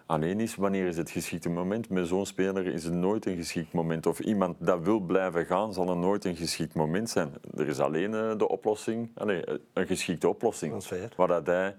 Alleen 0.06 0.40
is 0.40 0.56
wanneer 0.56 0.88
is 0.88 0.98
het 0.98 1.10
geschikte 1.10 1.50
moment? 1.50 1.90
Met 1.90 2.08
zo'n 2.08 2.26
speler 2.26 2.66
is 2.66 2.84
het 2.84 2.94
nooit 2.94 3.26
een 3.26 3.36
geschikt 3.36 3.74
moment. 3.74 4.06
Of 4.06 4.20
iemand 4.20 4.56
dat 4.60 4.80
wil 4.82 5.00
blijven 5.00 5.46
gaan, 5.46 5.74
zal 5.74 5.90
er 5.90 5.98
nooit 5.98 6.26
een 6.26 6.36
geschikt 6.36 6.74
moment 6.74 7.10
zijn. 7.10 7.34
Er 7.58 7.68
is 7.68 7.80
alleen 7.80 8.14
eh, 8.14 8.38
de 8.38 8.48
oplossing, 8.48 9.10
allee, 9.16 9.46
eh, 9.46 9.56
een 9.74 9.88
geschikte 9.88 10.28
oplossing. 10.28 10.88
Waar 11.16 11.28
dat 11.28 11.46
hij 11.46 11.76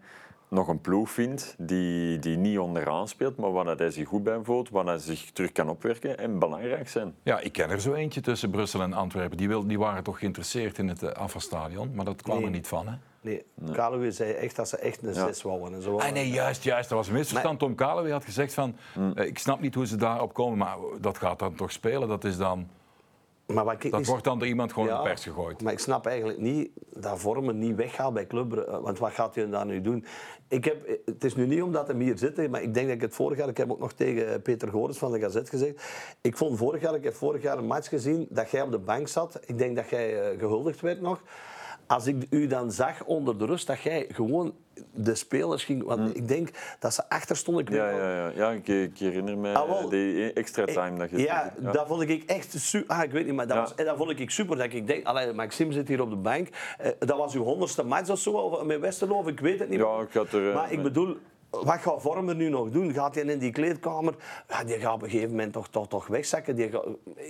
nog 0.55 0.69
een 0.69 0.81
ploeg 0.81 1.11
vindt 1.11 1.55
die, 1.59 2.19
die 2.19 2.37
niet 2.37 2.59
onderaan 2.59 3.09
speelt, 3.09 3.37
maar 3.37 3.53
waar 3.53 3.65
dat 3.65 3.79
hij 3.79 3.91
zich 3.91 4.09
goed 4.09 4.23
bij 4.23 4.39
voelt, 4.43 4.71
waar 4.71 4.85
hij 4.87 4.99
zich 4.99 5.31
terug 5.33 5.53
kan 5.53 5.69
opwerken 5.69 6.19
en 6.19 6.39
belangrijk 6.39 6.89
zijn. 6.89 7.15
Ja, 7.23 7.41
ik 7.41 7.53
ken 7.53 7.71
er 7.71 7.81
zo 7.81 7.93
eentje 7.95 8.21
tussen 8.21 8.51
Brussel 8.51 8.81
en 8.83 8.93
Antwerpen. 8.93 9.37
Die, 9.37 9.49
wil, 9.49 9.67
die 9.67 9.79
waren 9.79 10.03
toch 10.03 10.19
geïnteresseerd 10.19 10.79
in 10.79 10.89
het 10.89 11.03
uh, 11.03 11.11
Afvalstadion, 11.11 11.95
maar 11.95 12.05
dat 12.05 12.23
kwam 12.23 12.37
Nee. 12.37 12.45
er 12.45 12.51
niet 12.51 12.69
van. 12.69 12.89
Hè? 12.89 12.95
Nee, 13.21 13.45
Kaluwe 13.73 14.11
zei 14.13 14.33
echt 14.33 14.57
dat 14.57 14.69
ze 14.69 14.77
echt 14.77 15.03
een 15.03 15.15
Ja. 15.15 15.27
zes 15.27 15.43
wouden. 15.43 15.75
En 15.75 15.83
zo. 15.83 15.99
Ah, 15.99 16.13
nee, 16.13 16.29
juist, 16.29 16.63
juist. 16.65 16.89
Dat 16.89 16.99
was 16.99 17.09
een 17.09 17.15
misverstand. 17.15 17.59
Tom 17.59 17.75
Kalewee 17.75 18.13
had 18.13 18.25
gezegd 18.25 18.55
van... 18.55 18.77
eh, 19.15 19.27
ik 19.27 19.39
snap 19.39 19.61
niet 19.61 19.75
hoe 19.75 19.87
ze 19.87 19.97
daarop 19.97 20.33
komen, 20.35 20.59
maar 20.59 20.77
dat 21.01 21.19
gaat 21.19 21.39
dan 21.39 21.55
toch 21.55 21.73
spelen. 21.73 22.09
Dat, 22.09 22.25
is 22.25 22.37
dan, 22.37 22.69
Maar 23.47 23.65
wat 23.65 23.85
ik 23.85 23.91
dat 23.91 23.99
niet- 24.01 24.09
wordt 24.09 24.25
dan 24.25 24.39
door 24.39 24.49
iemand 24.49 24.73
gewoon 24.73 24.89
in 24.89 24.95
de 24.97 25.03
pers 25.03 25.23
gegooid. 25.25 25.63
Maar 25.63 25.73
ik 25.73 25.79
snap 25.79 26.07
eigenlijk 26.07 26.39
niet 26.39 26.71
dat 26.93 27.19
Vormen 27.21 27.59
niet 27.59 27.77
weggaat 27.77 28.13
bij 28.15 28.27
Club. 28.27 28.79
Want 28.83 28.99
wat 28.99 29.13
gaat 29.13 29.35
hij 29.35 29.49
daar 29.51 29.67
nu 29.67 29.81
doen? 29.81 30.05
Ik 30.55 30.65
heb, 30.65 30.99
het 31.05 31.25
is 31.25 31.35
nu 31.35 31.47
niet 31.47 31.63
omdat 31.63 31.87
hij 31.87 31.97
hier 31.97 32.19
zit, 32.19 32.51
maar 32.51 32.63
ik 32.63 32.75
denk 32.75 32.87
dat 32.87 32.97
ik 32.97 33.03
het 33.03 33.15
vorig 33.15 33.39
jaar... 33.39 33.49
Ik 33.49 33.57
heb 33.57 33.71
ook 33.71 33.79
nog 33.79 33.93
tegen 33.93 34.43
Peter 34.43 34.69
Goris 34.69 34.99
van 34.99 35.13
de 35.13 35.21
Gazet 35.21 35.49
gezegd. 35.49 35.85
Ik 36.21 36.37
vond 36.37 36.59
vorig 36.59 36.81
jaar, 36.81 36.95
ik 36.95 37.05
heb 37.05 37.15
vorig 37.15 37.43
jaar 37.43 37.59
een 37.59 37.67
match 37.67 37.89
gezien 37.89 38.27
dat 38.31 38.51
jij 38.51 38.63
op 38.63 38.71
de 38.71 38.79
bank 38.79 39.09
zat. 39.09 39.41
Ik 39.47 39.59
denk 39.59 39.77
dat 39.77 39.89
jij 39.89 40.21
eh, 40.21 40.39
gehuldigd 40.39 40.81
werd 40.81 41.01
nog. 41.01 41.23
Als 41.87 42.07
ik 42.07 42.27
u 42.31 42.47
dan 42.47 42.73
zag 42.73 43.05
onder 43.05 43.39
de 43.39 43.47
rust, 43.47 43.67
dat 43.67 43.81
jij 43.81 44.07
gewoon 44.09 44.55
de 44.93 45.15
spelers 45.15 45.65
ging... 45.65 45.83
Want 45.85 46.17
ik 46.17 46.29
denk 46.29 46.49
dat 46.79 46.95
ze 46.95 47.09
achter 47.09 47.37
stonden. 47.37 47.63
Ik 47.67 47.73
Ja, 47.73 47.91
ja, 47.91 48.15
ja. 48.15 48.31
ja 48.35 48.51
ik, 48.51 48.69
ik 48.69 48.99
herinner 48.99 49.39
me 49.39 49.53
Ah, 49.55 49.69
wel. 49.69 49.89
die 49.89 50.33
extra 50.33 50.65
time 50.65 50.99
dat 50.99 51.11
je 51.11 51.19
Ja, 51.19 51.53
ja. 51.63 51.73
dat 51.73 51.87
vond 51.87 52.03
ik 52.03 52.23
echt 52.31 52.55
super. 52.59 52.97
Ah, 52.97 53.03
ik 53.03 53.11
weet 53.11 53.27
niet, 53.27 53.35
maar 53.35 53.47
dat, 53.47 53.57
Ja. 53.57 53.63
was, 53.63 53.75
en 53.75 53.85
dat 53.85 53.97
vond 53.97 54.21
ik 54.21 54.31
super. 54.31 54.57
Dat 54.57 54.73
ik 54.73 54.87
denk, 54.87 55.07
allee, 55.07 55.33
Maxime 55.33 55.73
zit 55.73 55.89
hier 55.89 56.01
op 56.03 56.11
de 56.11 56.17
bank. 56.17 56.49
Eh, 56.79 56.91
dat 56.99 57.17
was 57.17 57.35
uw 57.35 57.43
honderdste 57.43 57.85
match 57.85 58.11
of 58.11 58.19
zo 58.19 58.31
of, 58.31 58.63
met 58.65 58.81
Westerlo, 58.81 59.15
of 59.15 59.27
ik 59.29 59.41
weet 59.41 59.59
het 59.59 59.69
niet. 59.69 59.79
Ja, 59.79 60.01
ik 60.01 60.13
had 60.13 60.33
er, 60.33 60.49
eh, 60.49 60.55
maar 60.55 60.73
ik 60.73 60.83
bedoel, 60.83 61.17
wat 61.63 61.79
gaat 61.81 62.03
Vormer 62.03 62.35
nu 62.35 62.49
nog 62.49 62.71
doen? 62.71 62.93
Gaat 62.93 63.15
hij 63.15 63.25
in 63.25 63.39
die 63.39 63.53
kleedkamer? 63.53 64.15
Ja, 64.49 64.65
die 64.65 64.79
gaat 64.79 64.95
op 64.95 65.03
een 65.03 65.11
gegeven 65.11 65.31
moment 65.31 65.53
toch, 65.53 65.69
toch, 65.69 65.89
toch 65.89 66.07
wegzakken. 66.07 66.57
Die 66.57 66.71
gaat, 66.71 66.87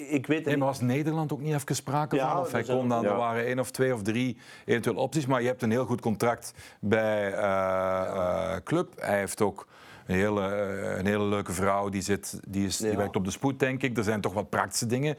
ik 0.09 0.27
weet 0.27 0.39
het 0.39 0.47
Nee, 0.47 0.57
maar 0.57 0.67
was 0.67 0.81
Nederland 0.81 1.33
ook 1.33 1.41
niet 1.41 1.55
even 1.55 1.77
sprake 1.77 2.17
Ja, 2.17 2.33
van? 2.33 2.41
Of 2.41 2.53
hij 2.53 2.61
er 2.61 2.67
kon 2.67 2.89
dan, 2.89 3.05
er 3.05 3.17
waren 3.17 3.45
één 3.45 3.59
of 3.59 3.71
twee 3.71 3.95
of 3.95 4.03
drie 4.03 4.37
eventuele 4.65 5.01
opties. 5.01 5.27
Maar 5.27 5.41
je 5.41 5.47
hebt 5.47 5.63
een 5.63 5.71
heel 5.71 5.87
goed 5.87 6.01
contract 6.01 6.55
bij 6.81 7.33
eh, 7.33 8.55
eh, 8.55 8.63
Club. 8.65 8.93
Hij 8.97 9.19
heeft 9.19 9.41
ook 9.41 9.67
een 10.07 10.15
hele, 10.15 10.49
eh, 10.49 10.99
een 10.99 11.07
hele 11.07 11.25
leuke 11.25 11.53
vrouw. 11.53 11.89
Die, 11.89 12.03
zit, 12.03 12.41
die, 12.49 12.67
is, 12.67 12.77
die 12.77 12.91
Ja. 12.91 12.97
werkt 12.97 13.17
op 13.17 13.25
de 13.25 13.31
spoed, 13.31 13.59
denk 13.59 13.83
ik. 13.83 13.97
Er 13.97 14.05
zijn 14.05 14.21
toch 14.21 14.33
wat 14.33 14.49
praktische 14.51 14.87
dingen. 14.87 15.17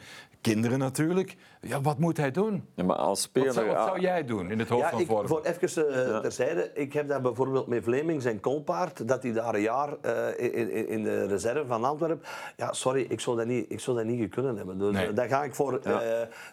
Kinderen 0.51 0.79
natuurlijk. 0.79 1.35
Ja, 1.61 1.81
wat 1.81 1.99
moet 1.99 2.17
hij 2.17 2.31
doen? 2.31 2.65
Ja, 2.75 2.83
maar 2.83 2.95
als 2.95 3.21
speler... 3.21 3.47
Wat 3.47 3.55
zou, 3.55 3.67
wat 3.67 3.75
ja, 3.75 3.85
zou 3.85 3.99
jij 3.99 4.25
doen 4.25 4.51
in 4.51 4.59
het 4.59 4.69
hoofd 4.69 4.81
Ja, 4.83 4.89
van 4.89 4.99
ik, 4.99 5.07
voor 5.07 5.41
even 5.43 5.93
eh, 5.93 6.19
terzijde, 6.19 6.71
ik 6.73 6.93
heb 6.93 7.07
dat 7.07 7.21
bijvoorbeeld 7.21 7.67
met 7.67 7.83
Vlemings 7.83 8.25
en 8.25 8.39
Kolpaard, 8.39 9.07
dat 9.07 9.21
die 9.21 9.33
daar 9.33 9.53
een 9.55 9.61
jaar 9.61 9.93
eh, 10.01 10.53
in, 10.53 10.71
in, 10.71 10.87
in 10.87 11.03
de 11.03 11.25
reserve 11.25 11.65
van 11.67 11.83
Antwerpen. 11.83 12.25
Ja, 12.57 12.73
sorry, 12.73 13.05
ik 13.09 13.19
zou 13.19 13.37
dat 13.37 13.45
niet, 13.45 13.65
ik 13.71 13.79
zou 13.79 13.97
dat 13.97 14.05
niet 14.05 14.29
kunnen 14.33 14.57
hebben. 14.57 14.77
Dus 14.77 14.93
Nee. 14.93 15.07
eh, 15.07 15.15
daar 15.15 15.27
ga 15.27 15.43
ik 15.43 15.55
voor, 15.55 15.79
eh, 15.83 15.97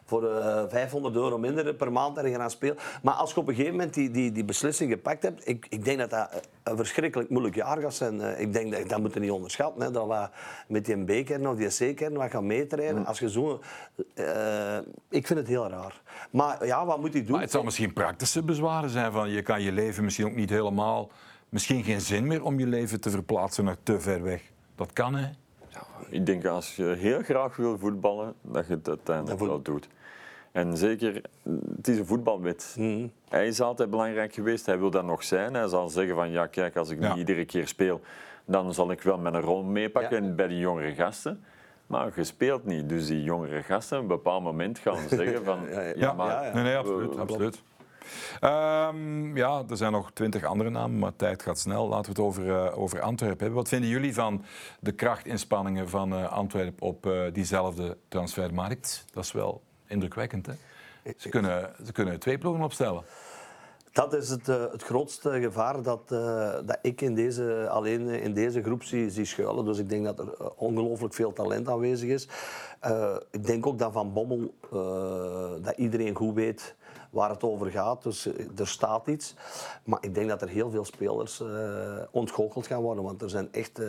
voor 0.04 0.28
eh, 0.36 0.62
500 0.68 1.14
euro 1.14 1.38
minder 1.38 1.74
per 1.74 1.92
maand 1.92 2.16
er 2.18 2.26
gaan 2.28 2.50
spelen. 2.50 2.76
Maar 3.02 3.14
als 3.14 3.34
je 3.34 3.40
op 3.40 3.48
een 3.48 3.54
gegeven 3.54 3.76
moment 3.76 3.94
die, 3.94 4.10
die, 4.10 4.32
die 4.32 4.44
beslissing 4.44 4.90
gepakt 4.90 5.22
hebt, 5.22 5.48
ik, 5.48 5.66
ik 5.68 5.84
denk 5.84 5.98
dat 5.98 6.10
dat 6.10 6.48
een 6.62 6.76
verschrikkelijk 6.76 7.30
moeilijk 7.30 7.54
jaar 7.54 7.80
gaat 7.80 7.94
zijn. 7.94 8.20
Eh, 8.20 8.40
ik 8.40 8.52
denk 8.52 8.72
dat 8.72 8.88
dat 8.88 9.00
moeten 9.00 9.18
we 9.18 9.24
niet 9.26 9.34
onderschatten. 9.34 9.82
Hè, 9.82 9.90
dat 9.90 10.06
we 10.06 10.28
met 10.68 10.84
die 10.84 11.22
B-kern 11.22 11.48
of 11.48 11.56
die 11.56 11.92
C-kern 11.94 12.14
wat 12.14 12.30
gaan 12.30 12.46
meetrainen. 12.46 13.06
Als 13.06 13.18
je 13.18 13.30
zo, 13.30 13.60
eh, 14.14 14.78
ik 15.08 15.26
vind 15.26 15.38
het 15.38 15.48
heel 15.48 15.68
raar. 15.68 16.00
Maar 16.30 16.66
ja, 16.66 16.86
wat 16.86 17.00
moet 17.00 17.12
hij 17.12 17.22
doen? 17.22 17.30
Maar 17.32 17.40
het 17.40 17.50
zal 17.50 17.62
misschien 17.62 17.92
praktische 17.92 18.42
bezwaren 18.42 18.90
zijn 18.90 19.12
van 19.12 19.30
je 19.30 19.42
kan 19.42 19.62
je 19.62 19.72
leven 19.72 20.04
misschien 20.04 20.26
ook 20.26 20.34
niet 20.34 20.50
helemaal, 20.50 21.10
misschien 21.48 21.84
geen 21.84 22.00
zin 22.00 22.26
meer 22.26 22.44
om 22.44 22.58
je 22.58 22.66
leven 22.66 23.00
te 23.00 23.10
verplaatsen 23.10 23.64
naar 23.64 23.76
te 23.82 24.00
ver 24.00 24.22
weg. 24.22 24.42
Dat 24.74 24.92
kan 24.92 25.14
hè. 25.14 25.30
Ik 26.08 26.26
denk 26.26 26.44
als 26.44 26.76
je 26.76 26.84
heel 26.84 27.22
graag 27.22 27.56
wil 27.56 27.78
voetballen, 27.78 28.34
dat 28.42 28.66
je 28.66 28.72
het 28.74 28.88
uiteindelijk 28.88 29.38
Dat 29.38 29.48
wel 29.48 29.62
doet. 29.62 29.88
En 30.52 30.76
zeker, 30.76 31.22
het 31.76 31.88
is 31.88 31.98
een 31.98 32.06
voetbalwet. 32.06 32.76
Hij 33.28 33.46
is 33.46 33.60
altijd 33.60 33.90
belangrijk 33.90 34.34
geweest, 34.34 34.66
hij 34.66 34.78
wil 34.78 34.90
dat 34.90 35.04
nog 35.04 35.24
zijn. 35.24 35.54
Hij 35.54 35.68
zal 35.68 35.88
zeggen 35.88 36.14
van, 36.14 36.30
ja 36.30 36.46
kijk, 36.46 36.76
als 36.76 36.90
ik 36.90 37.00
Ja. 37.00 37.08
niet 37.08 37.18
iedere 37.18 37.44
keer 37.44 37.68
speel, 37.68 38.00
dan 38.44 38.74
zal 38.74 38.90
ik 38.90 39.02
wel 39.02 39.18
mijn 39.18 39.40
rol 39.40 39.62
meepakken 39.62 40.24
Ja. 40.24 40.30
bij 40.30 40.46
die 40.48 40.58
jongere 40.58 40.94
gasten. 40.94 41.44
Maar 41.92 42.12
je 42.16 42.24
speelt 42.24 42.64
niet, 42.64 42.88
dus 42.88 43.06
die 43.06 43.22
jongere 43.22 43.62
gasten 43.62 43.96
op 43.96 44.02
een 44.02 44.08
bepaald 44.08 44.42
moment 44.42 44.78
gaan 44.78 45.08
zeggen 45.08 45.44
van... 45.44 45.58
Ja, 45.70 45.80
ja. 45.80 45.92
Ja, 45.96 46.12
maar- 46.12 46.28
ja, 46.30 46.44
ja. 46.44 46.52
Nee, 46.54 46.62
nee, 46.62 46.76
absoluut. 46.76 47.14
we- 47.14 47.20
absoluut. 47.20 47.62
Ehm, 48.40 49.36
ja, 49.36 49.62
er 49.70 49.76
zijn 49.76 49.92
nog 49.92 50.10
twintig 50.12 50.44
andere 50.44 50.70
namen, 50.70 50.98
maar 50.98 51.16
tijd 51.16 51.42
gaat 51.42 51.58
snel. 51.58 51.88
Laten 51.88 52.04
we 52.04 52.08
het 52.22 52.28
over, 52.28 52.48
eh, 52.64 52.78
over 52.78 53.00
Antwerpen 53.00 53.38
hebben. 53.38 53.56
Wat 53.56 53.68
vinden 53.68 53.88
jullie 53.90 54.14
van 54.14 54.44
de 54.80 54.92
krachtinspanningen 54.92 55.88
van 55.88 56.12
eh, 56.12 56.32
Antwerpen 56.32 56.86
op 56.86 57.06
eh, 57.06 57.20
diezelfde 57.32 57.96
transfermarkt? 58.08 59.04
Dat 59.12 59.24
is 59.24 59.32
wel 59.32 59.62
indrukwekkend, 59.86 60.46
hè? 60.46 60.52
Ze 61.16 61.28
kunnen, 61.28 61.70
ze 61.84 61.92
kunnen 61.92 62.18
twee 62.18 62.38
ploegen 62.38 62.64
opstellen. 62.64 63.02
Dat 63.92 64.14
is 64.14 64.28
het, 64.28 64.48
eh, 64.48 64.64
het 64.72 64.82
grootste 64.82 65.40
gevaar 65.40 65.82
dat, 65.82 66.00
eh, 66.12 66.52
dat 66.64 66.78
ik 66.82 67.00
in 67.00 67.14
deze, 67.14 67.68
alleen 67.70 68.08
in 68.08 68.34
deze 68.34 68.62
groep 68.62 68.82
zie, 68.82 69.10
zie 69.10 69.24
schuilen. 69.24 69.64
Dus 69.64 69.78
ik 69.78 69.88
denk 69.88 70.04
dat 70.04 70.18
er 70.18 70.34
eh, 70.38 70.46
ongelooflijk 70.56 71.14
veel 71.14 71.32
talent 71.32 71.68
aanwezig 71.68 72.08
is. 72.08 72.28
Ik 73.30 73.44
denk 73.46 73.66
ook 73.66 73.78
dat 73.78 73.92
Van 73.92 74.12
Bommel, 74.12 74.54
dat 75.62 75.76
iedereen 75.76 76.14
goed 76.14 76.34
weet 76.34 76.74
waar 77.10 77.30
het 77.30 77.42
over 77.42 77.70
gaat. 77.70 78.02
Dus 78.02 78.26
er 78.56 78.66
staat 78.68 79.06
iets. 79.06 79.34
Maar 79.84 79.98
ik 80.02 80.14
denk 80.14 80.28
dat 80.28 80.42
er 80.42 80.48
heel 80.48 80.70
veel 80.70 80.84
spelers 80.84 81.40
eh 81.40 81.48
ontgoocheld 82.10 82.66
gaan 82.66 82.82
worden. 82.82 83.04
Want 83.04 83.22
er 83.22 83.30
zijn 83.30 83.48
echt... 83.52 83.80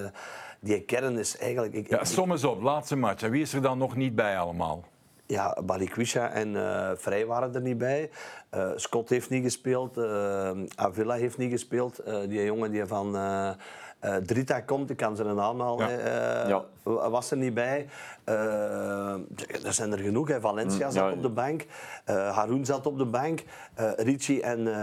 die 0.59 0.81
kern 0.81 1.17
is 1.17 1.37
eigenlijk... 1.37 1.73
Ik, 1.73 1.89
Ja, 1.89 1.99
ik- 1.99 2.05
som 2.05 2.31
eens 2.31 2.43
op, 2.43 2.61
laatste 2.61 2.95
match. 2.95 3.23
En 3.23 3.31
wie 3.31 3.41
is 3.41 3.53
er 3.53 3.61
dan 3.61 3.77
nog 3.77 3.95
niet 3.95 4.15
bij 4.15 4.37
allemaal? 4.37 4.83
Ja, 5.25 5.57
Balikwisha 5.65 6.29
en 6.29 6.55
eh 6.55 6.89
Vrij 6.95 7.25
waren 7.25 7.55
er 7.55 7.61
niet 7.61 7.77
bij. 7.77 8.09
Eh, 8.49 8.69
Scott 8.75 9.09
heeft 9.09 9.29
niet 9.29 9.43
gespeeld. 9.43 9.97
eh, 9.97 10.51
Avila 10.75 11.13
heeft 11.15 11.37
niet 11.37 11.51
gespeeld. 11.51 11.99
Eh, 11.99 12.15
die 12.27 12.43
jongen 12.43 12.71
die 12.71 12.85
van 12.85 13.15
eh, 13.15 13.49
eh, 13.99 14.15
Drita 14.15 14.59
komt, 14.61 14.89
ik 14.89 14.97
kan 14.97 15.15
zijn 15.15 15.35
naam 15.35 15.61
al, 15.61 15.79
Ja. 15.79 15.89
eh, 15.89 16.49
Ja. 16.49 16.63
was 17.09 17.31
er 17.31 17.37
niet 17.37 17.53
bij. 17.53 17.87
Eh, 18.23 19.13
er 19.65 19.73
zijn 19.73 19.91
er 19.91 19.97
genoeg. 19.99 20.27
Hè. 20.27 20.39
Valencia 20.41 20.89
zat 20.91 21.03
ja. 21.09 21.11
op 21.11 21.21
de 21.21 21.29
bank. 21.29 21.65
Eh 22.05 22.35
Haroun 22.35 22.65
zat 22.65 22.85
op 22.85 22.97
de 22.97 23.05
bank. 23.05 23.43
Eh 23.73 23.91
Ricci 23.95 24.39
en 24.41 24.59
eh 24.67 24.73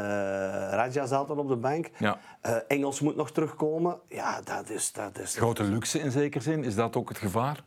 Raja 0.72 1.06
zaten 1.06 1.38
op 1.38 1.48
de 1.48 1.56
bank. 1.56 1.90
Ja. 1.98 2.18
Eh, 2.40 2.56
Engels 2.68 3.00
moet 3.00 3.16
nog 3.16 3.30
terugkomen. 3.32 3.98
Ja, 4.08 4.40
dat 4.44 4.70
is... 4.70 4.92
Dat 4.92 5.18
is 5.18 5.36
Grote 5.36 5.62
luxe 5.62 5.98
in 5.98 6.10
zekere 6.10 6.42
zin, 6.42 6.64
is 6.64 6.74
dat 6.74 6.96
ook 6.96 7.08
het 7.08 7.18
gevaar? 7.18 7.62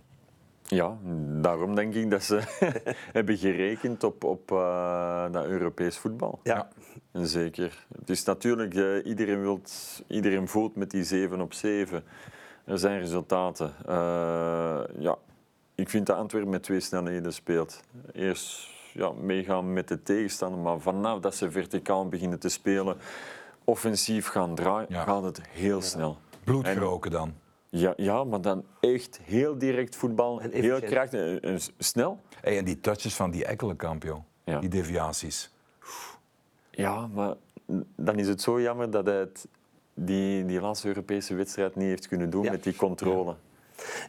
Ja, 0.73 0.97
daarom 1.41 1.75
denk 1.75 1.93
ik 1.93 2.09
dat 2.11 2.23
ze 2.23 2.41
hebben 3.17 3.37
gerekend 3.37 4.03
op, 4.03 4.23
op 4.23 4.51
uh, 4.51 5.31
dat 5.31 5.45
Europees 5.45 5.97
voetbal. 5.97 6.39
Ja. 6.43 6.67
En 7.11 7.27
zeker. 7.27 7.85
Het 7.99 8.09
is 8.09 8.23
natuurlijk, 8.23 8.73
uh, 8.73 9.05
iedereen, 9.05 9.41
wilt, 9.41 10.03
iedereen 10.07 10.47
voelt 10.47 10.75
met 10.75 10.91
die 10.91 11.03
7 11.03 11.41
op 11.41 11.53
7. 11.53 12.03
Er 12.65 12.77
zijn 12.77 12.99
resultaten. 12.99 13.73
Uh, 13.89 14.79
ja, 14.97 15.17
ik 15.75 15.89
vind 15.89 16.05
dat 16.05 16.17
Antwerpen 16.17 16.49
met 16.49 16.63
twee 16.63 16.79
snelheden 16.79 17.33
speelt. 17.33 17.81
Eerst 18.13 18.67
ja, 18.93 19.11
meegaan 19.11 19.73
met 19.73 19.87
de 19.87 20.03
tegenstander, 20.03 20.59
maar 20.59 20.79
vanaf 20.79 21.19
dat 21.19 21.35
ze 21.35 21.51
verticaal 21.51 22.07
beginnen 22.07 22.39
te 22.39 22.49
spelen, 22.49 22.97
offensief 23.63 24.27
gaan 24.27 24.55
draaien, 24.55 24.87
ja. 24.89 25.03
gaat 25.03 25.23
het 25.23 25.41
heel 25.49 25.81
snel. 25.81 26.17
Bloed 26.43 26.67
geroken 26.67 27.11
dan? 27.11 27.33
Ja, 27.75 27.93
ja, 27.95 28.23
maar 28.23 28.41
dan 28.41 28.63
echt 28.79 29.19
heel 29.23 29.57
direct 29.57 29.95
voetbal, 29.95 30.41
en 30.41 30.51
heel 30.51 30.79
krachtig 30.79 31.39
en 31.39 31.59
snel. 31.77 32.19
Hey, 32.41 32.57
en 32.57 32.65
die 32.65 32.79
touches 32.79 33.15
van 33.15 33.31
die 33.31 33.45
Ekkelenkamp, 33.45 34.03
joh. 34.03 34.23
Ja. 34.43 34.59
die 34.59 34.69
deviaties. 34.69 35.51
Ja, 36.71 37.07
maar 37.07 37.35
dan 37.95 38.19
is 38.19 38.27
het 38.27 38.41
zo 38.41 38.61
jammer 38.61 38.91
dat 38.91 39.05
hij 39.05 39.15
het, 39.15 39.47
die, 39.93 40.45
die 40.45 40.61
laatste 40.61 40.87
Europese 40.87 41.35
wedstrijd 41.35 41.75
niet 41.75 41.87
heeft 41.87 42.07
kunnen 42.07 42.29
doen 42.29 42.43
met 42.43 42.63
die 42.63 42.75
controle. 42.75 43.35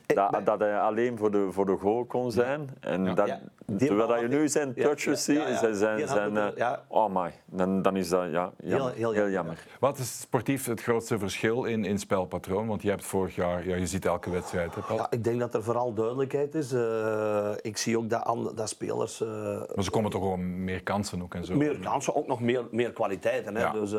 Dat, 0.06 0.40
dat, 0.44 0.60
hij 0.60 0.78
alleen 0.78 1.18
voor 1.18 1.30
de, 1.30 1.48
voor 1.50 1.66
de 1.66 1.76
goal 1.76 2.04
kon 2.04 2.32
zijn. 2.32 2.68
En 2.80 3.14
dat, 3.14 3.38
terwijl 3.78 4.08
dat 4.08 4.20
je 4.20 4.28
nu 4.28 4.48
zijn 4.48 4.74
touches 4.74 5.24
ziet, 5.24 5.42
zijn, 5.60 5.74
zijn, 5.74 6.08
zijn 6.08 6.34
uh, 6.34 6.72
oh 6.88 7.14
my, 7.14 7.32
dan, 7.44 7.82
dan 7.82 7.96
is 7.96 8.08
dat 8.08 8.30
ja, 8.30 8.52
jammer, 8.62 8.92
heel, 8.92 9.12
heel, 9.12 9.28
jammer. 9.28 9.66
Wat 9.80 9.98
is 9.98 10.20
sportief 10.20 10.66
het 10.66 10.82
grootste 10.82 11.18
verschil 11.18 11.64
in, 11.64 11.84
in 11.84 11.98
spelpatroon? 11.98 12.66
Want 12.66 12.82
je 12.82 12.88
hebt 12.88 13.04
vorig 13.04 13.34
jaar, 13.34 13.68
ja, 13.68 13.76
je 13.76 13.86
ziet 13.86 14.04
elke 14.04 14.30
wedstrijd. 14.30 14.72
Ja, 14.88 15.06
ik 15.10 15.24
denk 15.24 15.40
dat 15.40 15.54
er 15.54 15.62
vooral 15.62 15.94
duidelijkheid 15.94 16.54
is. 16.54 16.72
Uh, 16.72 17.50
ik 17.60 17.76
zie 17.76 17.98
ook 17.98 18.10
dat, 18.10 18.52
dat 18.54 18.68
spelers... 18.68 19.20
Uh, 19.20 19.28
maar 19.74 19.84
ze 19.84 19.90
komen 19.90 20.10
toch 20.10 20.22
gewoon 20.22 20.64
meer 20.64 20.82
kansen 20.82 21.22
ook 21.22 21.34
en 21.34 21.44
zo? 21.44 21.54
Meer 21.54 21.78
kansen, 21.78 22.16
ook 22.16 22.26
nog 22.26 22.40
meer, 22.40 22.64
meer 22.70 22.92
kwaliteiten. 22.92 23.56
Hè? 23.56 23.80
Dus, 23.80 23.92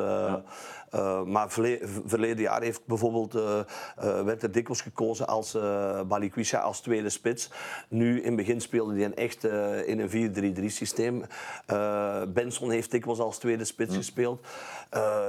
maar 1.25 1.51
verleden 2.05 2.41
jaar 2.41 2.61
heeft 2.61 2.85
bijvoorbeeld, 2.85 3.33
werd 4.25 4.43
er 4.43 4.51
dikwijls 4.51 4.81
gekozen 4.81 5.27
als 5.27 5.55
uh, 5.55 6.01
Balikwisha 6.01 6.59
als 6.59 6.79
tweede 6.79 7.09
spits. 7.09 7.49
Nu 7.87 8.17
in 8.17 8.25
het 8.25 8.35
begin 8.35 8.61
speelde 8.61 8.93
hij 8.93 9.05
een 9.05 9.15
echt 9.15 9.45
uh, 9.45 9.87
in 9.87 9.99
een 9.99 10.59
4-3-3 10.59 10.65
systeem. 10.65 11.23
Uh, 11.71 12.21
Benson 12.27 12.71
heeft 12.71 12.91
dikwijls 12.91 13.19
als 13.19 13.37
tweede 13.37 13.65
spits 13.65 13.91
mm. 13.91 13.97
gespeeld. 13.97 14.47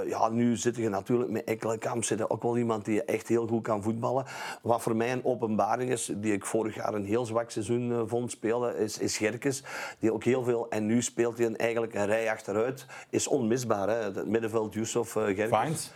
ja, 0.06 0.28
nu 0.28 0.56
zit 0.56 0.76
je 0.76 0.88
natuurlijk 0.88 1.30
met 1.30 1.44
Ekkelenkamp. 1.44 2.04
Zit 2.04 2.20
er 2.20 2.30
ook 2.30 2.42
wel 2.42 2.58
iemand 2.58 2.84
die 2.84 3.04
echt 3.04 3.28
heel 3.28 3.46
goed 3.46 3.62
kan 3.62 3.82
voetballen. 3.82 4.24
Wat 4.62 4.82
voor 4.82 4.96
mij 4.96 5.12
een 5.12 5.24
openbaring 5.24 5.90
is, 5.90 6.12
die 6.16 6.32
ik 6.32 6.44
vorig 6.44 6.74
jaar 6.74 6.94
een 6.94 7.04
heel 7.04 7.26
zwak 7.26 7.50
seizoen 7.50 8.08
vond 8.08 8.30
spelen, 8.30 8.76
is, 8.76 8.98
is 8.98 9.16
Gerkes. 9.16 9.62
Die 9.98 10.12
ook 10.12 10.24
heel 10.24 10.44
veel, 10.44 10.66
en 10.70 10.86
nu 10.86 11.02
speelt 11.02 11.38
hij 11.38 11.54
eigenlijk 11.54 11.94
een 11.94 12.06
rij 12.06 12.30
achteruit. 12.30 12.86
Is 13.10 13.26
onmisbaar, 13.28 13.88
hè? 13.88 13.94
het 13.94 14.26
middenveld 14.26 14.74
Yusuf 14.74 15.12
Gerkes. 15.12 15.45
Fines. 15.46 15.92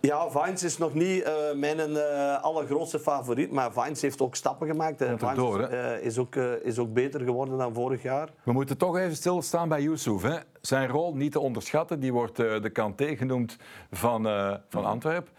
Ja, 0.00 0.30
Vines 0.30 0.62
is 0.62 0.78
nog 0.78 0.94
niet 0.94 1.22
uh, 1.26 1.32
mijn 1.54 1.90
uh, 1.90 2.42
allergrootste 2.42 2.98
favoriet, 2.98 3.50
maar 3.50 3.72
Vines 3.72 4.02
heeft 4.02 4.20
ook 4.20 4.36
stappen 4.36 4.66
gemaakt. 4.66 5.02
Uh, 5.02 5.12
Vines 5.16 5.34
door, 5.34 5.60
is, 6.00 6.18
ook, 6.18 6.36
is 6.36 6.78
ook 6.78 6.92
beter 6.92 7.20
geworden 7.20 7.58
dan 7.58 7.74
vorig 7.74 8.02
jaar. 8.02 8.28
We 8.42 8.52
moeten 8.52 8.78
toch 8.78 8.96
even 8.96 9.16
stilstaan 9.16 9.68
bij 9.68 9.82
Yusuf. 9.82 10.22
Hè? 10.22 10.36
Zijn 10.60 10.88
rol 10.88 11.14
niet 11.14 11.32
te 11.32 11.40
onderschatten, 11.40 12.00
die 12.00 12.12
wordt 12.12 12.36
de 12.36 12.70
Kanté 12.72 13.16
genoemd 13.16 13.56
van, 13.90 14.22
van 14.68 14.84
Antwerpen. 14.84 15.32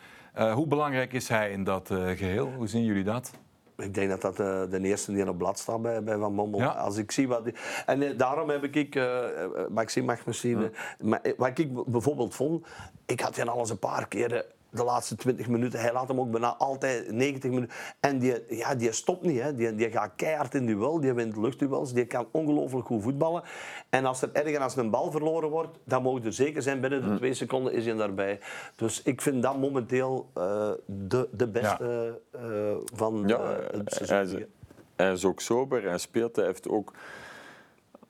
hoe 0.53 0.67
belangrijk 0.67 1.13
is 1.13 1.27
hij 1.27 1.51
in 1.51 1.63
dat 1.63 1.87
geheel? 2.15 2.51
Hoe 2.57 2.67
zien 2.67 2.83
jullie 2.83 3.03
dat? 3.03 3.31
Ik 3.77 3.93
denk 3.93 4.09
dat 4.09 4.21
dat 4.21 4.37
de, 4.37 4.67
de 4.69 4.79
eerste 4.79 5.13
die 5.13 5.29
op 5.29 5.37
blad 5.37 5.59
staat 5.59 5.81
bij, 5.81 6.03
bij 6.03 6.17
Van 6.17 6.33
Mommel. 6.33 6.59
Ja. 6.59 6.67
Als 6.67 6.97
ik 6.97 7.11
zie 7.11 7.27
wat 7.27 7.43
die, 7.43 7.53
en 7.85 8.17
daarom 8.17 8.49
heb 8.49 8.63
ik, 8.63 8.95
uh, 8.95 9.23
Maxime 9.69 10.05
mag 10.05 10.25
misschien, 10.25 10.61
ja. 10.61 10.69
maar 10.99 11.21
wat 11.37 11.57
ik 11.57 11.85
bijvoorbeeld 11.85 12.35
vond, 12.35 12.67
ik 13.05 13.19
had 13.19 13.35
hen 13.35 13.47
al 13.47 13.59
eens 13.59 13.69
een 13.69 13.79
paar 13.79 14.07
keren 14.07 14.45
de 14.75 14.83
laatste 14.83 15.15
20 15.15 15.47
minuten. 15.47 15.79
Hij 15.79 15.93
laat 15.93 16.07
hem 16.07 16.19
ook 16.19 16.31
bijna 16.31 16.55
altijd 16.55 17.11
90 17.11 17.51
minuten. 17.51 17.75
En 17.99 18.19
die, 18.19 18.43
ja, 18.49 18.75
die 18.75 18.91
stopt 18.91 19.21
niet. 19.21 19.41
Hè. 19.41 19.55
Die, 19.55 19.75
die 19.75 19.91
gaat 19.91 20.11
keihard 20.15 20.55
in 20.55 20.65
duel. 20.65 20.99
Die 20.99 21.13
wint 21.13 21.37
luchtduels. 21.37 21.93
Die 21.93 22.05
kan 22.05 22.27
ongelooflijk 22.31 22.87
goed 22.87 23.03
voetballen. 23.03 23.43
En 23.89 24.05
als 24.05 24.21
er 24.21 24.29
ergens 24.33 24.57
als 24.57 24.75
een 24.75 24.89
bal 24.89 25.11
verloren 25.11 25.49
wordt, 25.49 25.77
dan 25.83 26.01
mogen 26.01 26.25
er 26.25 26.33
zeker 26.33 26.61
zijn. 26.61 26.81
Binnen 26.81 27.01
de 27.01 27.07
hm. 27.07 27.15
twee 27.15 27.33
seconden 27.33 27.73
is 27.73 27.85
hij 27.85 27.95
daarbij. 27.95 28.39
Dus 28.75 29.01
ik 29.01 29.21
vind 29.21 29.43
dat 29.43 29.57
momenteel 29.57 30.29
uh, 30.37 30.71
de, 30.85 31.27
de 31.31 31.47
beste 31.47 32.21
ja. 32.31 32.39
uh, 32.39 32.75
van 32.93 33.23
ja, 33.27 33.39
uh, 33.39 33.57
het 33.71 33.93
seizoen. 33.93 34.37
Hij 34.37 34.45
is, 34.45 34.53
hij 34.95 35.11
is 35.11 35.25
ook 35.25 35.41
sober. 35.41 35.83
Hij 35.83 35.97
speelt. 35.97 36.35
Hij 36.35 36.45
heeft 36.45 36.69
ook... 36.69 36.93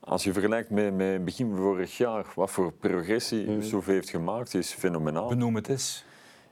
Als 0.00 0.24
je 0.24 0.32
vergelijkt 0.32 0.70
met, 0.70 0.94
met 0.94 1.24
begin 1.24 1.56
vorig 1.56 1.96
jaar, 1.96 2.26
wat 2.34 2.50
voor 2.50 2.72
progressie 2.72 3.50
mm. 3.50 3.62
Soef 3.62 3.86
heeft 3.86 4.10
gemaakt, 4.10 4.54
is 4.54 4.72
fenomenaal. 4.72 5.28
Benoem 5.28 5.54
het 5.54 5.68
eens. 5.68 6.04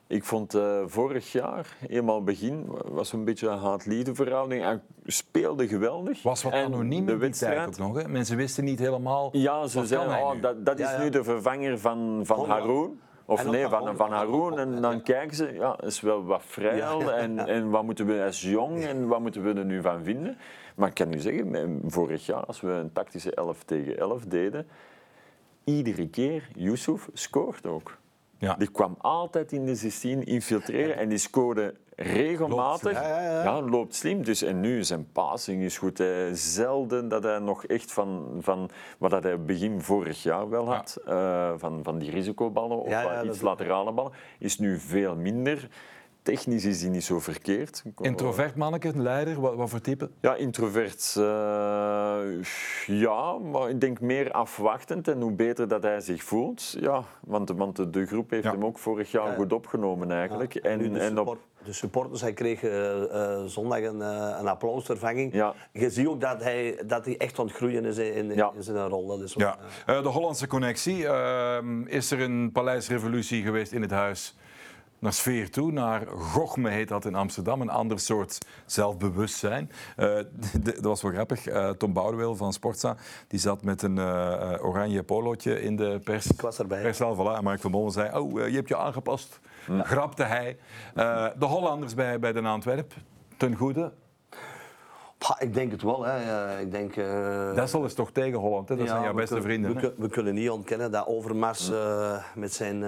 Ik 0.06 0.24
vond 0.24 0.54
uh, 0.54 0.82
vorig 0.86 1.32
jaar, 1.32 1.76
eenmaal 1.88 2.22
begin, 2.22 2.66
was 2.84 3.12
een 3.12 3.24
beetje 3.24 3.48
een 3.48 3.58
haat-liefde 3.58 4.14
verhouding. 4.14 4.62
Hij 4.62 4.80
speelde 5.04 5.68
geweldig. 5.68 6.22
Was 6.22 6.42
wat 6.42 6.52
anoniem 6.52 7.06
de 7.06 7.16
wedstrijd 7.16 7.68
ook 7.68 7.76
nog. 7.76 8.02
Hè? 8.02 8.08
Mensen 8.08 8.36
wisten 8.36 8.64
niet 8.64 8.78
helemaal. 8.78 9.28
Ja, 9.32 9.66
ze 9.66 9.86
zeiden, 9.86 10.16
oh, 10.16 10.42
dat, 10.42 10.66
dat 10.66 10.78
is 10.78 10.88
nu 10.98 11.08
de 11.08 11.24
vervanger 11.24 11.78
van, 11.78 12.20
van 12.24 12.48
Haroon. 12.48 12.98
Of 13.24 13.50
nee, 13.50 13.66
van, 13.66 13.96
van 13.96 14.12
Haroon. 14.12 14.58
En 14.58 14.80
dan 14.80 15.02
kijken 15.02 15.36
ze, 15.36 15.52
ja, 15.52 15.80
is 15.80 16.00
wel 16.00 16.24
wat 16.24 16.42
vrij 16.44 16.80
En, 17.24 17.38
en 17.38 17.70
wat 17.70 17.82
moeten 17.82 18.06
we 18.06 18.24
als 18.24 18.42
jong 18.42 18.84
en 18.84 19.06
wat 19.06 19.20
moeten 19.20 19.42
we 19.42 19.52
er 19.52 19.64
nu 19.64 19.80
van 19.80 20.04
vinden? 20.04 20.36
Maar 20.76 20.88
ik 20.88 20.94
kan 20.94 21.12
u 21.12 21.18
zeggen, 21.18 21.80
vorig 21.86 22.26
jaar, 22.26 22.44
als 22.44 22.60
we 22.60 22.70
een 22.70 22.92
tactische 22.92 23.34
11 23.34 23.62
tegen 23.62 23.98
11 23.98 24.24
deden, 24.24 24.66
iedere 25.64 26.08
keer, 26.08 26.48
Yusuf 26.54 27.08
scoort 27.12 27.66
ook. 27.66 27.96
Ja. 28.44 28.54
Die 28.54 28.70
kwam 28.70 28.94
altijd 28.98 29.52
in 29.52 29.64
de 29.64 29.74
16 29.74 30.24
infiltreren 30.24 30.96
en 30.96 31.08
die 31.08 31.18
scoorde 31.18 31.74
regelmatig. 31.96 32.92
Loopt, 32.92 32.96
ja, 32.96 33.20
ja, 33.20 33.42
ja. 33.42 33.60
loopt 33.60 33.94
slim. 33.94 34.24
Dus, 34.24 34.42
en 34.42 34.60
nu, 34.60 34.84
zijn 34.84 35.12
passing 35.12 35.62
is 35.62 35.78
goed. 35.78 36.02
Zelden 36.32 37.08
dat 37.08 37.22
hij 37.22 37.38
nog 37.38 37.64
echt 37.64 37.92
van, 37.92 38.36
van 38.40 38.70
wat 38.98 39.22
hij 39.22 39.44
begin 39.44 39.80
vorig 39.82 40.22
jaar 40.22 40.48
wel 40.48 40.74
had, 40.74 41.00
uh, 41.08 41.52
van, 41.56 41.80
van 41.82 41.98
die 41.98 42.10
risicoballen 42.10 42.78
of 42.78 43.22
iets 43.24 43.40
laterale 43.40 43.92
ballen, 43.92 44.12
is 44.38 44.58
nu 44.58 44.78
veel 44.78 45.16
minder. 45.16 45.68
Technisch 46.24 46.64
is 46.64 46.80
hij 46.80 46.90
niet 46.90 47.04
zo 47.04 47.20
verkeerd. 47.20 47.82
Introvert 48.00 48.56
manneke, 48.56 48.92
leider, 48.94 49.40
wat, 49.40 49.54
wat 49.54 49.70
voor 49.70 49.80
type? 49.80 50.10
Ja, 50.20 50.34
introvert. 50.34 51.14
Uh, 51.18 51.24
ja, 52.86 53.38
maar 53.38 53.68
ik 53.68 53.80
denk 53.80 54.00
meer 54.00 54.30
afwachtend 54.30 55.08
en 55.08 55.20
hoe 55.20 55.32
beter 55.32 55.68
dat 55.68 55.82
hij 55.82 56.00
zich 56.00 56.22
voelt. 56.22 56.76
Ja, 56.80 57.04
want, 57.20 57.50
want 57.50 57.92
de 57.92 58.06
groep 58.06 58.30
heeft 58.30 58.44
hem 58.44 58.64
ook 58.64 58.78
vorig 58.78 59.10
jaar 59.10 59.34
goed 59.34 59.52
opgenomen 59.52 60.10
eigenlijk. 60.10 60.54
en, 60.54 60.92
de, 60.92 60.98
en 60.98 61.16
support, 61.16 61.40
de 61.64 61.72
supporters, 61.72 62.20
hij 62.20 62.32
kreeg 62.32 62.62
uh, 62.62 63.00
uh, 63.00 63.44
zondag 63.44 63.82
een, 63.82 64.00
een 64.00 64.48
applausvervanging. 64.48 65.32
Ja. 65.32 65.54
Je 65.72 65.90
ziet 65.90 66.06
ook 66.06 66.20
dat 66.20 66.42
hij, 66.42 66.78
dat 66.86 67.04
hij 67.04 67.16
echt 67.16 67.38
ontgroeien 67.38 67.84
is 67.84 67.98
in, 67.98 68.30
in, 68.30 68.50
in 68.56 68.62
zijn 68.62 68.88
rol. 68.88 69.06
Dat 69.06 69.20
is 69.20 69.34
ja. 69.34 69.56
de 69.86 70.08
Hollandse 70.08 70.46
connectie. 70.46 71.06
Ehm, 71.06 71.82
is 71.86 72.10
er 72.10 72.20
een 72.20 72.52
paleisrevolutie 72.52 73.42
geweest 73.42 73.72
in 73.72 73.82
het 73.82 73.90
huis? 73.90 74.34
Naar 75.04 75.12
sfeer 75.12 75.50
toe, 75.50 75.72
naar 75.72 76.06
gochme 76.06 76.70
heet 76.70 76.88
dat 76.88 77.04
in 77.04 77.14
Amsterdam, 77.14 77.60
een 77.60 77.70
ander 77.70 78.00
soort 78.00 78.38
zelfbewustzijn. 78.66 79.70
Uh, 79.96 80.20
dat 80.62 80.80
was 80.80 81.02
wel 81.02 81.12
grappig. 81.12 81.48
Uh, 81.48 81.70
Tom 81.70 81.92
Boudewil 81.92 82.36
van 82.36 82.52
Sportza, 82.52 82.96
die 83.28 83.40
zat 83.40 83.62
met 83.62 83.82
een 83.82 83.96
uh, 83.96 84.54
oranje 84.60 85.02
polootje 85.02 85.62
in 85.62 85.76
de 85.76 86.00
pers. 86.04 86.26
Ik 86.26 86.40
was 86.40 86.58
erbij. 86.58 86.82
Perszaal, 86.82 87.16
voilà. 87.16 87.36
En 87.36 87.44
Mark 87.44 87.60
van 87.60 87.70
Bommel 87.70 87.90
zei, 87.90 88.18
oh, 88.18 88.48
je 88.48 88.54
hebt 88.54 88.68
je 88.68 88.76
aangepast. 88.76 89.40
Ja. 89.66 89.82
Grapte 89.82 90.22
hij. 90.22 90.56
de 91.38 91.44
Hollanders 91.44 91.94
bij, 91.94 92.18
bij 92.18 92.32
de 92.32 92.40
Antwerp, 92.40 92.92
ten 93.36 93.54
goede. 93.54 93.92
Ik 95.38 95.54
denk 95.54 95.70
het 95.70 95.82
wel. 95.82 96.04
Hè. 96.04 96.60
Ik 96.60 96.70
denk, 96.70 96.96
uh... 96.96 97.54
Dessel 97.54 97.84
is 97.84 97.94
toch 97.94 98.10
tegen 98.10 98.38
Holland, 98.38 98.68
hè? 98.68 98.76
dat 98.76 98.88
zijn 98.88 99.02
jouw 99.02 99.14
beste 99.14 99.42
vrienden. 99.42 99.74
We, 99.74 99.94
we, 99.96 100.08
kunnen 100.08 100.34
niet 100.34 100.50
ontkennen 100.50 100.90
dat 100.90 101.06
Overmars 101.06 101.70
uh, 101.70 102.24
met 102.34 102.52
zijn 102.52 102.76
uh, 102.76 102.82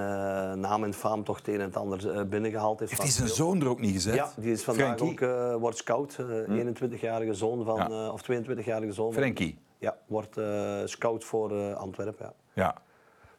naam 0.52 0.84
en 0.84 0.94
faam 0.94 1.24
toch 1.24 1.36
het 1.36 1.48
een 1.48 1.54
en 1.54 1.60
het 1.60 1.76
ander 1.76 2.28
binnengehaald 2.28 2.78
heeft. 2.78 2.90
Heeft 2.90 3.02
hij 3.02 3.10
zijn 3.10 3.28
zoon 3.28 3.60
er 3.60 3.68
ook 3.68 3.80
niet 3.80 3.92
gezet? 3.92 4.14
Ja, 4.14 4.30
die 4.36 4.52
is 4.52 4.64
vandaag 4.64 4.96
Frankie? 4.96 5.28
ook 5.28 5.60
wordt 5.60 5.76
scout. 5.76 6.18
21-jarige 6.48 7.34
zoon 7.34 7.64
van, 7.64 7.76
ja. 7.76 8.10
of 8.10 8.22
22-jarige 8.22 8.92
zoon. 8.92 9.12
Frankie? 9.12 9.58
Ja, 9.78 9.96
wordt 10.06 10.40
scout 10.84 11.24
voor 11.24 11.74
Antwerpen. 11.74 12.32
Ja. 12.54 12.62
ja. 12.62 12.84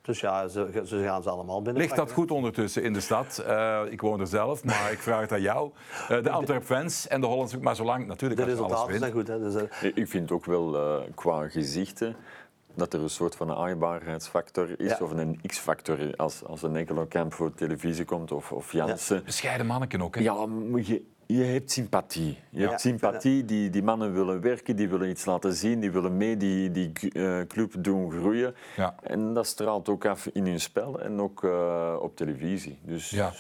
Dus 0.08 0.20
ja, 0.20 0.48
ze, 0.48 0.82
ze, 0.86 1.04
gaan 1.04 1.24
ze 1.24 1.30
allemaal 1.30 1.62
binnen. 1.62 1.82
Ligt 1.82 1.96
dat 1.96 2.12
goed 2.12 2.32
ondertussen 2.32 2.84
in 2.84 2.94
de 2.94 3.00
stad? 3.00 3.44
Uh, 3.48 3.82
ik 3.90 4.02
woon 4.02 4.20
er 4.20 4.28
zelf, 4.28 4.64
maar 4.64 4.92
ik 4.92 5.00
vraag 5.00 5.22
het 5.22 5.32
aan 5.32 5.42
jou. 5.42 5.72
Uh, 6.12 6.24
de 6.24 6.30
Antwerp-fans 6.40 7.08
en 7.08 7.22
de 7.22 7.28
Hollandse... 7.28 7.58
Maar 7.58 7.76
zolang 7.76 8.08
natuurlijk... 8.08 8.40
De 8.40 8.46
resultaten 8.46 9.00
zijn 9.00 9.12
goed. 9.12 9.28
Hè, 9.28 9.40
dus, 9.40 9.56
uh... 9.56 9.92
Ik 9.96 10.08
vind 10.08 10.32
ook 10.32 10.46
wel 10.46 10.78
qua 11.16 11.48
gezichten 11.48 12.16
dat 12.76 12.94
er 12.94 13.02
een 13.02 13.10
soort 13.10 13.36
van 13.36 13.50
een 13.50 13.56
aaibaarheidsfactor 13.56 14.80
is, 14.80 15.02
of 15.02 15.12
een 15.12 15.40
x-factor 15.46 16.16
als, 16.16 16.44
als 16.44 16.64
een 16.64 16.76
enkele 16.76 17.08
camp 17.08 17.34
voor 17.34 17.54
televisie 17.54 18.06
komt, 18.06 18.32
of, 18.32 18.52
of 18.52 18.72
Jansen. 18.72 19.16
Ja. 19.16 19.22
Bescheiden 19.22 19.66
manneken 19.66 20.02
ook, 20.02 20.16
hè? 20.16 20.22
Ja, 20.22 20.46
moet 20.46 20.88
je 20.88 21.06
je 21.28 21.44
hebt 21.44 21.72
sympathie. 21.72 22.38
Je 22.50 22.68
hebt 22.68 22.82
sympathie, 22.82 23.46
die, 23.46 23.70
die 23.70 23.84
mannen 23.84 24.14
willen 24.14 24.42
werken, 24.42 24.76
die 24.76 24.90
willen 24.90 25.10
iets 25.10 25.26
laten 25.26 25.54
zien, 25.54 25.80
die 25.80 25.92
willen 25.92 26.18
mee 26.18 26.38
die, 26.38 26.72
die 26.72 26.92
uh, 27.14 27.40
club 27.48 27.74
doen 27.78 28.12
groeien. 28.12 28.56
Ja. 28.76 28.96
En 29.04 29.34
dat 29.34 29.48
straalt 29.48 29.90
ook 29.90 30.06
af 30.06 30.28
in 30.34 30.46
hun 30.46 30.60
spel 30.60 31.02
en 31.02 31.22
ook 31.22 31.44
uh, 31.44 31.96
op 32.02 32.16
televisie. 32.16 32.80
Dus 32.82 33.10
ja. 33.10 33.32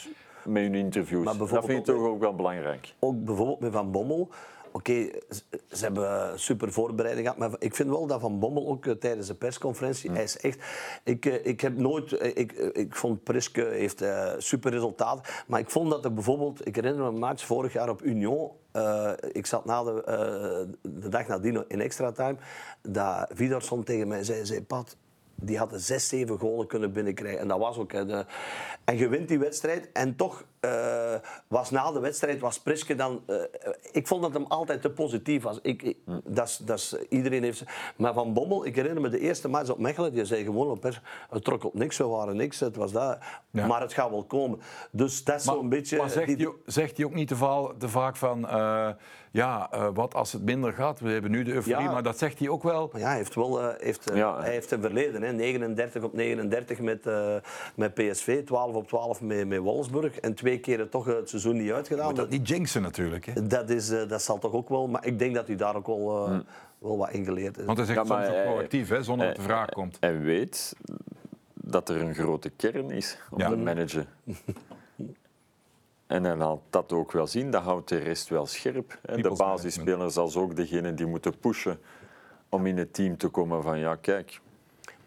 met 0.45 0.63
hun 0.63 0.75
interviews. 0.75 1.37
Dat 1.37 1.65
vind 1.65 1.69
ik 1.79 1.95
toch 1.95 2.07
ook 2.07 2.19
wel 2.19 2.35
belangrijk. 2.35 2.93
Ook 2.99 3.23
bijvoorbeeld 3.23 3.59
met 3.59 3.71
Van 3.71 3.91
Bommel 3.91 4.29
Oké, 4.71 5.09
ze 5.71 5.83
hebben 5.83 6.39
super 6.39 6.71
voorbereiding 6.71 7.27
gehad, 7.27 7.49
maar 7.49 7.59
ik 7.59 7.75
vind 7.75 7.89
wel 7.89 8.07
dat 8.07 8.21
Van 8.21 8.39
Bommel 8.39 8.67
ook 8.67 8.85
eh, 8.85 8.93
tijdens 8.93 9.27
de 9.27 9.33
persconferentie, 9.33 10.11
hij 10.11 10.23
is 10.23 10.37
echt... 10.37 10.59
Ik, 11.03 11.25
eh, 11.25 11.45
ik 11.45 11.61
heb 11.61 11.77
nooit... 11.77 12.13
Eh, 12.13 12.31
ik, 12.35 12.51
ik 12.51 12.95
vond 12.95 13.23
Priske 13.23 13.61
heeft 13.61 14.03
super 14.37 14.71
resultaten, 14.71 15.23
maar 15.47 15.59
ik 15.59 15.69
vond 15.69 15.89
dat 15.89 16.05
er 16.05 16.13
bijvoorbeeld... 16.13 16.67
Ik 16.67 16.75
herinner 16.75 17.03
me 17.03 17.07
een 17.07 17.19
match 17.19 17.45
vorig 17.45 17.73
jaar 17.73 17.89
op 17.89 18.03
Union, 18.03 18.51
ik 19.31 19.45
zat 19.45 19.65
na 19.65 19.83
de, 19.83 20.67
de 20.81 21.09
dag 21.09 21.27
nadien 21.27 21.65
in 21.67 21.81
extra 21.81 22.11
time, 22.11 22.35
dat 22.81 23.29
Vidarsson 23.33 23.83
tegen 23.83 24.07
mij 24.07 24.23
zei, 24.23 24.45
zei 24.45 24.63
Pat, 24.63 24.95
die 25.41 25.57
hadden 25.57 25.79
zes, 25.79 26.07
zeven 26.07 26.39
golen 26.39 26.67
kunnen 26.67 26.93
binnenkrijgen. 26.93 27.39
En 27.39 27.47
dat 27.47 27.59
was 27.59 27.77
ook. 27.77 27.91
Hè, 27.91 28.05
de... 28.05 28.25
En 28.83 28.97
je 28.97 29.07
wint 29.07 29.27
die 29.27 29.39
wedstrijd. 29.39 29.89
En 29.93 30.15
toch 30.15 30.43
uh, 30.61 31.15
was 31.47 31.71
na 31.71 31.91
de 31.91 31.99
wedstrijd 31.99 32.39
was 32.39 32.59
Priske 32.59 32.95
dan. 32.95 33.23
Uh, 33.27 33.41
ik 33.91 34.07
vond 34.07 34.21
dat 34.21 34.33
hem 34.33 34.45
altijd 34.47 34.81
te 34.81 34.89
positief 34.89 35.43
was. 35.43 35.59
Ik, 35.61 35.81
ik 35.81 35.97
hm. 36.05 36.19
dat, 36.23 36.61
dat, 36.65 36.99
iedereen 37.09 37.43
heeft. 37.43 37.63
Maar 37.95 38.13
Van 38.13 38.33
Bommel, 38.33 38.65
ik 38.65 38.75
herinner 38.75 39.01
me 39.01 39.09
de 39.09 39.19
eerste 39.19 39.47
match 39.47 39.69
op 39.69 39.79
Mechelen. 39.79 40.13
Die 40.13 40.25
zei 40.25 40.43
gewoon 40.43 40.69
op 40.69 40.79
pers: 40.79 41.01
het 41.29 41.43
trok 41.43 41.63
op 41.63 41.73
niks, 41.73 41.97
we 41.97 42.05
waren 42.05 42.35
niks. 42.35 42.59
Het 42.59 42.75
was 42.75 42.91
dat. 42.91 43.17
Maar 43.51 43.81
het 43.81 43.93
gaat 43.93 44.09
wel 44.09 44.23
komen. 44.23 44.59
Dus 44.91 45.23
dat 45.23 45.35
is 45.35 45.43
zo'n 45.43 45.69
beetje. 45.69 45.97
Maar 45.97 46.09
zegt, 46.09 46.37
hij, 46.37 46.53
zegt 46.65 46.97
hij 46.97 47.05
ook 47.05 47.13
niet 47.13 47.27
te, 47.27 47.73
te 47.77 47.89
vaak 47.89 48.15
van. 48.15 48.39
Uh, 48.39 48.89
ja, 49.37 49.69
uh, 49.73 49.87
wat 49.93 50.13
als 50.13 50.31
het 50.31 50.43
minder 50.43 50.73
gaat? 50.73 50.99
We 50.99 51.09
hebben 51.09 51.31
nu 51.31 51.43
de 51.43 51.51
euforie, 51.51 51.85
ja. 51.85 51.91
maar 51.91 52.03
dat 52.03 52.17
zegt 52.17 52.39
hij 52.39 52.49
ook 52.49 52.63
wel. 52.63 52.89
Ja, 52.93 53.07
hij 53.07 53.15
heeft 53.15 53.35
wel 53.35 53.61
uh, 53.61 53.69
heeft, 53.77 54.11
ja. 54.13 54.39
hij 54.39 54.51
heeft 54.51 54.71
een 54.71 54.81
verleden. 54.81 55.21
Hè. 55.21 55.31
39 55.31 56.03
op 56.03 56.13
39 56.13 56.79
met, 56.79 57.05
uh, 57.05 57.35
met 57.75 57.93
PSV, 57.93 58.45
12 58.45 58.75
op 58.75 58.87
12 58.87 59.21
met, 59.21 59.47
met 59.47 59.59
Wolfsburg 59.59 60.19
en 60.19 60.33
twee 60.33 60.59
keren 60.59 60.89
toch 60.89 61.05
het 61.05 61.29
seizoen 61.29 61.57
niet 61.57 61.71
uitgedaan. 61.71 62.05
Moet 62.05 62.15
dat 62.15 62.29
niet 62.29 62.47
jinxen 62.47 62.81
natuurlijk. 62.81 63.25
Hè? 63.25 63.47
Dat, 63.47 63.69
is, 63.69 63.87
dat 63.87 64.21
zal 64.21 64.37
toch 64.37 64.53
ook 64.53 64.69
wel, 64.69 64.87
maar 64.87 65.05
ik 65.05 65.19
denk 65.19 65.35
dat 65.35 65.47
hij 65.47 65.55
daar 65.55 65.75
ook 65.75 65.87
wel, 65.87 66.27
hmm. 66.27 66.43
wel 66.79 66.97
wat 66.97 67.11
in 67.11 67.25
geleerd 67.25 67.55
heeft. 67.55 67.67
Want 67.67 67.77
hij 67.77 67.87
zegt 67.87 68.07
ja, 68.07 68.23
soms 68.23 68.37
ook 68.37 68.43
proactief, 68.43 68.89
hè, 68.89 69.03
zonder 69.03 69.27
dat 69.27 69.35
de 69.35 69.41
vraag 69.41 69.69
komt. 69.69 69.97
Hij 69.99 70.19
weet 70.19 70.75
dat 71.53 71.89
er 71.89 72.01
een 72.01 72.15
grote 72.15 72.49
kern 72.49 72.91
is 72.91 73.17
om 73.29 73.39
ja. 73.39 73.49
te 73.49 73.55
managen. 73.55 74.07
En 76.07 76.23
hij 76.23 76.35
laat 76.35 76.59
dat 76.69 76.93
ook 76.93 77.11
wel 77.11 77.27
zien, 77.27 77.51
dat 77.51 77.63
houdt 77.63 77.89
de 77.89 77.97
rest 77.97 78.29
wel 78.29 78.45
scherp. 78.45 78.99
De 79.01 79.33
basisspelers 79.37 80.17
als 80.17 80.35
ook 80.35 80.55
degene 80.55 80.93
die 80.93 81.05
moeten 81.05 81.37
pushen 81.39 81.79
om 82.49 82.65
in 82.65 82.77
het 82.77 82.93
team 82.93 83.17
te 83.17 83.27
komen 83.27 83.63
van 83.63 83.79
ja, 83.79 83.95
kijk. 83.95 84.41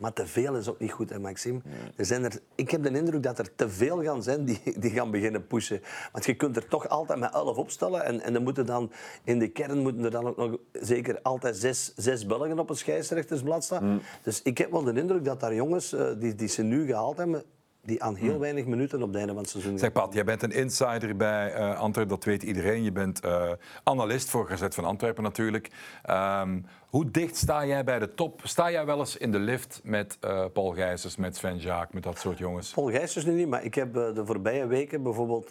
Maar 0.00 0.12
te 0.12 0.26
veel 0.26 0.56
is 0.56 0.68
ook 0.68 0.78
niet 0.78 0.92
goed, 0.92 1.10
hè, 1.10 1.18
Maxime. 1.18 1.60
Er 1.96 2.04
zijn 2.04 2.24
er, 2.24 2.40
ik 2.54 2.70
heb 2.70 2.82
de 2.82 2.90
indruk 2.90 3.22
dat 3.22 3.38
er 3.38 3.54
te 3.54 3.68
veel 3.68 4.02
gaan 4.02 4.22
zijn 4.22 4.44
die, 4.44 4.60
die 4.78 4.90
gaan 4.90 5.10
beginnen 5.10 5.46
pushen. 5.46 5.80
Want 6.12 6.24
je 6.24 6.34
kunt 6.34 6.56
er 6.56 6.68
toch 6.68 6.88
altijd 6.88 7.18
met 7.18 7.32
elf 7.32 7.56
opstellen. 7.56 8.04
En, 8.04 8.20
en 8.20 8.32
dan 8.32 8.42
moeten 8.42 8.66
dan, 8.66 8.92
in 9.24 9.38
de 9.38 9.48
kern 9.48 9.78
moeten 9.78 10.04
er 10.04 10.10
dan 10.10 10.26
ook 10.26 10.36
nog 10.36 10.56
zeker 10.72 11.18
altijd 11.22 11.56
zes, 11.56 11.92
zes 11.96 12.26
Belgen 12.26 12.58
op 12.58 12.70
een 12.70 12.76
scheidsrechtersblad 12.76 13.64
staan. 13.64 13.84
Mm. 13.84 14.00
Dus 14.22 14.42
ik 14.42 14.58
heb 14.58 14.70
wel 14.70 14.82
de 14.82 15.00
indruk 15.00 15.24
dat 15.24 15.40
daar 15.40 15.54
jongens 15.54 15.92
eh, 15.92 16.06
die, 16.18 16.34
die 16.34 16.48
ze 16.48 16.62
nu 16.62 16.86
gehaald 16.86 17.16
hebben, 17.16 17.42
die 17.90 18.02
aan 18.02 18.14
heel 18.14 18.30
hmm. 18.30 18.40
weinig 18.40 18.66
minuten 18.66 19.02
op 19.02 19.08
het 19.08 19.16
einde 19.16 19.32
van 19.32 19.42
het 19.42 19.50
seizoen 19.50 19.78
Zeg 19.78 19.92
Pat, 19.92 20.14
jij 20.14 20.24
bent 20.24 20.42
een 20.42 20.52
insider 20.52 21.16
bij 21.16 21.54
uh, 21.54 21.78
Antwerpen, 21.78 22.14
dat 22.14 22.24
weet 22.24 22.42
iedereen. 22.42 22.82
Je 22.82 22.92
bent 22.92 23.24
uh, 23.24 23.50
analist 23.84 24.30
voor 24.30 24.46
Gazet 24.46 24.74
van 24.74 24.84
Antwerpen 24.84 25.22
natuurlijk. 25.22 25.70
Um, 26.10 26.66
hoe 26.88 27.10
dicht 27.10 27.36
sta 27.36 27.66
jij 27.66 27.84
bij 27.84 27.98
de 27.98 28.14
top? 28.14 28.40
Sta 28.44 28.70
jij 28.70 28.86
wel 28.86 28.98
eens 28.98 29.16
in 29.16 29.32
de 29.32 29.38
lift 29.38 29.80
met 29.84 30.18
uh, 30.24 30.44
Paul 30.52 30.70
Gijsers, 30.70 31.16
met 31.16 31.36
Sven 31.36 31.58
Jaak, 31.58 31.92
met 31.92 32.02
dat 32.02 32.18
soort 32.18 32.38
jongens? 32.38 32.70
Paul 32.70 32.90
Gijsers 32.90 33.24
nu 33.24 33.32
niet, 33.32 33.48
maar 33.48 33.64
ik 33.64 33.74
heb 33.74 33.94
de 33.94 34.22
voorbije 34.24 34.66
weken 34.66 35.02
bijvoorbeeld... 35.02 35.48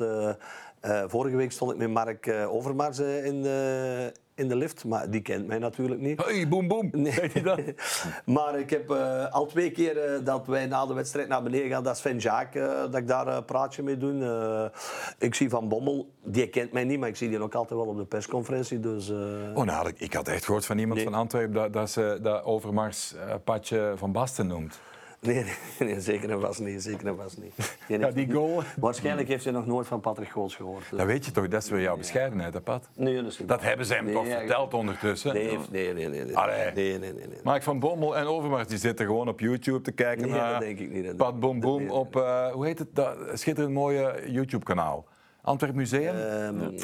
vorige 1.07 1.35
week 1.35 1.51
stond 1.51 1.71
ik 1.71 1.77
met 1.77 1.89
Mark 1.89 2.27
Overmars 2.47 2.99
in 2.99 3.41
de 3.41 4.11
in 4.39 4.47
de 4.47 4.55
lift, 4.55 4.85
maar 4.85 5.09
die 5.09 5.21
kent 5.21 5.47
mij 5.47 5.57
natuurlijk 5.57 6.01
niet. 6.01 6.25
Hey, 6.25 6.47
boem, 6.47 6.67
boem. 6.67 6.89
Nee. 6.91 7.31
dat? 7.43 7.59
maar 8.35 8.59
ik 8.59 8.69
heb 8.69 8.91
uh, 8.91 9.31
al 9.31 9.45
twee 9.45 9.71
keer 9.71 9.95
uh, 9.95 10.25
dat 10.25 10.47
wij 10.47 10.65
na 10.65 10.85
de 10.85 10.93
wedstrijd 10.93 11.27
naar 11.27 11.43
beneden 11.43 11.69
gaan, 11.69 11.83
dat 11.83 11.97
Sven 11.97 12.17
Jaak, 12.17 12.55
uh, 12.55 12.63
dat 12.63 12.95
ik 12.95 13.07
daar 13.07 13.27
een 13.27 13.45
praatje 13.45 13.83
mee 13.83 13.97
doe. 13.97 14.71
ik 15.17 15.35
zie 15.35 15.49
Van 15.49 15.67
Bommel, 15.67 16.09
die 16.23 16.47
kent 16.47 16.71
mij 16.71 16.83
niet, 16.83 16.99
maar 16.99 17.09
ik 17.09 17.15
zie 17.15 17.29
die 17.29 17.41
ook 17.41 17.55
altijd 17.55 17.79
wel 17.79 17.89
op 17.89 17.97
de 17.97 18.05
persconferentie. 18.05 18.79
Dus, 18.79 19.09
Oh, 19.53 19.63
nou, 19.63 19.91
ik, 19.97 20.13
had 20.13 20.27
echt 20.27 20.45
gehoord 20.45 20.65
van 20.65 20.77
iemand 20.77 21.01
van 21.01 21.13
Antwerpen 21.13 21.53
dat, 21.53 21.73
dat 21.73 21.89
ze 21.89 22.19
dat 22.21 22.43
Overmars 22.43 23.15
Patje 23.43 23.93
van 23.95 24.11
Basten 24.11 24.47
noemt. 24.47 24.79
Nee, 25.21 25.45
nee, 25.79 25.99
zeker 25.99 26.29
en 26.29 26.41
vast 26.41 26.59
niet. 26.59 26.83
Zeker 26.83 27.07
en 27.07 27.15
vast 27.17 27.37
niet. 27.37 27.77
ja, 27.87 28.11
die 28.11 28.31
goal. 28.31 28.61
Waarschijnlijk 28.79 29.27
heeft 29.27 29.43
hij 29.43 29.53
nog 29.53 29.65
nooit 29.65 29.87
van 29.87 29.99
Patrick 29.99 30.29
Gools 30.29 30.55
gehoord. 30.55 30.83
Dat 30.91 31.05
weet 31.05 31.25
je 31.25 31.31
toch, 31.31 31.47
dat 31.47 31.63
is 31.63 31.69
weer 31.69 31.81
jouw 31.81 31.97
bescheidenheid, 31.97 32.53
hè, 32.53 32.61
Pat? 32.61 32.89
Nee, 32.93 33.15
dat 33.15 33.25
is 33.25 33.39
niet 33.39 33.47
Dat 33.47 33.61
hebben 33.61 33.85
ze 33.85 33.93
hem 33.93 34.13
toch 34.13 34.27
verteld 34.27 34.73
ondertussen? 34.73 35.33
Nee, 35.33 35.57
nee, 35.69 35.93
nee. 35.93 36.09
nee, 36.09 36.25
nee. 36.25 36.71
nee, 36.73 36.99
nee, 36.99 37.13
nee, 37.13 37.27
Mark 37.43 37.63
van 37.63 37.79
Bommel 37.79 38.17
en 38.17 38.25
Overmars 38.25 38.67
die 38.67 38.77
zitten 38.77 39.05
gewoon 39.05 39.27
op 39.27 39.39
YouTube 39.39 39.81
te 39.81 39.91
kijken 39.91 40.29
naar 40.29 40.51
dat 40.51 40.61
denk 40.61 40.79
ik 40.79 40.91
niet. 40.91 41.17
Pat 41.17 41.39
Boom 41.39 41.59
Boom 41.59 41.89
op, 41.89 42.15
uh, 42.15 42.51
hoe 42.51 42.65
heet 42.65 42.79
het, 42.79 42.95
dat 42.95 43.17
schitterend 43.33 43.73
mooie 43.73 44.23
YouTube-kanaal. 44.27 45.05
Antwerp 45.41 45.75
Museum? 45.75 46.15
Um, 46.15 46.61
uh, 46.61 46.75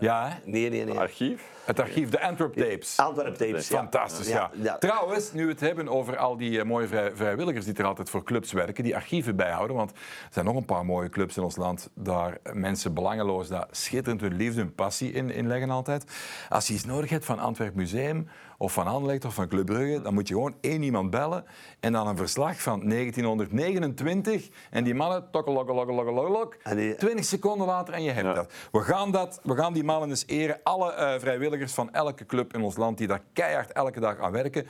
ja, 0.00 0.28
hè? 0.28 0.50
Nee, 0.50 0.70
nee, 0.70 0.84
nee. 0.84 0.98
Archief? 0.98 1.53
Het 1.64 1.80
archief, 1.80 2.08
de 2.08 2.20
Antwerp 2.20 2.54
Tapes. 2.54 2.96
Antwerp 2.96 3.34
Tapes, 3.34 3.66
Fantastisch, 3.66 4.28
ja. 4.28 4.50
ja. 4.54 4.78
Trouwens, 4.78 5.32
nu 5.32 5.44
we 5.44 5.50
het 5.50 5.60
hebben 5.60 5.88
over 5.88 6.16
al 6.16 6.36
die 6.36 6.50
uh, 6.50 6.62
mooie 6.62 6.86
vrij, 6.86 7.12
vrijwilligers 7.14 7.64
die 7.64 7.74
er 7.74 7.84
altijd 7.84 8.10
voor 8.10 8.24
clubs 8.24 8.52
werken, 8.52 8.84
die 8.84 8.96
archieven 8.96 9.36
bijhouden, 9.36 9.76
want 9.76 9.90
er 9.90 9.96
zijn 10.30 10.44
nog 10.44 10.56
een 10.56 10.64
paar 10.64 10.84
mooie 10.84 11.08
clubs 11.08 11.36
in 11.36 11.42
ons 11.42 11.56
land 11.56 11.90
daar 11.94 12.38
mensen 12.52 12.94
belangeloos 12.94 13.48
daar 13.48 13.66
schitterend 13.70 14.20
hun 14.20 14.34
liefde 14.34 14.60
en 14.60 14.74
passie 14.74 15.12
in, 15.12 15.30
in 15.30 15.46
leggen 15.46 15.70
altijd. 15.70 16.04
Als 16.48 16.66
je 16.66 16.74
iets 16.74 16.84
nodig 16.84 17.10
hebt 17.10 17.24
van 17.24 17.38
Antwerp 17.38 17.74
Museum 17.74 18.28
of 18.58 18.72
van 18.72 18.86
Anderlecht 18.86 19.24
of 19.24 19.34
van 19.34 19.48
Club 19.48 19.66
Brugge, 19.66 20.02
dan 20.02 20.14
moet 20.14 20.28
je 20.28 20.34
gewoon 20.34 20.54
één 20.60 20.82
iemand 20.82 21.10
bellen 21.10 21.44
en 21.80 21.92
dan 21.92 22.06
een 22.06 22.16
verslag 22.16 22.62
van 22.62 22.88
1929 22.88 24.48
en 24.70 24.84
die 24.84 24.94
mannen, 24.94 25.30
tokkelokkelokkelokkelok, 25.30 26.56
20 26.96 27.24
seconden 27.24 27.66
later 27.66 27.94
en 27.94 28.02
je 28.02 28.10
hebt 28.10 28.34
dat. 28.34 28.52
We 28.72 28.80
gaan, 28.80 29.10
dat. 29.10 29.40
we 29.42 29.56
gaan 29.56 29.72
die 29.72 29.84
mannen 29.84 30.08
eens 30.08 30.26
eren, 30.26 30.60
alle 30.62 30.92
uh, 30.92 31.20
vrijwilligers 31.20 31.53
van 31.62 31.92
elke 31.92 32.26
club 32.26 32.54
in 32.54 32.62
ons 32.62 32.76
land 32.76 32.98
die 32.98 33.06
daar 33.06 33.22
keihard 33.32 33.72
elke 33.72 34.00
dag 34.00 34.18
aan 34.18 34.32
werken. 34.32 34.66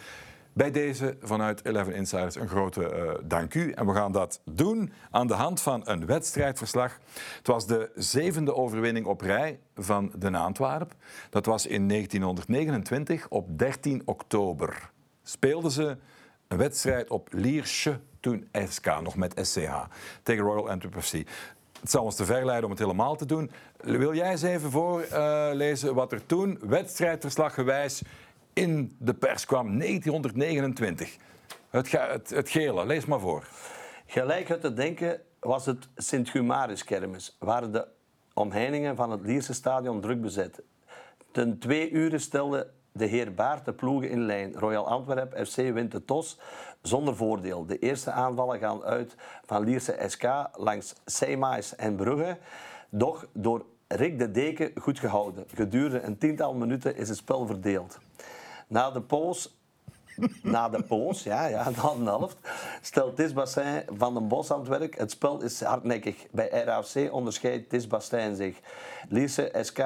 Bij 0.54 0.70
deze 0.70 1.16
vanuit 1.20 1.64
Eleven 1.64 1.94
Insiders 1.94 2.34
een 2.34 2.48
grote 2.48 2.80
uh, 2.80 3.28
dank 3.28 3.54
u. 3.54 3.70
En 3.70 3.86
we 3.86 3.92
gaan 3.92 4.12
dat 4.12 4.40
doen 4.44 4.92
aan 5.10 5.26
de 5.26 5.34
hand 5.34 5.60
van 5.60 5.80
een 5.84 6.06
wedstrijdverslag. 6.06 6.98
Het 7.36 7.46
was 7.46 7.66
de 7.66 7.90
zevende 7.94 8.54
overwinning 8.54 9.06
op 9.06 9.20
rij 9.20 9.58
van 9.74 10.12
de 10.18 10.36
Antwerp. 10.36 10.94
Dat 11.30 11.46
was 11.46 11.66
in 11.66 11.88
1929 11.88 13.28
op 13.28 13.58
13 13.58 14.02
oktober. 14.04 14.90
Speelden 15.22 15.70
ze 15.70 15.96
een 16.48 16.58
wedstrijd 16.58 17.10
op 17.10 17.28
Liersche, 17.32 18.00
toen 18.20 18.48
SK, 18.68 19.00
nog 19.02 19.16
met 19.16 19.40
SCH, 19.42 19.84
tegen 20.22 20.44
Royal 20.44 20.70
Antwerp 20.70 21.02
FC. 21.02 21.14
Het 21.84 21.92
zal 21.92 22.04
ons 22.04 22.16
te 22.16 22.24
ver 22.24 22.44
leiden 22.44 22.64
om 22.64 22.70
het 22.70 22.78
helemaal 22.78 23.16
te 23.16 23.26
doen. 23.26 23.50
Wil 23.76 24.14
jij 24.14 24.30
eens 24.30 24.42
even 24.42 24.70
voorlezen 24.70 25.94
wat 25.94 26.12
er 26.12 26.26
toen, 26.26 26.58
wedstrijdverslaggewijs, 26.62 28.02
in 28.52 28.96
de 28.98 29.14
pers 29.14 29.44
kwam, 29.46 29.78
1929? 29.78 31.16
Het, 31.70 31.92
het, 31.92 32.30
het 32.30 32.48
gele, 32.48 32.86
lees 32.86 33.04
maar 33.04 33.20
voor. 33.20 33.48
Gelijk 34.06 34.50
uit 34.50 34.60
te 34.60 34.72
denken 34.72 35.20
was 35.40 35.66
het 35.66 35.88
Sint-Humaris-kermis, 35.96 37.36
waar 37.38 37.70
de 37.70 37.86
omheiningen 38.34 38.96
van 38.96 39.10
het 39.10 39.20
Lierse 39.20 39.54
stadion 39.54 40.00
druk 40.00 40.20
bezet. 40.20 40.62
Ten 41.30 41.58
twee 41.58 41.90
uren 41.90 42.20
stelde 42.20 42.70
de 42.92 43.06
heer 43.06 43.34
Baart 43.34 43.64
de 43.64 43.72
ploegen 43.72 44.10
in 44.10 44.26
lijn. 44.26 44.54
Royal 44.54 44.88
Antwerp 44.88 45.46
FC 45.46 45.56
wint 45.56 45.92
de 45.92 46.04
TOS 46.04 46.38
zonder 46.86 47.16
voordeel. 47.16 47.66
De 47.66 47.78
eerste 47.78 48.10
aanvallen 48.10 48.58
gaan 48.58 48.82
uit 48.82 49.16
van 49.44 49.64
Lierse 49.64 50.04
SK 50.06 50.24
langs 50.52 50.94
Seymais 51.04 51.76
en 51.76 51.94
Brugge. 51.94 52.38
Doch 52.90 53.26
door 53.32 53.64
Rick 53.88 54.18
de 54.18 54.30
Deken 54.30 54.72
goed 54.80 54.98
gehouden. 54.98 55.44
Gedurende 55.54 56.02
een 56.02 56.18
tiental 56.18 56.54
minuten 56.54 56.96
is 56.96 57.08
het 57.08 57.18
spel 57.18 57.46
verdeeld. 57.46 57.98
Na 58.66 58.90
de 58.90 59.02
poos 59.02 59.54
na 60.42 60.68
de 60.68 60.82
poos, 60.82 61.22
ja, 61.22 61.46
ja, 61.46 61.70
na 61.70 61.94
de 61.94 62.04
helft, 62.04 62.36
stelt 62.80 63.16
Tis 63.16 63.32
Bassin 63.32 63.82
van 63.96 64.14
den 64.14 64.28
Bos 64.28 64.50
aan 64.50 64.66
het 64.70 65.10
spel 65.10 65.42
is 65.42 65.62
hardnekkig. 65.62 66.26
Bij 66.30 66.48
RAC 66.48 67.12
onderscheidt 67.12 67.68
Tis 67.68 67.86
Bassin 67.86 68.36
zich. 68.36 68.60
Lierse 69.08 69.52
SK 69.60 69.78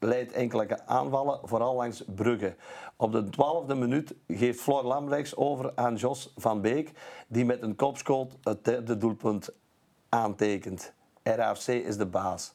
leidt 0.00 0.32
enkele 0.32 0.86
aanvallen, 0.86 1.40
vooral 1.42 1.74
langs 1.74 2.04
Brugge. 2.14 2.54
Op 2.96 3.12
de 3.12 3.28
twaalfde 3.28 3.74
minuut 3.74 4.14
geeft 4.28 4.60
Floor 4.60 4.84
Lambrechts 4.84 5.36
over 5.36 5.72
aan 5.74 5.94
Jos 5.94 6.32
van 6.36 6.60
Beek, 6.60 6.90
die 7.28 7.44
met 7.44 7.62
een 7.62 7.76
kopschoot 7.76 8.36
het 8.42 8.64
derde 8.64 8.96
doelpunt 8.96 9.50
aantekent. 10.08 10.92
RAFC 11.22 11.68
is 11.68 11.96
de 11.96 12.06
baas. 12.06 12.52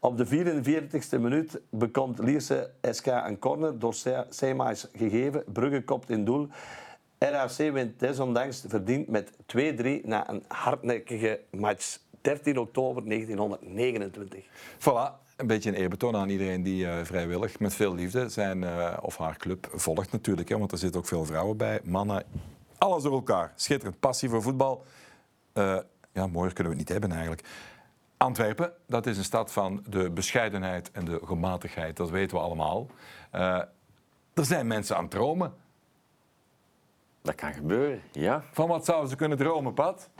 Op 0.00 0.16
de 0.16 0.26
44e 0.26 1.20
minuut 1.20 1.60
bekomt 1.70 2.18
Lierse 2.18 2.70
SK 2.90 3.06
een 3.06 3.38
corner 3.38 3.78
door 3.78 3.94
Seemaes 4.28 4.88
gegeven. 4.92 5.44
Brugge 5.52 5.82
kopt 5.82 6.10
in 6.10 6.24
doel. 6.24 6.48
RAC 7.18 7.56
wint 7.56 8.00
desondanks 8.00 8.64
verdiend 8.68 9.08
met 9.08 9.32
2-3 9.32 10.04
na 10.04 10.30
een 10.30 10.44
hardnekkige 10.48 11.40
match. 11.50 11.98
13 12.20 12.58
oktober 12.58 13.08
1929. 13.08 14.44
Voilà, 14.78 15.27
een 15.38 15.46
beetje 15.46 15.68
een 15.70 15.76
eerbetoon 15.76 16.16
aan 16.16 16.28
iedereen 16.28 16.62
die 16.62 16.84
uh, 16.84 16.98
vrijwillig 17.02 17.58
met 17.58 17.74
veel 17.74 17.94
liefde 17.94 18.28
zijn 18.28 18.62
uh, 18.62 18.96
of 19.00 19.16
haar 19.16 19.36
club 19.36 19.68
volgt 19.72 20.12
natuurlijk. 20.12 20.48
Hè, 20.48 20.58
want 20.58 20.72
er 20.72 20.78
zitten 20.78 21.00
ook 21.00 21.06
veel 21.06 21.24
vrouwen 21.24 21.56
bij, 21.56 21.80
mannen, 21.84 22.24
alles 22.78 23.02
door 23.02 23.12
elkaar. 23.12 23.52
Schitterend, 23.54 24.00
passie 24.00 24.28
voor 24.28 24.42
voetbal. 24.42 24.84
Uh, 25.54 25.78
ja, 26.12 26.26
mooier 26.26 26.52
kunnen 26.52 26.72
we 26.72 26.78
het 26.78 26.88
niet 26.88 26.88
hebben 26.88 27.10
eigenlijk. 27.10 27.48
Antwerpen, 28.16 28.72
dat 28.86 29.06
is 29.06 29.18
een 29.18 29.24
stad 29.24 29.52
van 29.52 29.84
de 29.88 30.10
bescheidenheid 30.10 30.90
en 30.90 31.04
de 31.04 31.20
gematigheid. 31.24 31.96
Dat 31.96 32.10
weten 32.10 32.36
we 32.36 32.42
allemaal. 32.42 32.86
er 33.30 34.44
zijn 34.44 34.66
mensen 34.66 34.96
aan 34.96 35.02
het 35.02 35.10
dromen. 35.10 35.54
Dat 37.22 37.34
kan 37.34 37.52
gebeuren, 37.52 38.02
ja. 38.12 38.42
Van 38.52 38.68
wat 38.68 38.84
zouden 38.84 39.10
ze 39.10 39.16
kunnen 39.16 39.38
dromen, 39.38 39.74
Pat? 39.74 40.10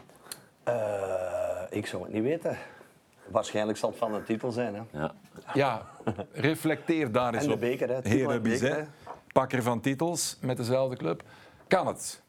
ik 1.71 1.87
zou 1.87 2.03
het 2.03 2.13
niet 2.13 2.23
weten. 2.23 2.59
Waarschijnlijk 3.31 3.79
zal 3.79 3.89
het 3.91 3.99
van 3.99 4.15
een 4.15 4.25
titel 4.25 4.51
zijn. 4.51 4.75
Hè? 4.75 4.99
Ja. 4.99 5.15
ja, 5.55 5.87
reflecteer 6.33 7.13
daar 7.13 7.35
eens 7.35 7.43
en 7.43 7.49
de 7.49 7.55
op. 7.55 7.61
Beker, 7.61 7.89
hè? 7.89 7.99
Heren 8.03 8.43
Bizet, 8.43 8.89
pakker 9.33 9.63
van 9.63 9.81
titels 9.81 10.39
met 10.41 10.57
dezelfde 10.57 10.97
club. 10.97 11.23
Kan 11.67 11.87
het? 11.87 12.23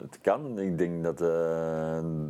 Het 0.00 0.18
kan. 0.20 0.58
Ik 0.58 0.78
denk 0.78 1.04
dat 1.04 1.20
uh, 1.20 1.28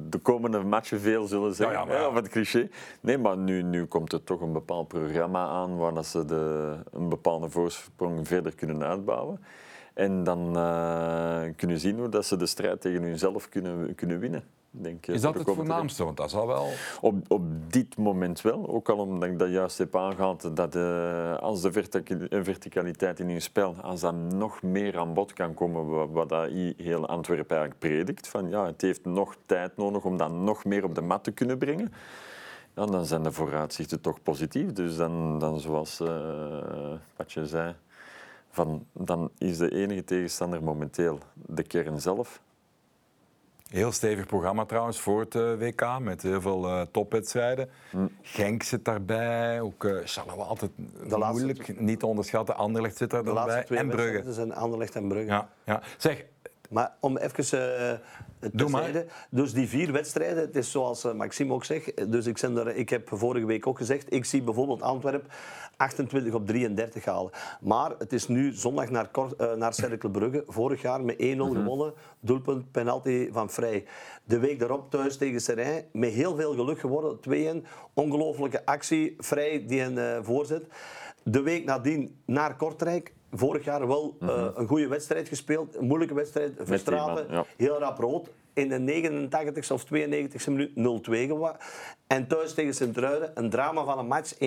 de 0.08 0.18
komende 0.22 0.62
matchen 0.62 1.00
veel 1.00 1.26
zullen 1.26 1.54
zijn. 1.54 1.72
Ja, 1.72 1.86
ja, 1.88 2.08
Of 2.08 2.14
het 2.14 2.28
cliché. 2.28 2.68
Nee, 3.00 3.18
maar 3.18 3.36
nu, 3.36 3.62
nu 3.62 3.86
komt 3.86 4.12
er 4.12 4.24
toch 4.24 4.40
een 4.40 4.52
bepaald 4.52 4.88
programma 4.88 5.46
aan 5.46 5.76
waar 5.76 5.94
dat 5.94 6.06
ze 6.06 6.24
de, 6.24 6.74
een 6.92 7.08
bepaalde 7.08 7.50
voorsprong 7.50 8.28
verder 8.28 8.54
kunnen 8.54 8.82
uitbouwen. 8.82 9.40
En 9.94 10.24
dan 10.24 10.56
uh, 10.56 11.42
kunnen 11.56 11.80
zien 11.80 11.98
hoe 11.98 12.08
dat 12.08 12.26
ze 12.26 12.36
de 12.36 12.46
strijd 12.46 12.80
tegen 12.80 13.02
hunzelf 13.02 13.48
kunnen, 13.48 13.94
kunnen 13.94 14.18
winnen. 14.18 14.44
Denk, 14.74 15.06
is 15.06 15.20
dat 15.20 15.34
het 15.34 15.50
voornaamste? 15.50 16.04
Want 16.04 16.16
dat 16.16 16.30
zal 16.30 16.46
wel... 16.46 16.68
Op, 17.00 17.14
op 17.28 17.42
dit 17.72 17.96
moment 17.96 18.40
wel. 18.40 18.68
Ook 18.68 18.88
al 18.88 18.98
omdat 18.98 19.28
ik 19.28 19.38
dat 19.38 19.50
juist 19.50 19.78
heb 19.78 19.96
aangehaald. 19.96 20.56
Dat 20.56 20.76
uh, 20.76 21.36
als 21.36 21.60
de 21.60 21.72
verticaliteit 22.42 23.20
in 23.20 23.28
hun 23.28 23.42
spel, 23.42 23.74
als 23.82 24.00
dat 24.00 24.14
nog 24.14 24.62
meer 24.62 24.98
aan 24.98 25.14
bod 25.14 25.32
kan 25.32 25.54
komen, 25.54 25.88
wat, 25.88 26.08
wat 26.10 26.28
dat 26.28 26.50
heel 26.76 27.06
Antwerpen 27.06 27.56
eigenlijk 27.56 27.78
predikt. 27.78 28.28
Van, 28.28 28.48
ja, 28.48 28.66
het 28.66 28.80
heeft 28.80 29.04
nog 29.04 29.36
tijd 29.46 29.76
nodig 29.76 30.04
om 30.04 30.16
dat 30.16 30.30
nog 30.30 30.64
meer 30.64 30.84
op 30.84 30.94
de 30.94 31.02
mat 31.02 31.24
te 31.24 31.32
kunnen 31.32 31.58
brengen. 31.58 31.92
Ja, 32.74 32.86
dan 32.86 33.06
zijn 33.06 33.22
de 33.22 33.32
vooruitzichten 33.32 34.00
toch 34.00 34.22
positief. 34.22 34.72
Dus 34.72 34.96
dan, 34.96 35.38
dan 35.38 35.60
zoals 35.60 36.00
uh, 36.00 36.08
wat 37.16 37.32
je 37.32 37.46
zei, 37.46 37.74
van, 38.50 38.86
dan 38.92 39.30
is 39.38 39.58
de 39.58 39.70
enige 39.70 40.04
tegenstander 40.04 40.62
momenteel 40.62 41.18
de 41.34 41.62
kern 41.62 42.00
zelf. 42.00 42.40
Heel 43.72 43.92
stevig 43.92 44.26
programma 44.26 44.64
trouwens 44.64 45.00
voor 45.00 45.20
het 45.20 45.34
uh, 45.34 45.54
WK 45.58 45.98
met 46.00 46.22
heel 46.22 46.40
veel 46.40 46.68
uh, 46.68 46.80
topwedstrijden. 46.90 47.70
Mm. 47.92 48.10
Genk 48.22 48.62
zit 48.62 48.84
daarbij, 48.84 49.60
ook 49.60 49.84
uh, 49.84 50.00
Charleroi 50.04 50.48
altijd 50.48 50.70
de 50.76 51.16
moeilijk, 51.16 51.58
laatste, 51.58 51.82
niet 51.82 51.98
te 51.98 52.06
onderschatten. 52.06 52.56
Anderlecht 52.56 52.96
zit 52.96 53.12
er 53.12 53.24
dan 53.24 53.46
bij 53.46 53.64
en 53.68 53.88
Brugge. 53.88 54.32
zijn 54.32 54.54
Anderlecht 54.54 54.94
en 54.94 55.08
Brugge. 55.08 55.26
Ja, 55.26 55.48
ja. 55.64 55.82
Zeg, 55.96 56.24
maar 56.72 56.96
om 57.00 57.16
even 57.16 57.44
uh, 57.44 58.50
te 58.56 58.68
zeggen, 58.68 59.06
dus 59.30 59.52
die 59.52 59.68
vier 59.68 59.92
wedstrijden, 59.92 60.42
het 60.42 60.56
is 60.56 60.70
zoals 60.70 61.12
Maxime 61.12 61.52
ook 61.52 61.64
zegt, 61.64 62.12
dus 62.12 62.26
ik, 62.26 62.38
er, 62.38 62.76
ik 62.76 62.88
heb 62.88 63.08
vorige 63.08 63.46
week 63.46 63.66
ook 63.66 63.78
gezegd, 63.78 64.12
ik 64.12 64.24
zie 64.24 64.42
bijvoorbeeld 64.42 64.82
Antwerpen 64.82 65.30
28 65.76 66.34
op 66.34 66.46
33 66.46 67.04
halen. 67.04 67.30
Maar 67.60 67.94
het 67.98 68.12
is 68.12 68.28
nu 68.28 68.52
zondag 68.52 68.90
naar, 68.90 69.10
uh, 69.16 69.52
naar 69.52 69.74
Cercle 69.74 70.10
Brugge. 70.10 70.44
Vorig 70.46 70.82
jaar 70.82 71.04
met 71.04 71.16
1-0 71.16 71.20
mm 71.20 71.40
-hmm. 71.40 71.54
gewonnen. 71.54 71.92
Doelpunt, 72.20 72.70
penalty 72.70 73.28
van 73.32 73.50
Vrij. 73.50 73.84
De 74.24 74.38
week 74.38 74.58
daarop 74.58 74.90
thuis 74.90 75.16
tegen 75.16 75.40
Serijn. 75.40 75.84
Met 75.92 76.12
heel 76.12 76.36
veel 76.36 76.54
geluk 76.54 76.80
geworden. 76.80 77.62
2-1. 77.62 77.66
Ongelooflijke 77.94 78.66
actie. 78.66 79.14
Vrij 79.18 79.64
die 79.66 79.80
een 79.80 80.24
voorzet. 80.24 80.66
De 81.22 81.42
week 81.42 81.64
nadien 81.64 82.20
naar 82.24 82.56
Kortrijk. 82.56 83.12
Vorig 83.34 83.64
jaar 83.64 83.86
wel 83.86 84.16
mm 84.20 84.28
-hmm. 84.28 84.50
een 84.54 84.66
goede 84.66 84.88
wedstrijd 84.88 85.28
gespeeld. 85.28 85.76
Een 85.76 85.86
moeilijke 85.86 86.14
wedstrijd. 86.14 86.52
Verstraten. 86.58 87.26
Ja. 87.30 87.44
Heel 87.56 87.78
rap 87.78 87.98
rood 87.98 88.28
in 88.52 88.68
de 88.68 89.28
89ste 89.30 89.72
of 89.72 89.84
92e 89.84 90.44
minuut 90.46 90.70
0-2 91.08 91.10
geworden. 91.10 91.56
En 92.06 92.26
thuis 92.26 92.54
tegen 92.54 92.74
Sint-Truiden 92.74 93.30
een 93.34 93.50
drama 93.50 93.84
van 93.84 93.98
een 93.98 94.06
match 94.06 94.34
1-1. 94.34 94.38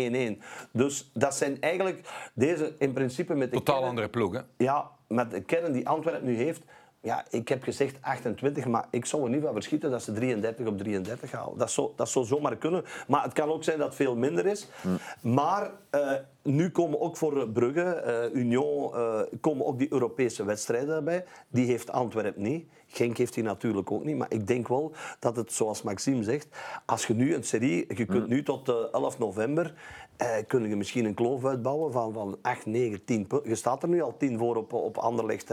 Dus 0.71 1.11
dat 1.13 1.35
zijn 1.35 1.61
eigenlijk 1.61 2.09
deze 2.33 2.75
in 2.79 2.93
principe 2.93 3.35
met 3.35 3.51
de 3.51 3.57
Totaal 3.57 3.75
kern, 3.75 3.89
andere 3.89 4.09
ploeg, 4.09 4.33
hè? 4.33 4.41
Ja, 4.57 4.91
met 5.07 5.31
de 5.31 5.41
kern 5.41 5.71
die 5.71 5.87
Antwerpen 5.87 6.25
nu 6.25 6.35
heeft. 6.35 6.61
Ja, 7.05 7.25
ik 7.29 7.47
heb 7.47 7.63
gezegd 7.63 7.97
28, 8.01 8.65
maar 8.65 8.87
ik 8.89 9.05
zou 9.05 9.23
er 9.23 9.29
niet 9.29 9.41
van 9.41 9.53
verschieten 9.53 9.91
dat 9.91 10.03
ze 10.03 10.11
33 10.11 10.67
op 10.67 10.77
33 10.77 11.31
halen. 11.31 11.57
Dat 11.57 11.71
zou, 11.71 11.89
dat 11.95 12.09
zou 12.09 12.25
zomaar 12.25 12.55
kunnen. 12.55 12.83
Maar 13.07 13.23
het 13.23 13.33
kan 13.33 13.49
ook 13.49 13.63
zijn 13.63 13.77
dat 13.77 13.87
het 13.87 13.95
veel 13.95 14.15
minder 14.15 14.45
is. 14.45 14.67
Hm. 14.81 14.89
Maar 15.33 15.71
uh, 15.91 16.11
nu 16.41 16.69
komen 16.69 17.01
ook 17.01 17.17
voor 17.17 17.49
Brugge, 17.49 18.29
uh, 18.33 18.41
Union, 18.41 18.91
uh, 18.95 19.19
komen 19.41 19.65
ook 19.65 19.79
die 19.79 19.93
Europese 19.93 20.45
wedstrijden 20.45 20.95
erbij. 20.95 21.25
Die 21.47 21.65
heeft 21.65 21.91
Antwerpen 21.91 22.41
niet. 22.41 22.67
Genk 22.87 23.17
heeft 23.17 23.33
die 23.33 23.43
natuurlijk 23.43 23.91
ook 23.91 24.03
niet. 24.03 24.17
Maar 24.17 24.31
ik 24.31 24.47
denk 24.47 24.67
wel 24.67 24.91
dat 25.19 25.35
het, 25.35 25.51
zoals 25.51 25.81
Maxime 25.81 26.23
zegt, 26.23 26.47
als 26.85 27.07
je 27.07 27.13
nu 27.13 27.35
een 27.35 27.43
serie, 27.43 27.85
je 27.95 28.05
kunt 28.05 28.27
nu 28.27 28.43
tot 28.43 28.91
11 28.91 29.19
november, 29.19 29.73
eh, 30.17 30.27
kun 30.47 30.69
je 30.69 30.75
misschien 30.75 31.05
een 31.05 31.13
kloof 31.13 31.45
uitbouwen 31.45 31.91
van, 31.91 32.13
van 32.13 32.37
8, 32.41 32.65
9, 32.65 33.03
10 33.05 33.27
punten. 33.27 33.49
Je 33.49 33.55
staat 33.55 33.83
er 33.83 33.89
nu 33.89 34.01
al 34.01 34.17
10 34.17 34.37
voor 34.37 34.55
op, 34.55 34.73
op 34.73 34.97
Anderlecht. 34.97 35.51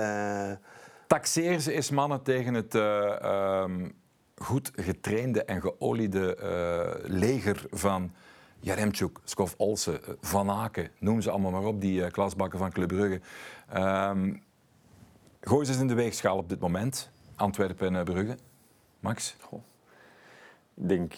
Eh. 1.12 1.18
Taxeer 1.18 1.60
ze 1.60 1.72
eens 1.72 1.90
mannen 1.90 2.22
tegen 2.22 2.54
het 2.54 2.74
uh, 2.74 3.62
um, 3.62 3.94
goed 4.36 4.70
getrainde 4.74 5.44
en 5.44 5.60
geoliede 5.60 6.36
uh, 6.40 7.10
leger 7.10 7.64
van 7.70 8.12
Jaremchuk, 8.60 9.18
Skof 9.24 9.54
Olsen, 9.56 10.00
Van 10.20 10.50
Aken, 10.50 10.90
noem 10.98 11.20
ze 11.20 11.30
allemaal 11.30 11.50
maar 11.50 11.64
op, 11.64 11.80
die 11.80 12.10
klasbakken 12.10 12.58
van 12.58 12.72
Club 12.72 12.88
Brugge. 12.88 13.20
Um, 13.76 14.42
gooi 15.40 15.66
ze 15.66 15.80
in 15.80 15.86
de 15.86 15.94
weegschaal 15.94 16.36
op 16.36 16.48
dit 16.48 16.60
moment. 16.60 17.10
Antwerpen 17.36 17.96
en 17.96 18.04
Brugge. 18.04 18.36
Max? 19.00 19.36
Goh. 19.40 19.62
Ik 20.74 20.88
denk 20.88 21.14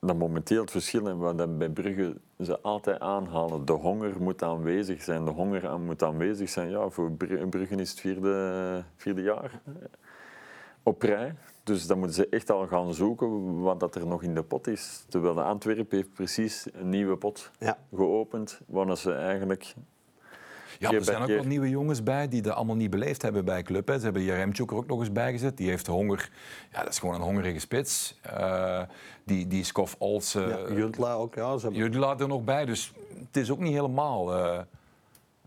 dat 0.00 0.16
momenteel 0.16 0.60
het 0.60 0.70
verschil 0.70 1.08
en 1.08 1.18
wat 1.18 1.58
bij 1.58 1.68
Brugge 1.68 2.16
ze 2.44 2.60
altijd 2.60 3.00
aanhalen. 3.00 3.64
De 3.64 3.72
honger 3.72 4.22
moet 4.22 4.42
aanwezig 4.42 5.02
zijn. 5.02 5.24
De 5.24 5.30
honger 5.30 5.80
moet 5.80 6.02
aanwezig 6.02 6.48
zijn. 6.48 6.70
Ja, 6.70 6.88
voor 6.88 7.10
Brugge 7.50 7.74
is 7.74 7.90
het 7.90 8.00
vierde, 8.00 8.84
vierde 8.96 9.22
jaar 9.22 9.60
op 10.82 11.02
rij. 11.02 11.34
Dus 11.62 11.86
dan 11.86 11.98
moeten 11.98 12.16
ze 12.16 12.28
echt 12.28 12.50
al 12.50 12.66
gaan 12.66 12.94
zoeken 12.94 13.60
wat 13.60 13.80
dat 13.80 13.94
er 13.94 14.06
nog 14.06 14.22
in 14.22 14.34
de 14.34 14.42
pot 14.42 14.66
is. 14.66 15.04
Terwijl 15.08 15.34
de 15.34 15.42
Antwerpen 15.42 15.96
heeft 15.96 16.12
precies 16.12 16.66
een 16.72 16.88
nieuwe 16.88 17.16
pot 17.16 17.50
ja. 17.58 17.78
geopend, 17.94 18.60
waar 18.66 18.96
ze 18.96 19.12
eigenlijk 19.12 19.74
ja, 20.78 20.92
er 20.92 21.04
zijn 21.04 21.22
ook 21.22 21.28
wel 21.28 21.44
nieuwe 21.44 21.68
jongens 21.68 22.02
bij 22.02 22.28
die 22.28 22.42
dat 22.42 22.54
allemaal 22.54 22.76
niet 22.76 22.90
beleefd 22.90 23.22
hebben 23.22 23.44
bij 23.44 23.62
club. 23.62 23.88
Hè. 23.88 23.98
Ze 23.98 24.04
hebben 24.04 24.22
Jaremchuk 24.22 24.70
er 24.70 24.76
ook 24.76 24.86
nog 24.86 25.00
eens 25.00 25.12
bij 25.12 25.32
gezet. 25.32 25.56
Die 25.56 25.68
heeft 25.68 25.86
honger. 25.86 26.30
Ja, 26.72 26.82
dat 26.82 26.92
is 26.92 26.98
gewoon 26.98 27.14
een 27.14 27.20
hongerige 27.20 27.58
spits. 27.58 28.20
Uh, 28.26 28.82
die, 29.24 29.46
die 29.46 29.64
Skof 29.64 29.94
Olsen... 29.98 30.48
Ja, 30.48 30.74
Juntla 30.74 31.12
ook, 31.12 31.34
ja. 31.34 31.58
Ze 31.58 31.70
Juntla 31.70 32.18
er 32.18 32.28
nog 32.28 32.44
bij. 32.44 32.64
Dus 32.64 32.92
het 33.26 33.36
is 33.36 33.50
ook 33.50 33.58
niet 33.60 33.72
helemaal... 33.72 34.36
Uh, 34.36 34.58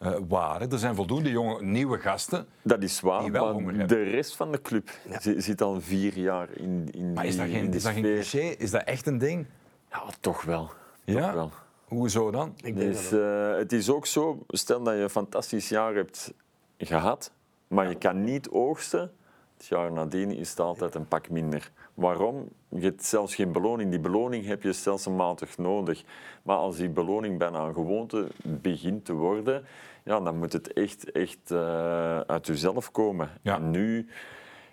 uh, 0.03 0.11
waar. 0.27 0.61
Er 0.61 0.79
zijn 0.79 0.95
voldoende 0.95 1.29
jonge, 1.29 1.63
nieuwe 1.63 1.99
gasten. 1.99 2.47
Dat 2.61 2.84
is 2.84 2.99
waar, 2.99 3.32
maar 3.32 3.88
de 3.88 4.03
rest 4.03 4.36
van 4.36 4.51
de 4.51 4.61
club 4.61 4.89
ja. 5.09 5.39
zit 5.39 5.61
al 5.61 5.82
vier 5.82 6.17
jaar 6.17 6.47
in, 6.53 6.88
in 6.91 7.13
Maar 7.13 7.25
is 7.25 7.38
dat 7.38 7.47
geen, 7.47 7.73
is 7.73 7.84
dat 7.84 7.93
geen 7.93 8.01
cliché? 8.01 8.55
Is 8.57 8.71
dat 8.71 8.84
echt 8.84 9.07
een 9.07 9.17
ding? 9.17 9.45
Ja, 9.91 10.03
toch 10.19 10.43
wel. 10.43 10.69
Ja? 11.03 11.25
Toch 11.25 11.34
wel. 11.34 11.51
Hoezo 11.91 12.31
dan? 12.31 12.53
Ik 12.63 12.75
denk 12.75 12.91
dus, 12.91 13.11
uh, 13.11 13.55
het 13.55 13.71
is 13.71 13.89
ook 13.89 14.05
zo, 14.05 14.43
stel 14.47 14.83
dat 14.83 14.93
je 14.93 14.99
een 14.99 15.09
fantastisch 15.09 15.69
jaar 15.69 15.95
hebt 15.95 16.33
gehad, 16.77 17.31
maar 17.67 17.89
je 17.89 17.95
kan 17.95 18.23
niet 18.23 18.49
oogsten, 18.49 19.11
het 19.57 19.65
jaar 19.65 19.91
nadien 19.91 20.31
is 20.31 20.49
het 20.49 20.59
altijd 20.59 20.95
een 20.95 21.07
pak 21.07 21.29
minder. 21.29 21.71
Waarom? 21.93 22.49
Je 22.69 22.79
hebt 22.79 23.05
zelfs 23.05 23.35
geen 23.35 23.51
beloning. 23.51 23.89
Die 23.89 23.99
beloning 23.99 24.45
heb 24.45 24.63
je 24.63 24.73
stelselmatig 24.73 25.57
nodig. 25.57 26.03
Maar 26.43 26.57
als 26.57 26.77
die 26.77 26.89
beloning 26.89 27.37
bijna 27.37 27.59
een 27.59 27.73
gewoonte 27.73 28.27
begint 28.43 29.05
te 29.05 29.13
worden, 29.13 29.65
ja, 30.03 30.19
dan 30.19 30.37
moet 30.37 30.53
het 30.53 30.73
echt, 30.73 31.11
echt 31.11 31.51
uh, 31.51 32.19
uit 32.19 32.47
jezelf 32.47 32.91
komen. 32.91 33.29
Ja. 33.41 33.55
En 33.55 33.71
nu, 33.71 34.07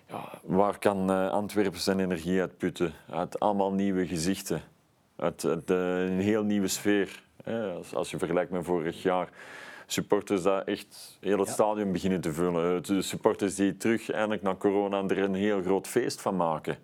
ja, 0.07 0.39
waar 0.43 0.79
kan 0.79 1.11
uh, 1.11 1.29
Antwerpen 1.29 1.79
zijn 1.79 1.99
energie 1.99 2.39
uitputten? 2.41 2.93
Uit 3.09 3.39
allemaal 3.39 3.73
nieuwe 3.73 4.07
gezichten 4.07 4.61
uit, 5.19 5.45
uit 5.45 5.69
een 5.69 6.19
heel 6.19 6.43
nieuwe 6.43 6.67
sfeer. 6.67 7.23
Als, 7.75 7.95
als, 7.95 8.11
je 8.11 8.17
vergelijkt 8.17 8.51
met 8.51 8.65
vorig 8.65 9.03
jaar. 9.03 9.29
Supporters 9.85 10.41
dat 10.41 10.63
echt 10.63 11.17
heel 11.19 11.39
het 11.39 11.49
stadion 11.49 11.91
beginnen 11.91 12.21
te 12.21 12.33
vullen. 12.33 12.83
De 12.83 13.01
supporters 13.01 13.55
die 13.55 13.77
terug 13.77 14.11
eindelijk 14.11 14.41
na 14.41 14.55
corona 14.55 15.03
er 15.07 15.17
een 15.17 15.33
heel 15.33 15.61
groot 15.61 15.87
feest 15.87 16.21
van 16.21 16.35
maken. 16.35 16.77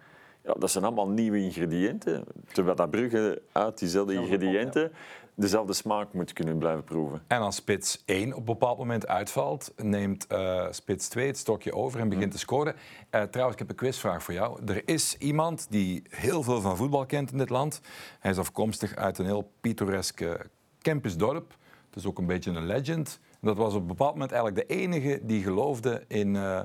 Ja, 0.43 0.53
dat 0.53 0.71
zijn 0.71 0.83
allemaal 0.83 1.09
nieuwe 1.09 1.37
ingrediënten. 1.37 2.23
Terwijl 2.51 2.75
dat 2.75 2.89
Brugge 2.89 3.41
uit 3.51 3.79
diezelfde 3.79 4.13
ingrediënten 4.13 4.91
dezelfde 5.35 5.73
smaak 5.73 6.13
moet 6.13 6.33
kunnen 6.33 6.57
blijven 6.57 6.83
proeven. 6.83 7.23
En 7.27 7.39
als 7.39 7.55
spits 7.55 8.03
1 8.05 8.33
op 8.33 8.39
een 8.39 8.45
bepaald 8.45 8.77
moment 8.77 9.07
uitvalt, 9.07 9.73
neemt 9.77 10.25
uh, 10.31 10.67
spits 10.69 11.07
2 11.07 11.27
het 11.27 11.37
stokje 11.37 11.73
over 11.73 11.99
en 11.99 12.09
begint 12.09 12.31
te 12.31 12.37
scoren. 12.37 12.75
Uh, 12.75 13.21
trouwens, 13.21 13.53
ik 13.53 13.67
heb 13.67 13.69
een 13.69 13.85
quizvraag 13.85 14.23
voor 14.23 14.33
jou. 14.33 14.59
Er 14.65 14.87
is 14.87 15.17
iemand 15.17 15.67
die 15.69 16.03
heel 16.09 16.43
veel 16.43 16.61
van 16.61 16.77
voetbal 16.77 17.05
kent 17.05 17.31
in 17.31 17.37
dit 17.37 17.49
land. 17.49 17.81
Hij 18.19 18.31
is 18.31 18.37
afkomstig 18.37 18.95
uit 18.95 19.17
een 19.17 19.25
heel 19.25 19.51
pittoreske 19.61 20.45
campusdorp. 20.81 21.57
Het 21.87 21.95
is 21.95 22.05
ook 22.05 22.17
een 22.17 22.25
beetje 22.25 22.51
een 22.51 22.65
legend. 22.65 23.19
Dat 23.41 23.57
was 23.57 23.73
op 23.73 23.81
een 23.81 23.87
bepaald 23.87 24.13
moment 24.13 24.31
eigenlijk 24.31 24.67
de 24.67 24.75
enige 24.75 25.19
die 25.23 25.43
geloofde 25.43 26.03
in 26.07 26.35
uh, 26.35 26.61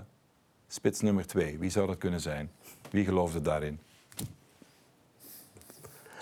spits 0.68 1.00
nummer 1.00 1.26
2. 1.26 1.58
Wie 1.58 1.70
zou 1.70 1.86
dat 1.86 1.98
kunnen 1.98 2.20
zijn? 2.20 2.50
Wie 2.90 3.04
geloofde 3.04 3.40
daarin? 3.40 3.80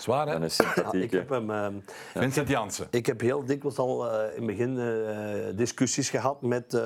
Zwaar, 0.01 0.27
hè? 0.27 0.33
Ja, 0.33 0.91
ik 0.91 1.11
heb 1.11 1.29
hem, 1.29 1.49
uh, 1.49 1.67
Vincent 2.13 2.47
Jansen. 2.47 2.87
Ik 2.91 3.05
heb 3.05 3.21
heel 3.21 3.45
dikwijls 3.45 3.77
al 3.77 4.05
uh, 4.05 4.35
in 4.35 4.35
het 4.35 4.45
begin 4.45 4.77
uh, 4.77 5.57
discussies 5.57 6.09
gehad 6.09 6.41
met 6.41 6.73
uh, 6.73 6.81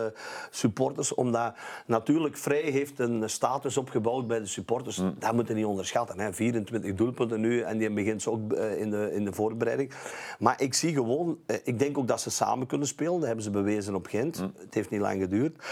supporters. 0.50 1.14
Omdat 1.14 1.56
natuurlijk 1.86 2.38
Vrij 2.38 2.62
heeft 2.62 3.00
een 3.00 3.30
status 3.30 3.78
opgebouwd 3.78 4.28
bij 4.28 4.40
de 4.40 4.46
supporters. 4.46 4.98
Mm. 4.98 5.16
Dat 5.20 5.34
moet 5.34 5.48
je 5.48 5.54
niet 5.54 5.66
onderschatten. 5.66 6.20
Hè. 6.20 6.34
24 6.34 6.94
doelpunten 6.94 7.42
nu 7.42 7.62
en 7.62 7.78
die 7.78 7.92
begint 7.92 8.22
ze 8.22 8.32
ook 8.32 8.54
in, 8.54 8.90
de, 8.90 9.10
in 9.14 9.26
de 9.26 9.34
voorbereiding. 9.34 9.94
Maar 10.40 10.62
ik 10.62 10.74
zie 10.74 10.94
gewoon... 10.94 11.38
ik 11.64 11.80
denk 11.80 11.98
ook 11.98 12.08
dat 12.08 12.22
ze 12.22 12.30
samen 12.30 12.68
kunnen 12.68 12.88
spelen. 12.88 13.14
Dat 13.14 13.26
hebben 13.26 13.44
ze 13.44 13.52
bewezen 13.52 13.96
op 13.96 14.08
Gent. 14.08 14.40
Mm. 14.40 14.54
Het 14.58 14.74
heeft 14.74 14.90
niet 14.90 15.02
lang 15.02 15.22
geduurd. 15.22 15.64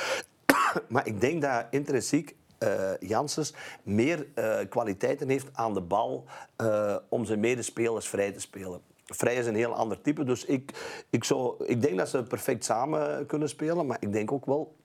maar 0.90 1.08
ik 1.08 1.22
denk 1.22 1.42
dat 1.42 1.66
intrinsiek 1.70 2.36
uh, 2.64 2.92
Janssens 3.00 3.54
meer 3.84 4.28
uh, 4.36 4.58
kwaliteiten 4.70 5.30
heeft 5.30 5.48
aan 5.54 5.74
de 5.74 5.82
bal 5.82 6.26
uh, 6.62 6.96
om 7.10 7.26
zijn 7.26 7.40
medespelers 7.40 8.08
vrij 8.08 8.32
te 8.32 8.40
spelen. 8.40 8.82
Vrij 9.06 9.36
is 9.36 9.46
een 9.46 9.56
heel 9.56 9.74
ander 9.74 10.02
type, 10.02 10.24
dus 10.24 10.46
ik, 10.46 10.72
ik, 11.10 11.24
zou, 11.24 11.66
ik 11.66 11.82
denk 11.82 11.98
dat 11.98 12.10
ze 12.10 12.24
perfect 12.24 12.66
samen 12.66 13.26
kunnen 13.26 13.50
spelen, 13.50 13.86
maar 13.86 13.98
ik 14.00 14.14
denk 14.14 14.32
ook 14.32 14.46
wel 14.46 14.76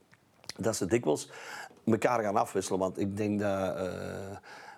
dat 0.57 0.77
ze 0.77 0.87
dikwijls 0.87 1.31
elkaar 1.85 2.23
gaan 2.23 2.37
afwisselen. 2.37 2.79
Want 2.79 2.99
ik 2.99 3.17
denk 3.17 3.41
dat 3.41 3.79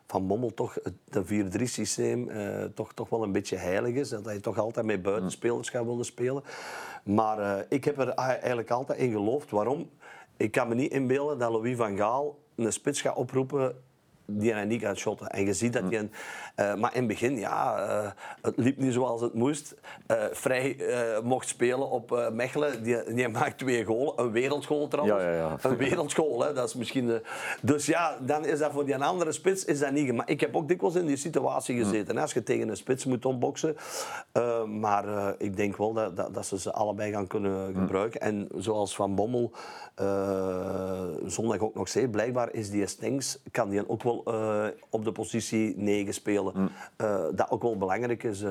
Van 0.07 0.23
Mommel 0.23 0.55
toch 0.55 0.79
het 1.11 1.25
4-3-systeem 1.25 2.31
toch, 2.75 2.95
toch 2.95 3.09
wel 3.09 3.23
een 3.23 3.33
beetje 3.33 3.57
heilig 3.57 3.95
is. 3.95 4.09
Dat 4.09 4.25
hij 4.25 4.41
toch 4.41 4.59
altijd 4.59 4.87
met 4.87 5.03
buitenspelers 5.03 5.69
gaat 5.69 5.85
willen 5.85 6.05
spelen. 6.05 6.43
Maar 7.05 7.67
ik 7.69 7.85
heb 7.85 7.99
er 7.99 8.09
eigenlijk 8.09 8.71
altijd 8.71 8.99
in 8.99 9.13
geloofd. 9.13 9.51
Waarom? 9.51 9.91
Ik 10.37 10.51
kan 10.51 10.69
me 10.69 10.75
niet 10.75 10.93
inbeelden 10.93 11.39
dat 11.39 11.51
Louis 11.51 11.77
van 11.77 11.97
Gaal 11.97 12.39
een 12.67 12.73
spits 12.73 13.01
gaat 13.01 13.17
oproepen 13.17 13.77
die 14.31 14.53
hij 14.53 14.65
niet 14.65 14.83
gaat 14.83 14.97
shotten. 14.97 15.27
En 15.27 15.45
je 15.45 15.55
ziet 15.55 15.73
dat 15.73 15.83
hij... 15.91 16.09
Uh, 16.57 16.75
maar 16.75 16.95
in 16.95 16.99
het 16.99 17.07
begin, 17.07 17.39
ja, 17.39 17.89
uh, 17.89 18.11
het 18.43 18.57
liep 18.57 18.79
niet 18.79 18.93
zoals 18.93 19.21
het 19.21 19.35
moest. 19.35 19.75
Uh, 20.09 20.25
vrij 20.33 20.77
mocht 21.23 21.49
spelen 21.49 21.91
op 21.91 22.31
Mechelen. 22.33 22.83
Die, 22.83 23.15
die 23.15 23.29
maakt 23.29 23.59
twee 23.59 23.85
golen. 23.85 24.13
Een 24.17 24.31
wereldschool 24.31 24.89
trouwens. 24.89 25.23
Ja, 25.23 25.31
ja, 25.31 25.37
ja. 25.37 25.57
Een 25.63 25.77
wereldschool, 25.77 26.43
hè. 26.43 26.53
Dat 26.53 26.69
is 26.69 26.75
misschien... 26.75 27.07
De... 27.07 27.23
Dus 27.63 27.87
ja, 27.87 28.17
dan 28.21 28.45
is 28.45 28.59
dat 28.59 28.73
voor 28.73 28.85
die 28.85 28.97
andere 28.97 29.33
spits 29.33 29.65
is 29.65 29.79
dat 29.79 29.93
niet... 29.93 30.15
Maar 30.15 30.31
ik 30.31 30.41
heb 30.41 30.57
ook 30.57 30.69
dikwijls 30.69 30.95
in 30.95 31.07
die 31.07 31.17
situatie 31.17 31.77
hm. 31.77 31.83
gezeten. 31.83 32.17
Hè, 32.17 32.23
als 32.23 32.33
je 32.33 32.43
tegen 32.43 32.69
een 32.69 32.77
spits 32.77 33.05
moet 33.05 33.25
opboksen. 33.25 33.77
maar 34.81 35.35
ik 35.39 35.57
denk 35.57 35.77
wel 35.77 35.93
dat, 35.93 36.17
dat, 36.17 36.35
dat, 36.35 36.47
ze 36.47 36.59
ze 36.59 36.73
allebei 36.73 37.13
gaan 37.13 37.27
kunnen 37.27 37.73
hm. 37.73 37.81
gebruiken. 37.81 38.21
En 38.21 38.49
zoals 38.57 38.95
Van 38.95 39.15
Bommel 39.15 39.53
zondag 41.27 41.59
ook 41.59 41.75
nog 41.75 41.89
zei, 41.89 42.09
blijkbaar 42.09 42.53
is 42.53 42.71
die 42.71 42.87
Stengs, 42.87 43.39
kan 43.51 43.69
die 43.69 43.89
ook 43.89 44.03
wel 44.03 44.18
uh, 44.27 44.67
op 44.91 45.05
de 45.05 45.13
positie 45.13 45.75
9 45.77 46.15
spelen. 46.15 46.53
Mm. 46.57 46.71
Uh, 47.01 47.25
dat 47.35 47.51
ook 47.51 47.63
wel 47.63 47.77
belangrijk 47.77 48.23
is. 48.23 48.45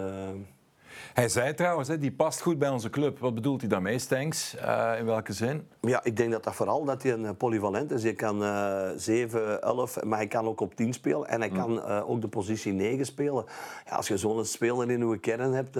Hij 1.17 1.29
zei 1.29 1.53
trouwens, 1.53 1.87
hè, 1.87 1.97
die 1.97 2.11
past 2.11 2.41
goed 2.41 2.59
bij 2.59 2.69
onze 2.69 2.89
club. 2.89 3.19
Wat 3.19 3.33
bedoelt 3.33 3.61
hij 3.61 3.69
daarmee, 3.69 3.99
Stenks? 3.99 4.55
Uh, 4.55 4.93
in 4.99 5.05
welke 5.05 5.33
zin? 5.33 5.67
Ja, 5.81 6.03
ik 6.03 6.17
denk 6.17 6.31
dat 6.31 6.43
dat 6.43 6.55
vooral 6.55 6.85
dat 6.85 7.03
hij 7.03 7.11
een 7.11 7.37
polyvalent 7.37 7.91
is. 7.91 8.03
Je 8.03 8.13
kan 8.13 8.43
uh, 8.43 8.89
7, 8.95 9.61
11, 9.61 10.03
maar 10.03 10.17
hij 10.17 10.27
kan 10.27 10.45
ook 10.45 10.61
op 10.61 10.75
10 10.75 10.93
spelen. 10.93 11.27
En 11.27 11.39
hij 11.39 11.49
mm. 11.49 11.55
kan 11.55 11.77
uh, 11.77 12.09
ook 12.09 12.21
de 12.21 12.27
positie 12.27 12.73
9 12.73 13.05
spelen. 13.05 13.45
Ja, 13.85 13.95
als 13.95 14.07
je 14.07 14.17
zo'n 14.17 14.45
speler 14.45 14.91
in 14.91 15.01
uw 15.01 15.19
kern 15.19 15.53
hebt, 15.53 15.73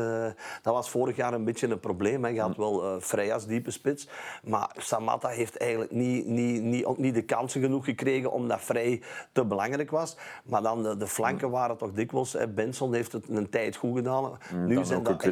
dat 0.61 0.73
was 0.73 0.89
vorig 0.89 1.15
jaar 1.15 1.33
een 1.33 1.43
beetje 1.43 1.67
een 1.67 1.79
probleem. 1.79 2.23
Hè. 2.23 2.29
Je 2.29 2.41
had 2.41 2.57
mm. 2.57 2.63
wel 2.63 3.01
vrij 3.01 3.33
als 3.33 3.45
diepe 3.45 3.71
spits. 3.71 4.09
Maar 4.43 4.71
Samatta 4.77 5.27
heeft 5.27 5.57
eigenlijk 5.57 5.91
niet, 5.91 6.25
niet, 6.25 6.61
niet, 6.61 6.85
ook 6.85 6.97
niet 6.97 7.13
de 7.13 7.23
kansen 7.23 7.61
genoeg 7.61 7.85
gekregen 7.85 8.31
omdat 8.31 8.61
vrij 8.61 9.01
te 9.31 9.45
belangrijk 9.45 9.91
was. 9.91 10.17
Maar 10.43 10.61
dan 10.61 10.83
de, 10.83 10.97
de 10.97 11.07
flanken 11.07 11.47
mm. 11.47 11.53
waren 11.53 11.77
toch 11.77 11.91
dikwijls. 11.91 12.37
Benson 12.55 12.93
heeft 12.93 13.11
het 13.11 13.29
een 13.29 13.49
tijd 13.49 13.75
goed 13.75 13.95
gedaan. 13.95 14.37
nu 14.65 14.85
zijn 14.85 15.03
dat 15.03 15.26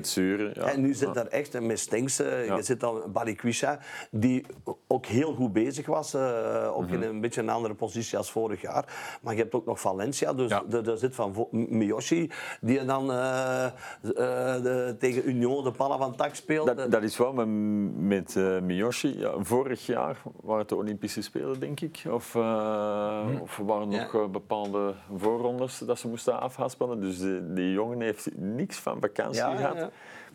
ja. 0.53 0.71
En 0.71 0.81
nu 0.81 0.93
zit 0.93 1.13
daar 1.13 1.27
echt 1.27 1.59
met 1.59 1.79
Stenks, 1.79 2.17
je 2.17 2.57
zit 2.59 2.79
dan 2.79 3.01
Balikwisha, 3.07 3.79
die 4.11 4.45
ook 4.87 5.05
heel 5.05 5.33
goed 5.33 5.53
bezig 5.53 5.85
was. 5.85 6.15
Uh, 6.15 6.77
ook 6.77 6.87
in 6.87 6.99
mhm. 6.99 7.09
een 7.09 7.21
beetje 7.21 7.41
een 7.41 7.49
andere 7.49 7.73
positie 7.73 8.17
als 8.17 8.31
vorig 8.31 8.61
jaar. 8.61 9.17
Maar 9.21 9.33
je 9.33 9.41
hebt 9.41 9.53
ook 9.53 9.65
nog 9.65 9.79
Valencia, 9.79 10.33
dus 10.33 10.51
er 10.71 10.97
zit 10.97 11.15
van 11.15 11.47
Miyoshi, 11.51 12.31
die 12.61 12.85
dan 12.85 13.11
uh, 13.11 13.67
de, 14.01 14.95
tegen 14.99 15.29
Union 15.29 15.63
de 15.63 15.71
pannen 15.71 15.97
van 15.97 16.15
tak 16.15 16.35
speelt. 16.35 16.77
Dat, 16.77 16.91
dat 16.91 17.03
is 17.03 17.17
wel 17.17 17.33
met, 17.33 17.47
met 17.97 18.61
Miyoshi. 18.61 19.19
Ja, 19.19 19.33
vorig 19.37 19.85
jaar 19.85 20.21
waren 20.41 20.59
het 20.59 20.69
de 20.69 20.75
Olympische 20.75 21.21
Spelen, 21.21 21.59
denk 21.59 21.79
ik. 21.79 22.03
Of, 22.09 22.35
of 23.41 23.57
waren 23.65 23.89
nog 23.89 24.29
bepaalde 24.31 24.93
voorrondes 25.17 25.77
dat 25.77 25.99
ze 25.99 26.07
moesten 26.07 26.39
afhaspelen. 26.39 27.01
Dus 27.01 27.19
die, 27.19 27.53
die 27.53 27.71
jongen 27.71 28.01
heeft 28.01 28.29
niks 28.35 28.77
van 28.77 28.97
vakantie 29.01 29.41
gehad. 29.41 29.84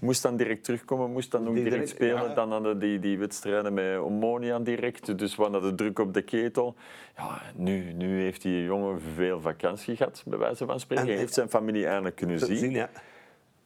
Moest 0.01 0.23
dan 0.23 0.37
direct 0.37 0.65
terugkomen, 0.65 1.11
moest 1.11 1.31
dan 1.31 1.49
ook 1.49 1.55
direct, 1.55 1.89
spelen. 1.89 2.35
Dan 2.35 2.53
hadden 2.53 2.79
die, 2.79 2.99
die 2.99 3.19
wedstrijden 3.19 3.75
met 3.75 4.01
Ommonia 4.01 4.59
direct. 4.59 5.19
Dus 5.19 5.37
we 5.37 5.43
hadden 5.43 5.63
de 5.63 5.75
druk 5.75 5.99
op 5.99 6.15
de 6.15 6.23
ketel. 6.23 6.75
Ja, 7.17 7.43
nu, 7.55 7.93
nu 7.93 8.21
heeft 8.21 8.43
die 8.43 8.63
jongen 8.63 9.01
veel 9.15 9.41
vakantie 9.41 9.97
gehad, 9.97 10.23
bij 10.27 10.39
wijze 10.39 10.67
van 10.67 10.81
spreken. 10.81 11.07
Hij 11.07 11.17
heeft 11.17 11.35
zijn 11.35 11.49
familie 11.49 11.87
eindelijk 11.87 12.17
kunnen 12.17 12.39
zien. 12.39 12.57
zien 12.57 12.71
ja. 12.71 12.91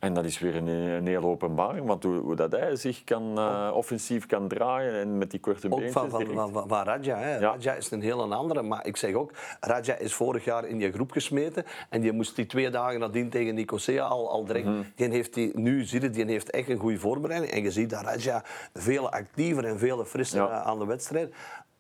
En 0.04 0.14
dat 0.14 0.24
is 0.24 0.38
weer 0.38 0.56
een, 0.56 0.66
een 0.66 1.06
hele 1.06 1.26
openbaring, 1.26 1.86
want 1.86 2.02
hoe, 2.02 2.16
hoe 2.16 2.36
dat 2.36 2.52
hij 2.52 2.76
zich 2.76 3.04
kan, 3.04 3.38
uh, 3.38 3.70
offensief 3.74 4.26
kan 4.26 4.48
draaien 4.48 4.94
en 5.00 5.18
met 5.18 5.30
die 5.30 5.40
korte 5.40 5.68
beentjes. 5.68 5.92
Van, 5.92 6.10
van, 6.10 6.26
van, 6.26 6.52
van, 6.52 6.68
van 6.68 6.84
Raja. 6.84 7.16
Hè. 7.16 7.34
Ja. 7.34 7.38
Raja 7.38 7.72
is 7.72 7.90
een 7.90 8.02
heel 8.02 8.34
andere, 8.34 8.62
maar 8.62 8.86
ik 8.86 8.96
zeg 8.96 9.14
ook, 9.14 9.32
Raja 9.60 9.94
is 9.96 10.14
vorig 10.14 10.44
jaar 10.44 10.66
in 10.66 10.78
die 10.78 10.92
groep 10.92 11.10
gesmeten 11.10 11.64
en 11.88 12.00
die 12.00 12.12
moest 12.12 12.36
die 12.36 12.46
twee 12.46 12.70
dagen 12.70 13.00
nadien 13.00 13.30
tegen 13.30 13.54
Nicosia 13.54 14.04
al, 14.04 14.30
al 14.30 14.44
direct... 14.44 14.66
Mm 14.66 14.72
-hmm. 14.72 14.92
die 14.94 15.08
heeft 15.08 15.34
die, 15.34 15.58
nu 15.58 15.84
zie 15.84 16.00
je, 16.00 16.10
die 16.10 16.24
heeft 16.24 16.50
echt 16.50 16.68
een 16.68 16.78
goede 16.78 16.98
voorbereiding 16.98 17.52
en 17.52 17.62
je 17.62 17.70
ziet 17.70 17.90
dat 17.90 18.02
Raja 18.02 18.42
veel 18.74 19.10
actiever 19.10 19.64
en 19.64 19.78
veel 19.78 20.04
frisser 20.04 20.40
ja. 20.40 20.62
aan 20.62 20.78
de 20.78 20.86
wedstrijd. 20.86 21.34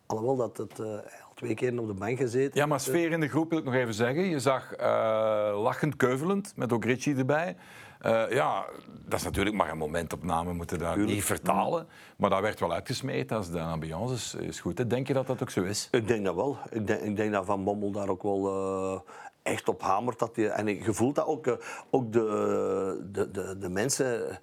Alhoewel 0.06 0.36
dat 0.36 0.56
het... 0.56 0.78
Uh, 0.78 0.86
twee 1.34 1.54
keer 1.54 1.80
op 1.80 1.86
de 1.86 1.94
bank 1.94 2.18
gezeten. 2.18 2.60
Ja, 2.60 2.66
maar 2.66 2.80
sfeer 2.80 3.12
in 3.12 3.20
de 3.20 3.28
groep 3.28 3.50
wil 3.50 3.58
ik 3.58 3.64
nog 3.64 3.74
even 3.74 3.94
zeggen. 3.94 4.24
Je 4.24 4.40
zag 4.40 4.80
uh, 4.80 5.62
lachend, 5.62 5.96
keuvelend, 5.96 6.52
met 6.56 6.72
ook 6.72 6.84
Richie 6.84 7.16
erbij. 7.16 7.56
Uh, 8.06 8.30
ja, 8.30 8.64
dat 9.04 9.18
is 9.18 9.24
natuurlijk 9.24 9.56
maar 9.56 9.70
een 9.70 9.78
momentopname, 9.78 10.48
we 10.48 10.54
moeten 10.54 10.78
dat 10.78 10.96
niet 10.96 11.24
vertalen. 11.24 11.86
Maar 12.16 12.30
dat 12.30 12.40
werd 12.40 12.60
wel 12.60 12.72
uitgesmeed 12.72 13.32
als 13.32 13.50
de 13.50 13.60
ambiance 13.60 14.14
is, 14.14 14.34
is 14.34 14.60
goed. 14.60 14.90
Denk 14.90 15.06
je 15.06 15.12
dat 15.12 15.26
dat 15.26 15.42
ook 15.42 15.50
zo 15.50 15.62
is? 15.62 15.88
Ik 15.90 16.08
denk 16.08 16.24
dat 16.24 16.34
wel. 16.34 16.58
Ik 16.70 16.86
denk, 16.86 17.00
ik 17.00 17.16
denk 17.16 17.32
dat 17.32 17.44
Van 17.44 17.64
Bommel 17.64 17.90
daar 17.90 18.08
ook 18.08 18.22
wel 18.22 18.46
uh, 18.46 19.00
echt 19.44 19.68
op 19.68 19.82
hamert. 19.82 20.18
Dat 20.18 20.34
die, 20.34 20.48
en 20.48 20.66
je 20.66 20.94
voelt 20.94 21.14
dat 21.14 21.26
ook, 21.26 21.46
uh, 21.46 21.54
ook 21.90 22.12
de, 22.12 23.08
de, 23.12 23.30
de, 23.30 23.58
de, 23.58 23.68
mensen 23.68 24.38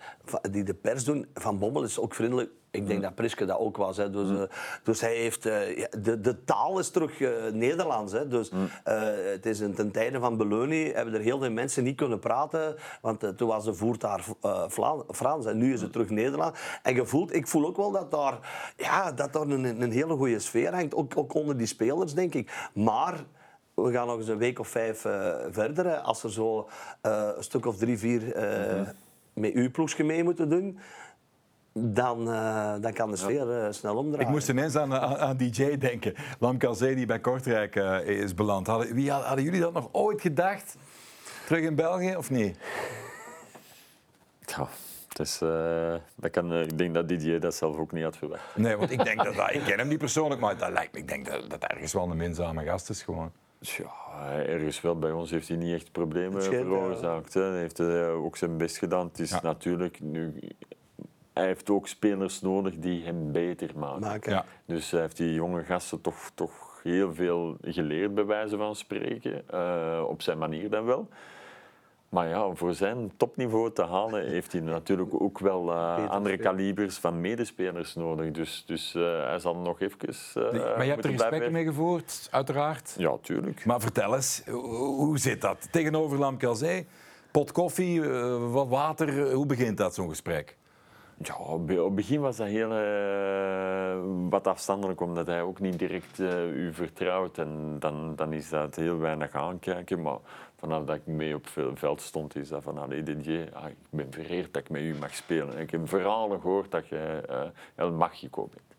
die 0.52 0.64
de 0.64 0.74
pers 0.74 1.04
doen. 1.04 1.28
Van 1.34 1.60
Bommel 1.60 1.84
is 1.84 2.00
ook 2.00 2.14
vriendelijk 2.14 2.50
ik 2.72 2.88
denk 2.88 3.00
mm. 3.00 3.06
dat 3.06 3.16
Priske 3.16 3.46
dat 3.46 3.58
ook 3.58 3.78
was. 3.78 3.98
Hè. 3.98 4.10
Dus, 4.10 4.28
mm. 4.28 4.36
uh, 4.36 4.44
dus 4.84 5.02
hij 5.02 5.16
heeft, 5.16 5.44
de, 5.44 6.20
de 6.22 6.44
taal 6.44 6.80
is 6.80 6.90
terug 6.90 7.20
uh, 7.20 7.52
Nederlands. 7.54 8.14
Hè. 8.14 8.28
Dus, 8.28 8.50
mm. 8.50 8.70
het 8.84 9.46
is 9.46 9.60
in, 9.60 9.74
ten 9.74 9.92
tijde 9.92 10.20
van 10.20 10.38
Beloni 10.38 10.92
hebben 10.92 11.14
er 11.14 11.20
heel 11.20 11.40
veel 11.40 11.52
mensen 11.52 11.84
niet 11.84 11.96
kunnen 11.96 12.20
praten. 12.20 12.76
Want 13.02 13.38
toen 13.38 13.48
was 13.48 13.64
de 13.66 13.74
voertaar 13.74 14.24
Frans 15.12 15.46
en 15.46 15.58
nu 15.58 15.74
is 15.74 15.82
het 15.82 15.92
terug 15.92 16.10
Nederlands. 16.10 16.60
En 16.84 16.96
je 16.96 17.06
voelt, 17.06 17.34
ik 17.34 17.48
voel 17.48 17.66
ook 17.66 17.78
wel 17.78 17.92
dat 17.92 18.12
daar, 18.12 18.40
ja, 18.78 19.12
dat 19.12 19.34
daar 19.34 19.48
een, 19.48 19.82
een 19.82 19.92
hele 19.92 20.16
goede 20.16 20.40
sfeer 20.40 20.74
hangt. 20.74 20.96
Ook, 20.96 21.18
ook 21.18 21.34
onder 21.34 21.58
die 21.58 21.68
spelers, 21.68 22.14
denk 22.14 22.34
ik. 22.34 22.70
Maar 22.74 23.24
we 23.84 23.92
gaan 23.92 24.08
nog 24.08 24.18
eens 24.18 24.28
een 24.28 24.38
week 24.38 24.60
of 24.60 24.68
vijf 24.68 25.00
verder. 25.52 25.86
Hè. 25.86 26.00
Als 26.00 26.24
er 26.24 26.32
zo 26.32 26.70
een 27.02 27.44
stuk 27.44 27.66
of 27.66 27.78
drie, 27.78 27.98
vier 27.98 28.22
mm-hmm. 28.22 28.88
met 29.34 29.54
uw 29.54 29.72
ploegje 29.72 30.04
mee 30.04 30.24
moeten 30.24 30.50
doen 30.50 30.80
dan, 31.74 32.28
uh, 32.28 32.74
dan 32.82 32.94
kan 32.94 33.12
de 33.12 33.18
sfeer 33.18 33.48
uh, 33.48 33.72
snel 33.72 33.96
omdraaien. 33.96 34.28
Ik 34.28 34.34
moest 34.34 34.50
ineens 34.50 34.76
aan, 34.76 34.94
aan, 34.94 35.18
aan 35.18 35.38
DJ 35.38 35.78
denken. 35.78 36.14
Lam 36.40 36.58
Calzé 36.58 36.96
die 36.96 37.06
bij 37.06 37.20
Kortrijk 37.20 37.76
uh, 37.76 38.08
is 38.08 38.34
beland. 38.34 38.68
Hadden, 38.68 38.94
wie, 38.94 39.12
hadden 39.12 39.44
jullie 39.44 39.60
dat 39.60 39.74
nog 39.74 39.90
ooit 39.92 40.22
gedacht? 40.22 40.76
Terug 41.46 41.64
in 41.64 41.76
België 41.76 42.16
of 42.16 42.30
niet? 42.30 42.58
Ja, 44.46 44.68
dat 46.16 46.32
kan, 46.32 46.54
ik 46.54 46.78
denk 46.78 46.94
dat 46.94 47.10
DJ 47.10 47.40
dat 47.40 47.56
zelf 47.56 47.78
ook 47.78 47.92
niet 47.92 48.04
had 48.04 48.18
verwacht. 48.18 48.56
Nee, 48.56 48.76
want 48.76 48.92
ik 48.92 49.04
denk 49.04 49.24
dat, 49.24 49.36
dat 49.36 49.54
ik 49.54 49.64
ken 49.64 49.78
hem 49.78 49.88
niet 49.88 49.98
persoonlijk, 49.98 50.42
maar 50.42 50.58
dat 50.58 50.72
lijkt 50.72 50.94
me, 50.94 51.00
ik 51.00 51.08
denk 51.08 51.26
dat 51.26 51.50
dat 51.50 51.64
ergens 51.64 51.94
wel 51.94 52.10
een 52.10 52.18
minzame 52.18 52.64
gast 52.64 52.90
is 52.90 53.04
gewoon. 53.04 53.32
Ja, 53.62 53.92
ergens 54.46 54.82
wel. 54.82 55.00
Bij 55.00 55.12
ons 55.12 55.32
heeft 55.32 55.48
hij 55.48 55.58
niet 55.58 55.74
echt 55.74 55.92
problemen 55.92 56.44
veroorzaakt. 56.44 57.34
hè. 57.34 57.42
Hij 57.42 57.60
heeft 57.60 57.80
eh, 57.80 58.24
ook 58.24 58.38
zijn 58.38 58.58
best 58.58 58.78
gedaan. 58.78 59.08
Het 59.08 59.20
is 59.20 59.30
Ja. 59.30 59.40
natuurlijk 59.42 60.00
nu... 60.02 60.34
Hij 61.34 61.46
heeft 61.46 61.70
ook 61.70 61.88
spelers 61.88 62.42
nodig 62.42 62.76
die 62.76 63.04
hem 63.04 63.32
beter 63.32 63.70
maken. 63.76 64.00
maken. 64.02 64.32
Ja. 64.32 64.46
Dus 64.66 64.92
hij 64.92 65.02
heeft 65.02 65.18
die 65.18 65.34
jonge 65.34 65.64
gasten 65.64 66.02
toch, 66.02 66.32
toch 66.36 66.80
heel 66.84 67.14
veel 67.14 67.58
geleerd, 67.62 68.14
bij 68.16 68.26
wijze 68.26 68.58
van 68.58 68.76
spreken. 68.76 69.50
Eh, 69.50 70.04
op 70.08 70.22
zijn 70.22 70.38
manier 70.38 70.70
dan 70.70 70.86
wel. 70.86 71.08
Maar 72.12 72.28
ja, 72.28 72.54
voor 72.54 72.74
zijn 72.74 73.12
topniveau 73.18 73.72
te 73.72 73.84
halen 73.86 74.28
heeft 74.28 74.52
hij 74.52 74.62
natuurlijk 74.62 75.22
ook 75.22 75.40
wel 75.40 75.72
eh, 75.72 75.96
Beter 75.96 76.10
andere 76.10 76.38
kalibers 76.38 76.98
van 76.98 77.22
medespelers 77.22 77.96
nodig. 77.96 78.32
Dus, 78.32 78.64
dus 78.66 78.96
eh, 78.96 79.02
hij 79.26 79.40
zal 79.40 79.56
nog 79.56 79.80
even. 79.82 79.98
eh, 80.34 80.52
maar 80.54 80.84
je 80.84 80.90
hebt 80.92 81.06
er 81.06 81.12
gesprekken 81.12 81.52
mee 81.52 81.66
gevoerd, 81.66 82.28
uiteraard. 82.32 82.96
Ja, 82.98 83.18
tuurlijk. 83.22 83.66
Maar 83.66 83.80
vertel 83.82 84.16
eens, 84.16 84.44
hoe, 84.46 85.18
zit 85.20 85.42
dat? 85.42 85.68
Tegenover 85.72 86.18
Lamkelzee, 86.20 86.88
pot 87.32 87.52
koffie, 87.52 88.10
eh, 88.10 88.52
wat 88.52 88.68
water, 88.68 89.28
eh, 89.28 89.34
hoe 89.34 89.46
begint 89.46 89.78
dat 89.78 89.94
zo'n 89.96 90.10
gesprek? 90.10 90.58
Ja, 91.24 91.36
op 91.38 91.68
het 91.68 91.96
begin 91.96 92.22
was 92.22 92.38
dat 92.38 92.48
heel 92.48 92.72
eh, 92.72 93.98
wat 94.30 94.48
afstandelijk, 94.48 95.02
omdat 95.02 95.28
hij 95.28 95.42
ook 95.42 95.60
niet 95.60 95.80
direct 95.80 96.20
eh, 96.20 96.50
u 96.50 96.74
vertrouwt. 96.74 97.38
En 97.38 97.76
dan, 97.80 98.16
dan 98.16 98.34
is 98.34 98.50
dat 98.50 98.76
heel 98.76 98.98
weinig 98.98 99.32
aankijken. 99.34 100.02
Maar 100.02 100.18
vanaf 100.62 100.86
dat 100.86 100.96
ik 100.96 101.06
mee 101.06 101.36
op 101.36 101.48
het 101.54 101.80
veld 101.80 102.02
stond, 102.02 102.36
is 102.36 102.50
dat 102.50 102.64
van, 102.64 102.78
allee 102.78 103.04
Didier, 103.04 103.50
ah, 103.54 103.68
ik 103.68 103.76
ben 103.90 104.12
vereerd 104.12 104.54
dat 104.54 104.62
ik 104.62 104.70
met 104.70 104.82
u 104.82 104.96
mag 104.96 105.16
spelen. 105.16 105.58
Ik 105.58 105.72
heb 105.72 105.90
verhalen 105.90 106.42
gehoord 106.42 106.72
dat 106.72 106.88
je 106.88 107.22
eh 107.28 107.42
El 107.76 107.92
Magico 107.92 108.50
bent. 108.54 108.72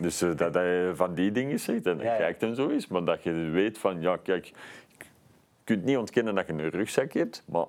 Dus 0.00 0.22
eh, 0.22 0.36
dat 0.36 0.54
hij 0.54 0.94
van 0.94 1.14
die 1.14 1.32
dingen 1.32 1.60
zegt 1.60 1.86
en 1.86 1.98
Ja, 1.98 2.04
ja. 2.04 2.16
kijkt 2.16 2.42
en 2.42 2.54
zo 2.54 2.68
is, 2.68 2.86
maar 2.86 3.04
dat 3.04 3.22
je 3.22 3.32
weet 3.32 3.78
van, 3.78 4.00
ja 4.00 4.16
kijk, 4.16 4.44
je 4.44 4.54
kunt 5.64 5.84
niet 5.84 5.96
ontkennen 5.96 6.34
dat 6.34 6.46
je 6.46 6.52
een 6.52 6.70
rugzak 6.70 7.12
hebt, 7.12 7.42
maar 7.46 7.66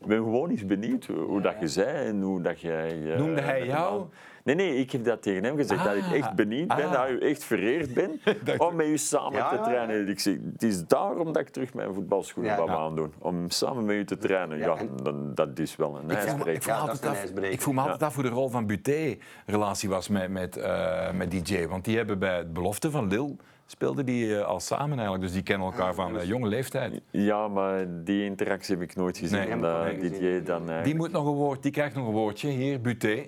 ik 0.00 0.06
ben 0.06 0.16
gewoon 0.16 0.50
eens 0.50 0.66
benieuwd 0.66 1.04
hoe, 1.04 1.16
hoe 1.18 1.40
dat 1.40 1.60
je 1.60 1.68
zei 1.68 2.06
en 2.06 2.22
hoe 2.22 2.40
dat 2.40 2.60
jij... 2.60 3.14
Noemde 3.16 3.40
hij 3.40 3.66
jou? 3.66 4.06
Nee, 4.48 4.56
nee, 4.56 4.76
ik 4.76 4.92
heb 4.92 5.04
dat 5.04 5.22
tegen 5.22 5.44
hem 5.44 5.56
gezegd, 5.56 5.84
dat 5.84 5.94
ik 5.94 6.02
Ah, 6.02 6.12
echt 6.12 6.34
benieuwd 6.34 6.68
ben, 6.68 6.86
ah. 6.86 6.92
dat 6.92 7.10
u 7.10 7.18
echt 7.18 7.44
vereerd 7.44 7.94
bent 7.94 8.20
om 8.68 8.76
met 8.76 8.86
u 8.86 8.98
samen 8.98 9.32
Ja, 9.32 9.48
te 9.48 9.60
trainen. 9.60 10.08
Ik 10.08 10.20
zeg, 10.20 10.36
het 10.52 10.62
is 10.62 10.86
daarom 10.86 11.32
dat 11.32 11.42
ik 11.42 11.48
terug 11.48 11.74
mijn 11.74 11.94
voetbalschoenen 11.94 12.56
Ja. 12.56 12.64
Ja. 12.64 12.76
aandoen, 12.76 13.12
om 13.18 13.50
samen 13.50 13.84
met 13.84 13.96
u 13.96 14.04
te 14.04 14.16
trainen. 14.16 14.58
Ja, 14.58 14.76
dan, 15.02 15.34
dat 15.34 15.58
is 15.58 15.76
wel 15.76 15.98
een 16.02 16.10
ijsbreker. 16.10 16.52
ik 16.52 16.68
altijd 16.68 17.60
vroeg 17.60 17.74
me 17.74 17.80
altijd 17.80 18.02
af 18.02 18.14
hoe 18.14 18.22
de 18.22 18.28
rol 18.28 18.48
van 18.48 18.66
Buté 18.66 19.16
relatie 19.46 19.88
was 19.88 20.08
met, 20.08 20.30
met, 20.30 20.56
eh, 20.56 21.12
met 21.12 21.30
DJ. 21.30 21.66
Want 21.66 21.84
die 21.84 21.96
hebben 21.96 22.18
bij 22.18 22.36
het 22.36 22.52
belofte 22.52 22.90
van 22.90 23.08
Lille 23.08 23.36
speelden 23.70 24.06
die 24.06 24.38
eh, 24.38 24.44
al 24.44 24.60
samen 24.60 24.92
eigenlijk. 24.92 25.22
Dus 25.22 25.32
die 25.32 25.42
kennen 25.42 25.66
elkaar 25.66 25.94
van 25.94 26.18
eh, 26.18 26.26
jonge 26.26 26.48
leeftijd. 26.48 27.00
Ja, 27.10 27.48
maar 27.48 27.86
die 28.04 28.24
interactie 28.24 28.74
heb 28.74 28.84
ik 28.84 28.96
nooit 28.96 29.18
gezien, 29.18 29.38
Nee, 29.38 29.54
omdat 29.54 30.00
Didier 30.00 30.44
dan... 30.44 30.62
Die, 30.82 30.94
moet 30.94 31.12
nog 31.12 31.26
een 31.26 31.32
woord, 31.32 31.62
die 31.62 31.72
krijgt 31.72 31.94
nog 31.94 32.06
een 32.06 32.12
woordje 32.12 32.48
hier, 32.48 32.80
Buté. 32.80 33.26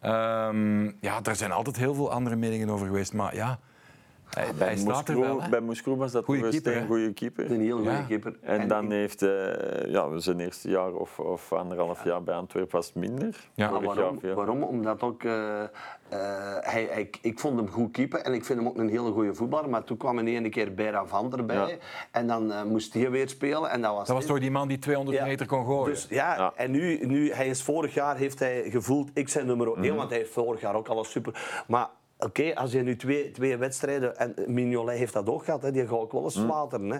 Ehm, 0.00 0.84
ja, 0.84 1.20
er 1.22 1.36
zijn 1.36 1.52
altijd 1.52 1.76
heel 1.76 1.94
veel 1.94 2.12
andere 2.12 2.36
meningen 2.36 2.68
over 2.68 2.86
geweest. 2.86 3.12
Maar 3.12 3.34
ja, 3.34 3.58
hij, 4.30 4.44
hij 4.58 4.76
staat 4.76 5.08
er 5.08 5.14
Moeskroe- 5.14 5.38
wel. 5.40 5.48
Bij 5.50 5.60
Moeskroe 5.60 5.96
was 5.96 6.12
dat 6.12 6.20
een 6.28 6.34
goede 6.86 7.12
keeper. 7.12 7.50
Een 7.50 7.60
heel 7.60 7.76
goede 7.76 7.90
Ja. 7.90 8.02
keeper. 8.02 8.34
En 8.40 8.68
dan 8.68 8.90
heeft 8.90 9.22
eh 9.22 9.90
ja, 9.92 10.18
zijn 10.18 10.40
eerste 10.40 10.68
jaar 10.70 10.92
of, 10.92 11.18
of 11.18 11.52
anderhalf 11.52 12.04
jaar 12.04 12.22
bij 12.22 12.34
Antwerpen 12.34 12.72
was 12.76 12.92
minder. 12.92 13.48
Ja. 13.54 13.70
Maar 13.70 13.82
waarom? 13.82 14.18
waarom? 14.34 14.62
Omdat 14.62 15.02
ook, 15.02 15.22
eh, 15.24 15.62
eh, 15.62 15.68
hij, 16.60 16.88
hij, 16.90 17.10
ik 17.22 17.38
vond 17.38 17.56
hem 17.56 17.68
goed 17.68 17.92
keeper 17.92 18.20
en 18.20 18.32
ik 18.34 18.44
vind 18.44 18.58
hem 18.58 18.68
ook 18.68 18.78
een 18.78 18.88
hele 18.88 19.10
goede 19.12 19.34
voetballer. 19.34 19.70
Maar 19.70 19.84
toen 19.84 19.96
kwam 19.96 20.18
er 20.18 20.26
ene 20.26 20.48
keer 20.48 20.74
Bera 20.74 21.06
van 21.06 21.32
erbij 21.36 21.56
Ja. 21.56 21.68
en 22.10 22.26
dan 22.26 22.68
moest 22.68 22.94
hij 22.94 23.10
weer 23.10 23.28
spelen. 23.28 23.70
En 23.70 23.80
dat 23.82 23.94
was, 23.94 24.06
Dat 24.06 24.16
was 24.16 24.26
toch 24.26 24.38
die 24.38 24.50
man 24.50 24.68
die 24.68 24.78
200 24.78 25.18
Ja. 25.18 25.24
meter 25.24 25.46
kon 25.46 25.64
gooien? 25.64 25.84
Dus 25.94 26.06
ja, 26.10 26.34
Ja. 26.36 26.52
en 26.56 26.70
nu, 26.70 27.06
nu, 27.06 27.32
hij 27.32 27.46
is 27.48 27.62
vorig 27.62 27.94
jaar 27.94 28.16
heeft 28.16 28.38
hij 28.38 28.70
gevoeld, 28.70 29.10
ik 29.14 29.28
zijn 29.28 29.46
nummer 29.46 29.66
1, 29.66 29.80
Mhm. 29.80 29.94
want 29.94 30.08
hij 30.08 30.18
heeft 30.18 30.32
vorig 30.32 30.60
jaar 30.60 30.74
ook 30.74 30.88
alles 30.88 31.10
super. 31.10 31.62
Maar 31.66 31.88
oké, 32.18 32.54
als 32.54 32.72
je 32.72 32.82
nu 32.82 32.96
twee, 32.96 33.30
twee 33.30 33.56
wedstrijden, 33.56 34.16
en 34.16 34.34
Mignolet 34.46 34.98
heeft 34.98 35.12
dat 35.12 35.28
ook 35.28 35.44
gehad, 35.44 35.62
hè, 35.62 35.70
die 35.70 35.82
gaat 35.82 35.90
ook 35.98 36.12
wel 36.12 36.24
eens 36.24 36.38
flateren. 36.38 36.90
Hè. 36.90 36.98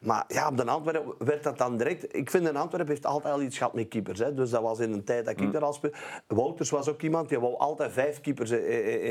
Maar 0.00 0.24
ja, 0.28 0.48
op 0.48 0.56
de 0.56 0.64
Antwerpen 0.64 1.14
werd 1.18 1.42
dat 1.42 1.58
dan 1.58 1.76
direct. 1.76 2.16
Ik 2.16 2.30
vind 2.30 2.44
de 2.44 2.52
Antwerpen 2.52 2.90
heeft 2.90 3.06
altijd 3.06 3.34
al 3.34 3.42
iets 3.42 3.58
gehad 3.58 3.74
met 3.74 3.88
keepers. 3.88 4.18
Hè. 4.18 4.34
Dus 4.34 4.50
dat 4.50 4.62
was 4.62 4.78
in 4.78 4.92
een 4.92 5.04
tijd 5.04 5.24
dat 5.24 5.34
ik 5.34 5.40
Mhm. 5.40 5.50
daar 5.50 5.62
al 5.64 5.72
speelde. 5.72 5.96
Wouters 6.26 6.70
was 6.70 6.88
ook 6.88 7.02
iemand 7.02 7.28
die 7.28 7.38
wou 7.40 7.56
altijd 7.56 7.92
vijf 7.92 8.20
keepers 8.20 8.50
in, 8.50 8.66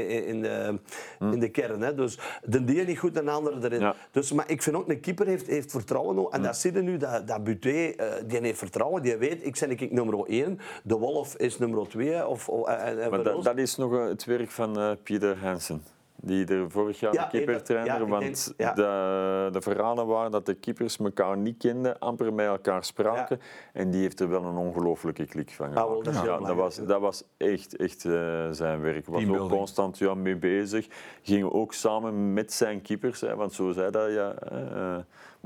in, 0.10 0.26
in 0.26 0.41
de, 0.41 0.80
in 1.20 1.39
de 1.39 1.49
kern. 1.49 1.82
Hè. 1.82 1.93
Dus 1.95 2.20
de 2.43 2.64
die 2.64 2.86
niet 2.86 2.99
goed, 2.99 3.14
de 3.14 3.32
andere 3.32 3.58
erin. 3.62 3.80
Ja. 3.80 3.95
Dus, 4.12 4.32
maar 4.32 4.49
ik 4.49 4.62
vind 4.64 4.76
ook, 4.76 4.89
een 4.89 4.99
keeper 4.99 5.28
heeft, 5.28 5.47
heeft 5.47 5.72
vertrouwen. 5.72 6.32
En 6.32 6.41
dat 6.41 6.58
zie 6.58 6.74
je 6.74 6.82
nu, 6.82 6.97
dat, 6.97 7.28
dat 7.28 7.43
Buté, 7.43 7.70
eh, 7.70 8.08
die 8.26 8.39
heeft 8.39 8.58
vertrouwen. 8.60 9.01
Die 9.01 9.16
weet, 9.18 9.45
ik 9.45 9.58
ben 9.60 9.72
ik 9.72 9.91
nummer 9.91 10.26
1. 10.26 10.60
De 10.84 10.95
Wolf 10.97 11.36
is 11.36 11.58
nummer 11.58 11.88
2. 11.88 12.28
Of, 12.28 12.47
en, 12.47 13.01
en 13.01 13.10
Maar 13.10 13.24
dat, 13.24 13.58
is 13.58 13.76
nog 13.76 13.93
eh, 13.93 14.05
het 14.05 14.26
werk 14.26 14.51
van 14.51 14.80
eh, 14.80 14.91
Pieter 15.03 15.38
Hansen. 15.48 15.82
Die 16.22 16.45
er 16.45 16.72
vorig 16.72 17.00
jaar 17.00 17.14
Ja, 17.14 17.24
de 17.24 17.30
keepertrainer, 17.30 18.00
ja, 18.00 18.06
want 18.08 18.22
denk- 18.24 18.58
ja. 18.58 18.74
de, 18.74 19.50
de 19.52 19.62
verhalen 19.62 20.08
waren 20.08 20.32
dat 20.32 20.45
de 20.45 20.54
keepers 20.54 20.98
elkaar 20.98 21.38
niet 21.38 21.58
kenden, 21.58 22.00
amper 22.00 22.34
met 22.34 22.45
elkaar 22.45 22.84
spraken. 22.84 23.39
En 23.74 23.91
die 23.91 24.02
heeft 24.02 24.20
er 24.20 24.30
wel 24.30 24.43
een 24.43 24.56
ongelooflijke 24.56 25.26
klik 25.26 25.52
van 25.52 25.68
Ah, 25.68 25.74
wel, 25.74 25.88
gemaakt. 25.88 26.06
dat 26.06 26.26
ja, 26.26 26.38
dat, 26.38 26.56
was, 26.56 26.76
dat 26.76 27.02
was 27.02 27.24
echt, 27.38 27.76
echt 27.76 28.06
eh, 28.06 28.48
zijn 28.52 28.82
werk. 28.82 29.06
Was 29.08 29.28
ook 29.28 29.50
constant 29.50 29.98
ja, 29.98 30.14
mee 30.14 30.36
bezig. 30.36 30.88
Ging 31.22 31.52
ook 31.52 31.74
samen 31.74 32.34
met 32.34 32.54
zijn 32.54 32.82
keepers, 32.82 33.22
hè, 33.22 33.36
want 33.36 33.54
zo 33.54 33.72
zei 33.72 33.91
dat, 33.91 34.12
ja, 34.12 34.34
eh, 34.34 34.98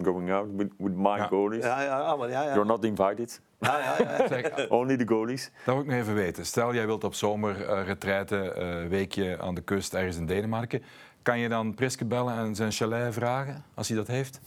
going 0.06 0.32
out 0.32 0.48
with, 0.56 0.68
with 0.78 0.94
my 0.96 1.18
Ja. 1.18 1.28
goalies. 1.28 1.64
Ja, 1.64 1.82
ja, 1.82 1.98
ja, 2.00 2.16
maar 2.16 2.30
ja, 2.30 2.44
ja. 2.44 2.54
You're 2.54 2.66
not 2.66 2.84
invited, 2.86 3.42
Ja, 3.60 3.80
ja, 3.80 3.96
ja. 4.18 4.28
Zeg, 4.34 4.68
only 4.70 4.98
the 4.98 5.08
goalies. 5.08 5.52
Dat 5.66 5.74
wil 5.76 5.84
ik 5.84 5.90
nog 5.90 6.00
even 6.00 6.14
weten. 6.14 6.46
Stel, 6.46 6.74
jij 6.74 6.86
wilt 6.86 7.04
op 7.04 7.14
zomer 7.14 7.66
eh 7.66 7.86
retraite, 7.86 8.52
eh, 8.54 8.88
weekje 8.90 9.40
aan 9.42 9.56
de 9.56 9.62
kust 9.62 9.94
ergens 9.94 10.18
in 10.18 10.26
Denemarken. 10.26 10.84
Kan 11.22 11.40
je 11.40 11.50
dan 11.50 11.74
Priske 11.74 12.06
bellen 12.06 12.38
en 12.38 12.56
zijn 12.56 12.72
chalet 12.72 13.14
vragen, 13.14 13.64
als 13.74 13.88
hij 13.88 13.98
dat 13.98 14.08
heeft? 14.08 14.40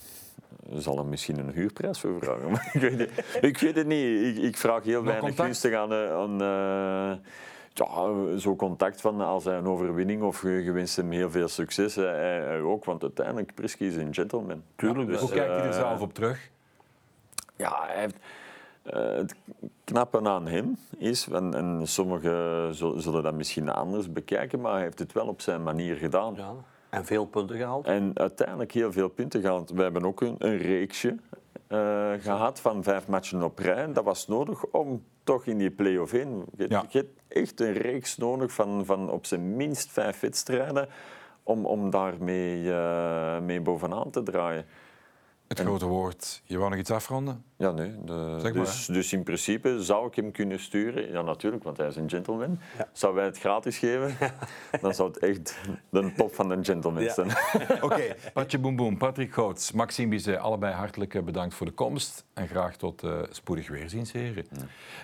Er 0.75 0.83
zal 0.83 0.97
hem 0.99 1.09
misschien 1.09 1.39
een 1.39 1.51
huurprijs 1.53 2.01
voor 2.01 2.19
vragen. 2.21 2.51
Maar 2.53 2.71
ik, 2.73 2.81
weet 2.81 2.99
het, 2.99 3.39
ik 3.41 3.59
weet 3.59 3.77
het 3.77 3.87
niet. 3.87 4.37
Ik, 4.37 4.43
ik 4.43 4.57
vraag 4.57 4.85
heel 4.85 5.03
Maar 5.03 5.13
weinig 5.13 5.35
gunstig 5.35 5.75
aan, 5.75 5.93
eh, 5.93 6.13
aan 6.13 6.41
eh, 6.43 7.19
ja, 7.75 8.37
zo 8.37 8.57
contact 8.57 9.01
van 9.01 9.21
als 9.21 9.45
hij 9.45 9.57
een 9.57 9.67
overwinning 9.67 10.23
of 10.23 10.43
je 10.43 10.73
wenst 10.73 10.97
hem 10.97 11.11
heel 11.11 11.31
veel 11.31 11.49
succes. 11.49 11.95
Hij, 11.95 12.41
hij 12.41 12.61
ook, 12.61 12.85
want 12.85 13.03
uiteindelijk 13.03 13.55
Prisky 13.55 13.85
is 13.85 13.97
een 13.97 14.15
gentleman. 14.15 14.63
Tuurlijk, 14.77 15.09
Dus, 15.09 15.21
Hoe 15.21 15.31
kijkt 15.31 15.53
hij 15.53 15.61
er 15.61 15.67
eh, 15.67 15.73
zelf 15.73 16.01
op 16.01 16.15
terug? 16.15 16.51
Ja, 17.57 17.85
hij 17.87 18.01
heeft, 18.01 18.17
eh, 18.83 19.17
het 19.17 19.35
knappe 19.85 20.29
aan 20.29 20.47
hem 20.47 20.79
is, 20.99 21.29
en, 21.29 21.55
en 21.55 21.81
sommigen 21.87 22.75
zullen, 22.75 23.03
zullen 23.03 23.23
dat 23.23 23.35
misschien 23.35 23.69
anders 23.69 24.13
bekijken, 24.13 24.61
maar 24.61 24.73
hij 24.73 24.83
heeft 24.83 24.99
het 24.99 25.13
wel 25.13 25.27
op 25.27 25.41
zijn 25.41 25.63
manier 25.63 25.97
gedaan. 25.97 26.35
Ja. 26.37 26.53
En 26.89 27.05
veel 27.05 27.25
punten 27.27 27.57
gehaald. 27.57 27.87
En 27.87 28.11
uiteindelijk 28.15 28.73
heel 28.73 28.93
veel 28.93 29.09
punten 29.09 29.41
gehaald. 29.41 29.71
We 29.71 29.83
hebben 29.83 30.05
ook 30.05 30.21
een, 30.21 30.35
een 30.39 30.57
reeksje 30.57 31.17
eh, 31.75 32.23
gehad 32.23 32.61
van 32.61 32.83
vijf 32.83 33.07
matchen 33.09 33.43
op 33.43 33.59
rij. 33.59 33.93
Dat 33.93 34.05
was 34.05 34.27
nodig 34.27 34.65
om 34.67 35.05
toch 35.25 35.47
in 35.47 35.59
die 35.59 35.71
play-off 35.71 36.13
in. 36.13 36.45
Je, 36.57 36.67
Ja. 36.69 36.85
je 36.89 36.99
hebt 36.99 37.21
echt 37.29 37.61
een 37.61 37.73
reeks 37.73 38.17
nodig 38.17 38.53
van, 38.53 38.85
van 38.85 39.11
op 39.11 39.27
zijn 39.27 39.57
minst 39.57 39.93
vijf 39.93 40.21
wedstrijden 40.21 40.89
om, 41.43 41.67
om 41.67 41.91
daarmee 41.91 42.73
eh, 42.73 43.41
mee 43.41 43.61
bovenaan 43.61 44.11
te 44.11 44.23
draaien. 44.23 44.67
Het 45.59 45.67
grote 45.67 45.87
woord. 45.87 46.43
Je 46.45 46.59
wou 46.59 46.71
nog 46.71 46.79
iets 46.79 46.91
afronden? 46.91 47.45
Ja, 47.57 47.71
nee. 47.71 47.95
De, 48.05 48.37
Zeg 48.41 48.55
maar, 48.55 48.65
dus, 48.65 48.87
dus 48.87 49.13
in 49.13 49.23
principe 49.23 49.83
zou 49.83 50.07
ik 50.07 50.15
hem 50.15 50.33
kunnen 50.33 50.61
sturen. 50.61 51.11
Ja, 51.11 51.23
natuurlijk, 51.23 51.63
want 51.65 51.77
hij 51.77 51.87
is 51.87 51.97
een 51.97 52.09
gentleman. 52.11 52.59
Ja. 52.79 52.89
Zou 52.93 53.15
wij 53.15 53.25
het 53.25 53.39
gratis 53.39 53.79
geven, 53.79 54.17
dan 54.81 54.95
zou 54.95 55.09
het 55.09 55.19
echt 55.19 55.59
de 55.91 56.13
top 56.17 56.35
van 56.35 56.49
de 56.49 56.59
gentleman 56.65 57.03
Ja. 57.03 57.13
zijn. 57.13 57.31
Oké, 57.81 58.15
Patje 58.33 58.59
Boem 58.59 58.77
Boem, 58.77 58.99
Patrick 58.99 59.33
Goots, 59.33 59.73
Maxime 59.73 60.09
Bizet, 60.09 60.39
allebei 60.39 60.75
hartelijk 60.75 61.25
bedankt 61.25 61.55
voor 61.55 61.67
de 61.67 61.73
komst. 61.73 62.25
En 62.35 62.49
graag 62.49 62.77
tot 62.77 63.03
eh, 63.03 63.19
spoedig 63.31 63.69
weerziens, 63.69 64.13
heren. 64.13 64.47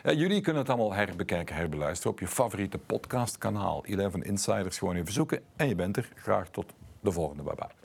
Eh, 0.02 0.14
jullie 0.18 0.40
kunnen 0.40 0.62
het 0.62 0.70
allemaal 0.70 0.92
herbekijken, 0.94 1.54
herbeluisteren 1.56 2.12
op 2.12 2.20
je 2.20 2.26
favoriete 2.26 2.78
podcastkanaal. 2.78 3.84
11 3.84 4.14
Insiders 4.16 4.78
gewoon 4.78 4.96
even 4.96 5.12
zoeken 5.12 5.40
en 5.56 5.68
je 5.68 5.74
bent 5.74 5.96
er. 5.96 6.08
Graag 6.14 6.48
tot 6.48 6.72
de 7.00 7.12
volgende. 7.12 7.42
Bye 7.42 7.54
bye. 7.54 7.79